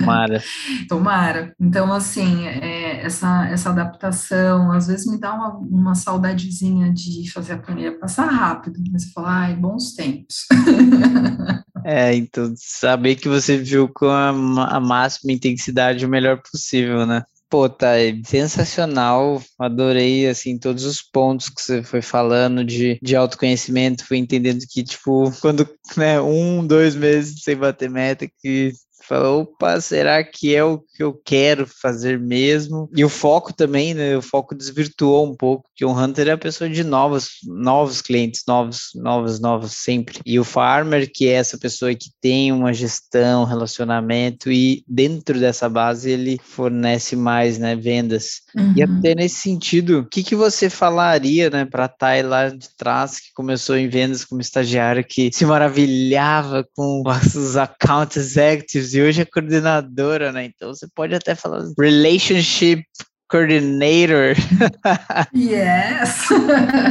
Tomara. 0.00 0.42
Tomara. 0.88 1.54
Então, 1.60 1.92
assim, 1.92 2.46
é, 2.46 3.04
essa, 3.04 3.46
essa 3.48 3.70
adaptação, 3.70 4.72
às 4.72 4.86
vezes 4.86 5.06
me 5.06 5.18
dá 5.18 5.32
uma, 5.34 5.56
uma 5.56 5.94
saudadezinha 5.94 6.92
de 6.92 7.30
fazer 7.30 7.54
a 7.54 7.58
planilha 7.58 7.98
passar 7.98 8.26
rápido, 8.26 8.78
mas 8.92 9.04
você 9.04 9.10
fala, 9.12 9.30
ai, 9.30 9.56
bons 9.56 9.94
tempos. 9.94 10.46
É, 11.88 12.12
então, 12.16 12.52
saber 12.56 13.14
que 13.14 13.28
você 13.28 13.56
viu 13.56 13.88
com 13.88 14.08
a, 14.08 14.30
a 14.30 14.80
máxima 14.80 15.30
intensidade 15.30 16.04
o 16.04 16.08
melhor 16.08 16.42
possível, 16.42 17.06
né? 17.06 17.22
Pô, 17.48 17.68
tá 17.68 17.90
sensacional. 18.24 19.40
Adorei, 19.58 20.28
assim, 20.28 20.58
todos 20.58 20.84
os 20.84 21.00
pontos 21.00 21.48
que 21.48 21.62
você 21.62 21.82
foi 21.82 22.02
falando 22.02 22.64
de, 22.64 22.98
de 23.00 23.14
autoconhecimento. 23.14 24.04
Fui 24.04 24.18
entendendo 24.18 24.60
que, 24.68 24.82
tipo, 24.82 25.30
quando, 25.40 25.68
né, 25.96 26.20
um, 26.20 26.66
dois 26.66 26.96
meses 26.96 27.42
sem 27.42 27.56
bater 27.56 27.88
meta, 27.88 28.26
que 28.40 28.72
Fala, 29.08 29.30
opa, 29.30 29.80
será 29.80 30.24
que 30.24 30.52
é 30.54 30.64
o 30.64 30.78
que 30.78 31.00
eu 31.00 31.14
quero 31.24 31.64
fazer 31.64 32.18
mesmo? 32.18 32.90
E 32.94 33.04
o 33.04 33.08
foco 33.08 33.52
também, 33.52 33.94
né? 33.94 34.16
O 34.16 34.22
foco 34.22 34.52
desvirtuou 34.52 35.30
um 35.30 35.36
pouco, 35.36 35.70
que 35.76 35.84
o 35.84 35.92
Hunter 35.92 36.26
é 36.26 36.32
a 36.32 36.38
pessoa 36.38 36.68
de 36.68 36.82
novos, 36.82 37.28
novos 37.46 38.02
clientes, 38.02 38.42
novos, 38.48 38.90
novos, 38.96 39.38
novos 39.38 39.72
sempre. 39.74 40.18
E 40.26 40.40
o 40.40 40.44
Farmer, 40.44 41.08
que 41.12 41.28
é 41.28 41.34
essa 41.34 41.56
pessoa 41.56 41.94
que 41.94 42.10
tem 42.20 42.50
uma 42.50 42.72
gestão, 42.72 43.44
relacionamento, 43.44 44.50
e 44.50 44.82
dentro 44.88 45.38
dessa 45.38 45.68
base 45.68 46.10
ele 46.10 46.40
fornece 46.42 47.14
mais, 47.14 47.58
né? 47.58 47.76
Vendas. 47.76 48.40
Uhum. 48.56 48.74
E 48.76 48.82
até 48.82 49.14
nesse 49.14 49.36
sentido, 49.36 50.00
o 50.00 50.04
que, 50.04 50.24
que 50.24 50.34
você 50.34 50.68
falaria, 50.68 51.48
né, 51.48 51.64
para 51.64 51.86
Thay 51.86 52.22
lá 52.22 52.48
de 52.48 52.68
trás, 52.76 53.20
que 53.20 53.32
começou 53.34 53.76
em 53.76 53.88
vendas 53.88 54.24
como 54.24 54.40
estagiário, 54.40 55.04
que 55.04 55.30
se 55.32 55.46
maravilhava 55.46 56.66
com 56.74 57.04
os 57.06 57.56
account 57.56 58.18
executives 58.18 58.95
e 58.96 59.02
hoje 59.02 59.22
é 59.22 59.24
coordenadora, 59.24 60.32
né? 60.32 60.46
Então 60.46 60.74
você 60.74 60.86
pode 60.94 61.14
até 61.14 61.34
falar 61.34 61.62
relationship 61.78 62.82
coordinator. 63.28 64.34
yes! 65.34 66.28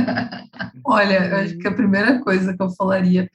Olha, 0.86 1.26
eu 1.26 1.36
acho 1.38 1.58
que 1.58 1.68
a 1.68 1.74
primeira 1.74 2.20
coisa 2.20 2.56
que 2.56 2.62
eu 2.62 2.70
falaria 2.72 3.28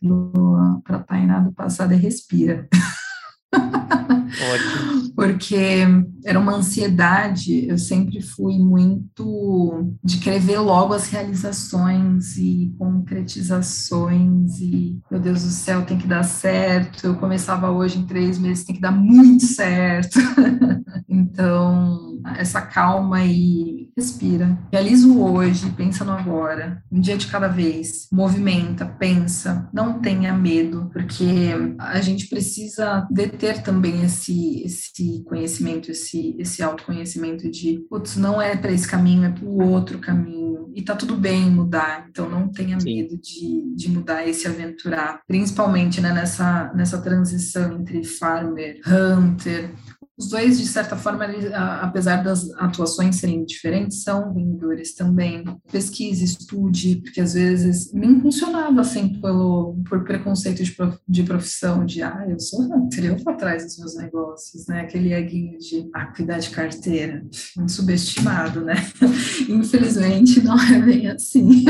para 0.85 0.97
a 0.99 1.03
Tainá 1.03 1.41
do 1.41 1.53
passado 1.53 1.93
é 1.93 1.97
respira. 1.97 2.68
Ótimo. 3.53 5.09
Porque 5.21 5.85
era 6.25 6.41
uma 6.41 6.55
ansiedade, 6.55 7.68
eu 7.68 7.77
sempre 7.77 8.23
fui 8.23 8.59
muito 8.59 9.95
de 10.03 10.16
querer 10.16 10.41
ver 10.41 10.61
logo 10.61 10.95
as 10.95 11.11
realizações 11.11 12.39
e 12.39 12.75
concretizações 12.79 14.59
e, 14.61 14.99
meu 15.11 15.21
Deus 15.21 15.43
do 15.43 15.51
céu, 15.51 15.85
tem 15.85 15.99
que 15.99 16.07
dar 16.07 16.23
certo. 16.23 17.07
Eu 17.07 17.16
começava 17.16 17.71
hoje 17.71 17.99
em 17.99 18.07
três 18.07 18.39
meses, 18.39 18.64
tem 18.64 18.75
que 18.75 18.81
dar 18.81 18.93
muito 18.93 19.45
certo. 19.45 20.18
então, 21.07 22.18
essa 22.37 22.62
calma 22.62 23.23
e 23.23 23.91
respira. 23.97 24.59
Realiza 24.73 25.07
hoje, 25.09 25.71
pensa 25.71 26.05
no 26.05 26.12
agora, 26.12 26.83
um 26.91 27.01
dia 27.01 27.16
de 27.16 27.27
cada 27.27 27.49
vez. 27.49 28.09
Movimenta, 28.12 28.87
pensa, 28.87 29.68
não 29.73 30.01
tenha 30.01 30.33
medo, 30.33 30.91
porque 30.93 31.55
a 31.79 32.01
gente 32.01 32.29
precisa 32.29 33.07
deter 33.11 33.62
também 33.62 34.03
esse, 34.03 34.62
esse 34.62 34.93
conhecimento, 35.20 35.90
esse, 35.90 36.36
esse 36.38 36.62
autoconhecimento 36.62 37.50
de, 37.50 37.84
putz, 37.88 38.16
não 38.16 38.40
é 38.40 38.56
para 38.56 38.72
esse 38.72 38.88
caminho, 38.88 39.24
é 39.24 39.30
para 39.30 39.44
o 39.44 39.70
outro 39.70 39.98
caminho. 39.98 40.70
E 40.74 40.82
tá 40.82 40.94
tudo 40.94 41.16
bem 41.16 41.50
mudar, 41.50 42.06
então 42.08 42.30
não 42.30 42.48
tenha 42.48 42.78
Sim. 42.78 42.94
medo 42.94 43.18
de, 43.18 43.74
de 43.74 43.90
mudar 43.90 44.24
e 44.24 44.32
se 44.32 44.46
aventurar, 44.46 45.20
principalmente 45.26 46.00
né, 46.00 46.12
nessa, 46.12 46.72
nessa 46.74 47.00
transição 47.02 47.80
entre 47.80 48.04
farmer, 48.04 48.80
hunter, 48.86 49.74
os 50.21 50.29
dois, 50.29 50.59
de 50.59 50.66
certa 50.66 50.97
forma, 50.97 51.25
eles, 51.25 51.51
apesar 51.55 52.23
das 52.23 52.51
atuações 52.59 53.16
serem 53.16 53.43
diferentes, 53.43 54.03
são 54.03 54.35
vendedores 54.35 54.95
também. 54.95 55.43
Pesquise, 55.73 56.25
estude, 56.25 56.97
porque 56.97 57.23
às 57.23 57.33
vezes 57.33 57.91
nem 57.95 58.21
funcionava 58.21 58.83
assim 58.83 59.18
pelo, 59.18 59.79
por 59.89 60.05
preconceito 60.05 60.62
de, 60.62 60.73
prof, 60.73 60.99
de 61.09 61.23
profissão, 61.23 61.87
de 61.87 62.03
ah, 62.03 62.27
eu 62.29 62.39
sou 62.39 62.68
vou 62.68 63.33
atrás 63.33 63.64
dos 63.64 63.79
meus 63.79 63.97
negócios, 63.97 64.66
né? 64.66 64.83
Aquele 64.83 65.14
eguinho 65.14 65.59
de 65.59 65.89
ah, 65.95 66.07
cuidar 66.14 66.39
de 66.39 66.51
carteira, 66.51 67.25
muito 67.57 67.73
subestimado, 67.73 68.61
né? 68.61 68.75
Infelizmente, 69.49 70.43
não 70.43 70.61
é 70.61 70.83
bem 70.83 71.09
assim. 71.09 71.64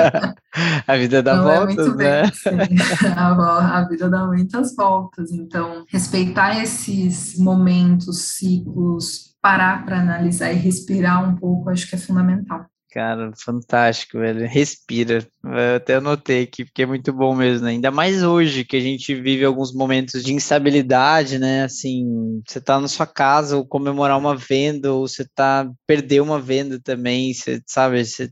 a 0.88 0.96
vida 0.96 1.22
dá 1.22 1.36
não 1.36 1.50
é 1.50 1.56
voltas, 1.58 1.86
é 1.88 1.94
né? 1.94 2.22
Bem, 2.66 2.78
a, 3.14 3.78
a 3.78 3.86
vida 3.86 4.08
dá 4.08 4.26
muitas 4.26 4.74
voltas, 4.74 5.30
então 5.30 5.84
respeitar 5.90 6.62
esses 6.62 7.38
momentos 7.38 7.65
momentos, 7.66 8.36
ciclos, 8.36 9.34
parar 9.42 9.84
para 9.84 10.00
analisar 10.00 10.52
e 10.52 10.56
respirar 10.56 11.28
um 11.28 11.36
pouco, 11.36 11.68
acho 11.68 11.88
que 11.88 11.96
é 11.96 11.98
fundamental. 11.98 12.66
Cara, 12.92 13.30
fantástico, 13.36 14.18
velho. 14.18 14.46
Respira. 14.46 15.26
Eu 15.44 15.76
até 15.76 15.96
anotei 15.96 16.44
aqui, 16.44 16.64
porque 16.64 16.82
é 16.82 16.86
muito 16.86 17.12
bom 17.12 17.34
mesmo, 17.34 17.66
né? 17.66 17.72
Ainda 17.72 17.90
mais 17.90 18.22
hoje, 18.22 18.64
que 18.64 18.76
a 18.76 18.80
gente 18.80 19.14
vive 19.14 19.44
alguns 19.44 19.74
momentos 19.74 20.22
de 20.24 20.32
instabilidade, 20.32 21.38
né? 21.38 21.64
Assim, 21.64 22.40
você 22.48 22.58
tá 22.58 22.80
na 22.80 22.88
sua 22.88 23.06
casa, 23.06 23.56
ou 23.56 23.66
comemorar 23.66 24.16
uma 24.16 24.34
venda, 24.34 24.92
ou 24.92 25.06
você 25.06 25.26
tá 25.34 25.70
perder 25.86 26.22
uma 26.22 26.40
venda 26.40 26.80
também, 26.82 27.34
você 27.34 27.60
sabe, 27.66 28.02
você 28.02 28.30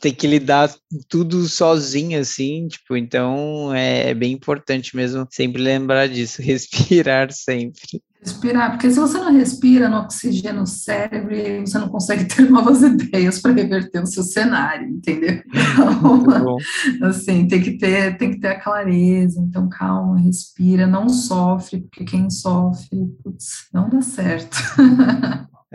tem 0.00 0.14
que 0.14 0.26
lidar 0.26 0.72
tudo 1.08 1.48
sozinho, 1.48 2.20
assim, 2.20 2.68
tipo, 2.68 2.96
então 2.96 3.74
é, 3.74 4.10
é, 4.10 4.14
bem 4.14 4.32
importante 4.32 4.94
mesmo 4.94 5.26
sempre 5.30 5.60
lembrar 5.60 6.08
disso, 6.08 6.40
respirar 6.42 7.32
sempre. 7.32 8.00
Respirar, 8.22 8.70
porque 8.70 8.90
se 8.90 8.98
você 8.98 9.18
não 9.18 9.32
respira 9.32 9.88
no 9.88 9.98
oxigênio 9.98 10.60
no 10.60 10.66
cérebro, 10.66 11.36
você 11.60 11.78
não 11.78 11.88
consegue 11.88 12.24
ter 12.32 12.48
novas 12.48 12.82
ideias 12.82 13.40
para 13.40 13.52
reverter 13.52 14.02
o 14.02 14.06
seu 14.06 14.22
cenário, 14.22 14.88
entendeu? 14.88 15.42
Então, 16.86 17.08
assim, 17.08 17.46
tem 17.48 17.60
que 17.60 17.76
ter, 17.76 18.16
tem 18.16 18.30
que 18.30 18.40
ter 18.40 18.48
a 18.48 18.60
clareza, 18.60 19.40
então 19.40 19.68
calma, 19.68 20.20
respira, 20.20 20.86
não 20.86 21.08
sofre, 21.08 21.80
porque 21.80 22.04
quem 22.04 22.30
sofre, 22.30 23.06
putz, 23.22 23.68
não 23.72 23.88
dá 23.88 24.00
certo. 24.00 24.56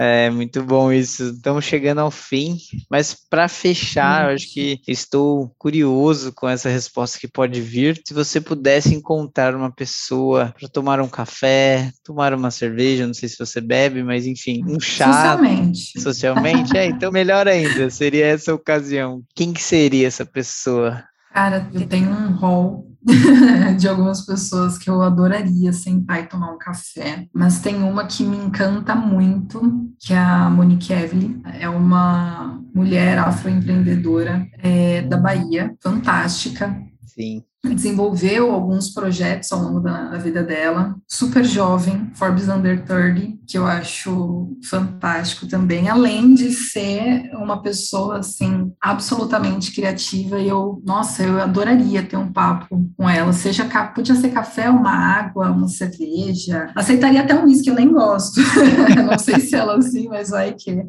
É 0.02 0.30
muito 0.30 0.64
bom 0.64 0.94
isso. 0.94 1.32
Estamos 1.32 1.66
chegando 1.66 2.00
ao 2.00 2.10
fim, 2.10 2.58
mas 2.90 3.14
para 3.14 3.50
fechar, 3.50 4.30
eu 4.30 4.36
acho 4.36 4.54
que 4.54 4.80
estou 4.88 5.54
curioso 5.58 6.32
com 6.32 6.48
essa 6.48 6.70
resposta 6.70 7.20
que 7.20 7.28
pode 7.28 7.60
vir. 7.60 8.02
Se 8.08 8.14
você 8.14 8.40
pudesse 8.40 8.96
encontrar 8.96 9.54
uma 9.54 9.70
pessoa 9.70 10.54
para 10.58 10.70
tomar 10.70 11.02
um 11.02 11.10
café, 11.10 11.92
tomar 12.02 12.34
uma 12.34 12.50
cerveja, 12.50 13.06
não 13.06 13.14
sei 13.14 13.28
se 13.28 13.38
você 13.38 13.60
bebe, 13.60 14.02
mas 14.02 14.26
enfim, 14.26 14.64
um 14.66 14.80
chá. 14.80 15.12
Socialmente. 15.12 16.00
Socialmente, 16.00 16.78
é, 16.78 16.86
então 16.86 17.12
melhor 17.12 17.46
ainda, 17.46 17.90
seria 17.90 18.26
essa 18.26 18.54
ocasião. 18.54 19.22
Quem 19.36 19.52
que 19.52 19.62
seria 19.62 20.08
essa 20.08 20.26
pessoa? 20.26 21.04
Cara, 21.34 21.70
eu 21.74 21.88
tenho 21.88 22.10
um 22.10 22.34
rol 22.34 22.88
de 23.78 23.88
algumas 23.88 24.26
pessoas 24.26 24.78
que 24.78 24.90
eu 24.90 25.02
adoraria 25.02 25.72
sentar 25.72 26.22
e 26.22 26.28
tomar 26.28 26.52
um 26.52 26.58
café, 26.58 27.28
mas 27.34 27.62
tem 27.62 27.76
uma 27.82 28.06
que 28.06 28.24
me 28.24 28.38
encanta 28.38 28.94
muito, 28.96 29.90
que 30.00 30.14
é 30.14 30.18
a 30.18 30.50
Monique 30.50 30.92
Evelyn. 30.92 31.42
É 31.60 31.70
uma 31.70 32.60
mulher 32.74 33.18
afroempreendedora 33.20 34.48
é, 34.58 35.02
da 35.04 35.18
Bahia, 35.18 35.76
fantástica. 35.82 36.76
Sim 37.06 37.44
desenvolveu 37.64 38.52
alguns 38.52 38.90
projetos 38.90 39.52
ao 39.52 39.62
longo 39.62 39.80
da, 39.82 40.10
da, 40.10 40.18
vida 40.18 40.42
dela, 40.42 40.96
super 41.08 41.44
jovem, 41.44 42.10
Forbes 42.14 42.48
Under 42.48 42.84
30, 42.86 43.40
que 43.46 43.58
eu 43.58 43.66
acho 43.66 44.56
fantástico 44.70 45.48
também, 45.48 45.90
além 45.90 46.34
de 46.34 46.52
ser 46.52 47.30
uma 47.34 47.62
pessoa, 47.62 48.20
assim, 48.20 48.72
absolutamente 48.82 49.74
criativa, 49.74 50.40
e 50.40 50.48
eu, 50.48 50.82
nossa, 50.86 51.24
eu 51.24 51.42
adoraria 51.42 52.04
ter 52.04 52.16
um 52.16 52.32
papo 52.32 52.90
com 52.96 53.10
ela, 53.10 53.34
seja, 53.34 53.68
podia 53.94 54.16
ser 54.16 54.30
café, 54.30 54.70
uma 54.70 54.92
água, 54.92 55.52
uma 55.52 55.68
cerveja, 55.68 56.72
aceitaria 56.76 57.22
até 57.22 57.36
um 57.36 57.46
uísque, 57.46 57.70
eu 57.70 57.76
nem 57.76 57.92
gosto, 57.92 58.40
não 59.06 59.20
sei 59.20 59.40
se 59.40 59.56
ela 59.56 59.78
assim, 59.78 60.08
mas 60.08 60.30
vai 60.30 60.54
que, 60.54 60.84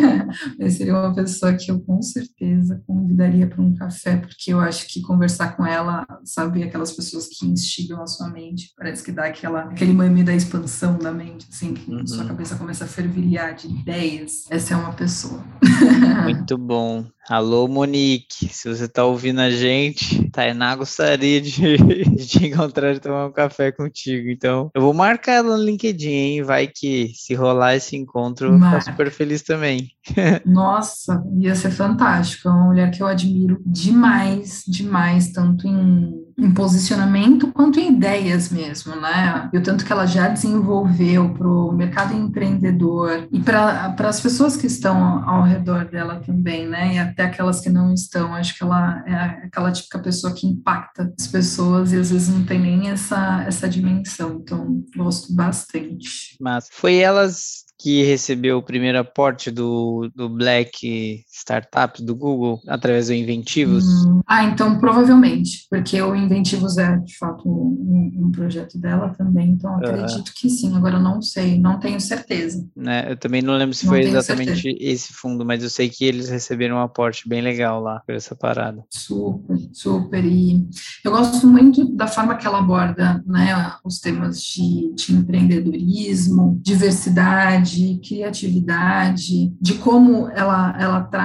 mas 0.58 0.74
seria 0.74 0.94
uma 0.94 1.14
pessoa 1.14 1.52
que 1.52 1.70
eu 1.70 1.80
com 1.80 2.00
certeza 2.00 2.82
convidaria 2.86 3.46
para 3.46 3.62
um 3.62 3.74
café, 3.74 4.16
porque 4.16 4.52
eu 4.52 4.60
acho 4.60 4.86
que 4.88 5.02
conversar 5.02 5.56
com 5.56 5.66
ela 5.66 6.06
sabe? 6.24 6.62
Aquelas 6.62 6.92
pessoas 6.92 7.28
que 7.28 7.46
instigam 7.46 8.02
a 8.02 8.06
sua 8.06 8.28
mente, 8.28 8.72
parece 8.76 9.02
que 9.02 9.12
dá 9.12 9.26
aquela, 9.26 9.62
aquele 9.62 9.92
mame 9.92 10.22
da 10.22 10.34
expansão 10.34 10.98
da 10.98 11.12
mente, 11.12 11.46
assim, 11.50 11.74
que 11.74 11.90
uhum. 11.90 12.06
sua 12.06 12.24
cabeça 12.24 12.56
começa 12.56 12.84
a 12.84 12.88
fervilhar 12.88 13.54
de 13.54 13.68
ideias. 13.68 14.44
Essa 14.50 14.74
é 14.74 14.76
uma 14.76 14.92
pessoa. 14.92 15.42
Muito 16.24 16.56
bom. 16.58 17.06
Alô, 17.28 17.66
Monique, 17.66 18.48
se 18.50 18.68
você 18.68 18.86
tá 18.86 19.04
ouvindo 19.04 19.40
a 19.40 19.50
gente, 19.50 20.28
Tainá 20.30 20.76
gostaria 20.76 21.40
de, 21.40 21.76
de 22.16 22.26
te 22.26 22.46
encontrar 22.46 22.94
e 22.94 23.00
tomar 23.00 23.28
um 23.28 23.32
café 23.32 23.72
contigo. 23.72 24.28
Então, 24.28 24.70
eu 24.74 24.82
vou 24.82 24.92
marcar 24.92 25.32
ela 25.32 25.56
no 25.56 25.62
LinkedIn, 25.62 26.10
hein? 26.10 26.42
Vai 26.42 26.66
que 26.66 27.12
se 27.14 27.34
rolar 27.34 27.76
esse 27.76 27.96
encontro, 27.96 28.52
eu 28.52 28.60
fico 28.60 28.82
super 28.82 29.10
feliz 29.10 29.40
também. 29.40 29.93
Nossa, 30.44 31.24
ia 31.38 31.54
ser 31.54 31.70
fantástico. 31.70 32.48
É 32.48 32.52
uma 32.52 32.66
mulher 32.66 32.90
que 32.90 33.02
eu 33.02 33.06
admiro 33.06 33.60
demais, 33.64 34.64
demais, 34.66 35.32
tanto 35.32 35.66
em 35.66 36.24
em 36.36 36.52
posicionamento 36.52 37.52
quanto 37.52 37.78
em 37.78 37.92
ideias 37.92 38.50
mesmo, 38.50 38.96
né? 38.96 39.48
E 39.52 39.58
o 39.58 39.62
tanto 39.62 39.84
que 39.84 39.92
ela 39.92 40.06
já 40.06 40.28
desenvolveu 40.28 41.32
para 41.32 41.46
o 41.46 41.72
mercado 41.72 42.14
empreendedor 42.14 43.28
e 43.30 43.40
para 43.40 43.94
as 43.98 44.20
pessoas 44.20 44.56
que 44.56 44.66
estão 44.66 45.28
ao 45.28 45.44
redor 45.44 45.84
dela 45.84 46.20
também, 46.20 46.66
né? 46.66 46.94
E 46.94 46.98
até 46.98 47.24
aquelas 47.24 47.60
que 47.60 47.70
não 47.70 47.92
estão. 47.92 48.34
Acho 48.34 48.56
que 48.56 48.64
ela 48.64 49.02
é 49.06 49.46
aquela 49.46 49.70
típica 49.70 49.98
pessoa 49.98 50.34
que 50.34 50.46
impacta 50.46 51.12
as 51.18 51.28
pessoas 51.28 51.92
e 51.92 51.98
às 51.98 52.10
vezes 52.10 52.28
não 52.28 52.44
tem 52.44 52.60
nem 52.60 52.90
essa, 52.90 53.44
essa 53.46 53.68
dimensão. 53.68 54.40
Então, 54.42 54.84
gosto 54.96 55.32
bastante. 55.34 56.36
Mas 56.40 56.68
foi 56.70 56.96
elas 56.96 57.63
que 57.84 58.02
recebeu 58.02 58.56
o 58.56 58.62
primeiro 58.62 58.98
aporte 58.98 59.50
do, 59.50 60.10
do 60.16 60.26
Black 60.26 61.22
Startup 61.34 62.00
do 62.00 62.14
Google 62.14 62.60
através 62.68 63.08
do 63.08 63.12
Inventivos? 63.12 63.84
Hum, 64.06 64.20
ah, 64.24 64.44
então 64.44 64.78
provavelmente, 64.78 65.66
porque 65.68 66.00
o 66.00 66.14
Inventivos 66.14 66.78
é 66.78 66.96
de 66.98 67.18
fato 67.18 67.48
um, 67.48 68.12
um 68.16 68.30
projeto 68.30 68.78
dela 68.78 69.12
também, 69.18 69.50
então 69.50 69.74
acredito 69.76 70.32
que 70.36 70.48
sim. 70.48 70.76
Agora 70.76 70.94
eu 70.96 71.02
não 71.02 71.20
sei, 71.20 71.58
não 71.58 71.80
tenho 71.80 72.00
certeza. 72.00 72.64
Né, 72.76 73.10
eu 73.10 73.16
também 73.16 73.42
não 73.42 73.56
lembro 73.56 73.74
se 73.74 73.84
não 73.84 73.92
foi 73.92 74.02
exatamente 74.02 74.62
certeza. 74.62 74.76
esse 74.80 75.12
fundo, 75.12 75.44
mas 75.44 75.60
eu 75.64 75.68
sei 75.68 75.88
que 75.88 76.04
eles 76.04 76.28
receberam 76.28 76.76
um 76.76 76.80
aporte 76.80 77.28
bem 77.28 77.42
legal 77.42 77.80
lá 77.80 78.00
por 78.06 78.14
essa 78.14 78.36
parada. 78.36 78.84
Super, 78.90 79.58
super. 79.72 80.24
E 80.24 80.64
eu 81.04 81.10
gosto 81.10 81.48
muito 81.48 81.84
da 81.96 82.06
forma 82.06 82.36
que 82.36 82.46
ela 82.46 82.60
aborda 82.60 83.20
né, 83.26 83.72
os 83.84 83.98
temas 83.98 84.40
de, 84.40 84.94
de 84.94 85.12
empreendedorismo, 85.12 86.60
diversidade 86.62 87.74
de 87.74 88.08
criatividade, 88.08 89.52
de 89.60 89.74
como 89.74 90.28
ela, 90.28 90.76
ela 90.78 91.00
traz 91.02 91.23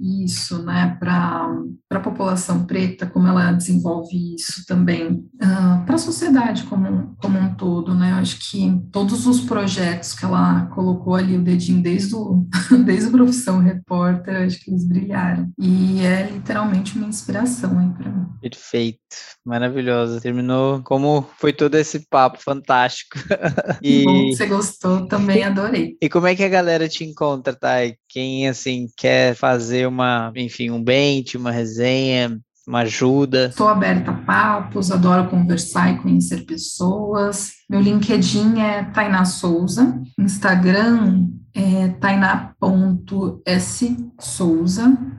isso 0.00 0.62
né, 0.62 0.96
para 0.98 1.48
a 1.90 2.00
população 2.00 2.64
preta, 2.64 3.06
como 3.06 3.28
ela 3.28 3.52
desenvolve 3.52 4.34
isso 4.34 4.64
também 4.66 5.12
uh, 5.12 5.24
ah, 5.42 5.82
para 5.86 5.94
a 5.94 5.98
sociedade 5.98 6.64
como, 6.64 7.14
como 7.20 7.38
um 7.38 7.54
todo. 7.54 7.94
Né? 7.94 8.12
Eu 8.12 8.16
acho 8.16 8.38
que 8.38 8.80
todos 8.90 9.26
os 9.26 9.40
projetos 9.40 10.14
que 10.14 10.24
ela 10.24 10.66
colocou 10.74 11.14
ali 11.14 11.36
o 11.36 11.42
dedinho 11.42 11.82
desde, 11.82 12.14
o, 12.14 12.46
desde 12.84 13.08
a 13.08 13.12
profissão 13.12 13.60
repórter, 13.60 14.42
acho 14.42 14.62
que 14.62 14.70
eles 14.70 14.84
brilharam. 14.84 15.50
E 15.58 16.00
é 16.00 16.30
literalmente 16.30 16.96
uma 16.96 17.06
inspiração 17.06 17.70
para 17.92 18.10
mim. 18.10 18.26
Perfeito, 18.40 18.98
maravilhosa. 19.44 20.20
Terminou 20.20 20.82
como 20.82 21.26
foi 21.38 21.52
todo 21.52 21.74
esse 21.76 22.06
papo 22.08 22.42
fantástico. 22.42 23.18
e... 23.82 24.04
Bom, 24.04 24.26
você 24.28 24.46
gostou, 24.46 25.06
também 25.06 25.42
adorei. 25.42 25.96
E 26.00 26.08
como 26.08 26.26
é 26.26 26.34
que 26.34 26.42
a 26.42 26.48
galera 26.48 26.88
te 26.88 27.04
encontra, 27.04 27.54
Thay? 27.54 27.96
Quem, 28.08 28.48
assim, 28.48 28.88
quer 28.96 29.33
fazer 29.34 29.86
uma, 29.86 30.32
enfim, 30.36 30.70
um 30.70 30.82
bench, 30.82 31.36
uma 31.36 31.50
resenha, 31.50 32.38
uma 32.66 32.80
ajuda? 32.80 33.46
Estou 33.46 33.68
aberta 33.68 34.10
a 34.10 34.14
papos, 34.14 34.90
adoro 34.90 35.28
conversar 35.28 35.92
e 35.92 35.98
conhecer 35.98 36.44
pessoas. 36.44 37.52
Meu 37.68 37.80
LinkedIn 37.80 38.60
é 38.60 38.84
Tainá 38.84 39.24
Souza, 39.24 40.00
Instagram 40.18 41.28
é 41.54 41.88
tainá.ssouza, 42.00 42.58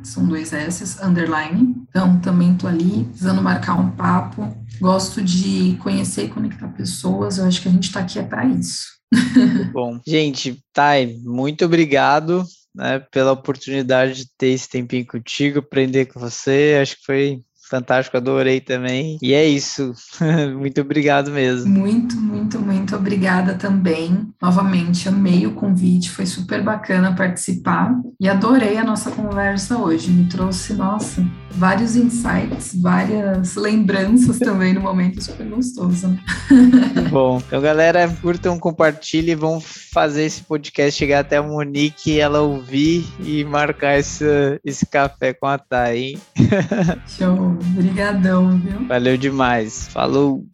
são 0.04 0.28
dois 0.28 0.52
S, 0.52 1.02
underline. 1.02 1.76
Então, 1.88 2.20
também 2.20 2.52
estou 2.52 2.70
ali, 2.70 3.06
precisando 3.06 3.42
marcar 3.42 3.80
um 3.80 3.92
papo. 3.92 4.54
Gosto 4.82 5.22
de 5.24 5.78
conhecer 5.82 6.26
e 6.26 6.30
conectar 6.30 6.68
pessoas, 6.70 7.38
eu 7.38 7.46
acho 7.46 7.62
que 7.62 7.70
a 7.70 7.72
gente 7.72 7.86
está 7.86 8.02
aqui 8.02 8.20
é 8.20 8.24
para 8.24 8.44
isso. 8.46 8.88
Bom, 9.72 10.02
gente, 10.06 10.62
Thay, 10.74 11.18
muito 11.24 11.64
obrigado 11.64 12.44
né, 12.76 13.00
pela 13.12 13.32
oportunidade 13.32 14.16
de 14.26 14.32
ter 14.38 14.48
esse 14.50 14.70
tempinho 14.70 15.06
contigo, 15.08 15.60
aprender 15.60 16.08
com 16.08 16.20
você. 16.20 16.80
Acho 16.82 16.98
que 16.98 17.06
foi 17.06 17.45
fantástico, 17.70 18.18
adorei 18.18 18.62
também. 18.62 19.18
E 19.22 19.34
é 19.34 19.46
isso. 19.46 19.94
muito 20.58 20.82
obrigado 20.82 21.32
mesmo. 21.32 21.70
Muito, 21.70 22.16
muito, 22.16 22.60
muito 22.60 22.96
obrigada 22.96 23.56
também. 23.56 24.28
Novamente, 24.42 25.10
amei 25.10 25.46
o 25.46 25.54
convite, 25.54 26.10
foi 26.10 26.26
super 26.26 26.64
bacana 26.64 27.16
participar 27.16 27.94
e 28.20 28.28
adorei 28.28 28.78
a 28.78 28.84
nossa 28.84 29.12
conversa 29.12 29.78
hoje. 29.78 30.12
Me 30.12 30.28
trouxe, 30.28 30.74
nossa, 30.74 31.26
vários 31.52 31.96
insights, 31.96 32.76
várias 32.82 33.56
lembranças 33.56 34.40
também 34.40 34.74
no 34.74 34.82
momento 34.82 35.22
super 35.24 35.48
gostoso. 35.48 36.18
Bom, 37.10 37.42
então 37.46 37.62
galera, 37.62 38.08
curtam, 38.22 38.60
compartilhem, 38.60 39.36
vão 39.36 39.60
fazer 39.62 40.24
esse 40.24 40.42
podcast 40.44 40.98
chegar 40.98 41.20
até 41.20 41.38
a 41.38 41.44
Monique, 41.44 42.20
ela 42.20 42.42
ouvir 42.42 43.06
e 43.20 43.44
marcar 43.44 43.98
esse, 43.98 44.26
esse 44.64 44.86
café 44.86 45.34
com 45.34 45.48
a 45.48 45.58
Thay, 45.58 45.98
hein? 45.98 46.22
Show, 47.08 47.55
obrigadão, 47.56 48.58
viu? 48.60 48.88
Valeu 48.88 49.18
demais, 49.18 49.88
falou! 49.88 50.46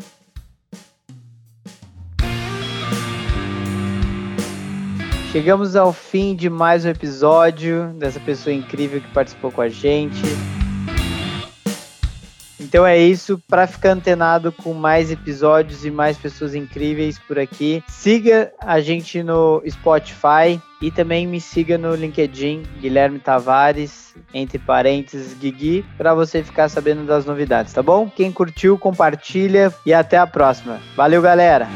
Chegamos 5.32 5.78
ao 5.78 5.94
fim 5.94 6.36
de 6.36 6.50
mais 6.50 6.84
um 6.84 6.90
episódio 6.90 7.94
dessa 7.94 8.20
pessoa 8.20 8.54
incrível 8.54 9.00
que 9.00 9.08
participou 9.14 9.50
com 9.50 9.62
a 9.62 9.70
gente. 9.70 10.22
Então 12.72 12.88
é 12.88 12.98
isso, 12.98 13.38
para 13.50 13.68
ficar 13.68 13.90
antenado 13.90 14.50
com 14.50 14.74
mais 14.74 15.12
episódios 15.12 15.84
e 15.84 15.92
mais 15.92 16.18
pessoas 16.18 16.56
incríveis 16.56 17.20
por 17.20 17.38
aqui, 17.38 17.84
siga 17.86 18.50
a 18.62 18.80
gente 18.80 19.22
no 19.22 19.62
Spotify 19.70 20.58
e 20.82 20.90
também 20.90 21.28
me 21.28 21.42
siga 21.42 21.78
no 21.78 21.94
LinkedIn, 21.94 22.64
Guilherme 22.80 23.20
Tavares, 23.20 24.16
entre 24.34 24.58
parênteses 24.58 25.38
Guigui, 25.38 25.84
para 25.98 26.14
você 26.14 26.42
ficar 26.42 26.70
sabendo 26.70 27.06
das 27.06 27.26
novidades, 27.26 27.74
tá 27.74 27.84
bom? 27.84 28.10
Quem 28.10 28.32
curtiu, 28.32 28.78
compartilha 28.78 29.74
e 29.86 29.94
até 29.94 30.18
a 30.18 30.26
próxima. 30.26 30.80
Valeu, 30.96 31.22
galera! 31.22 31.68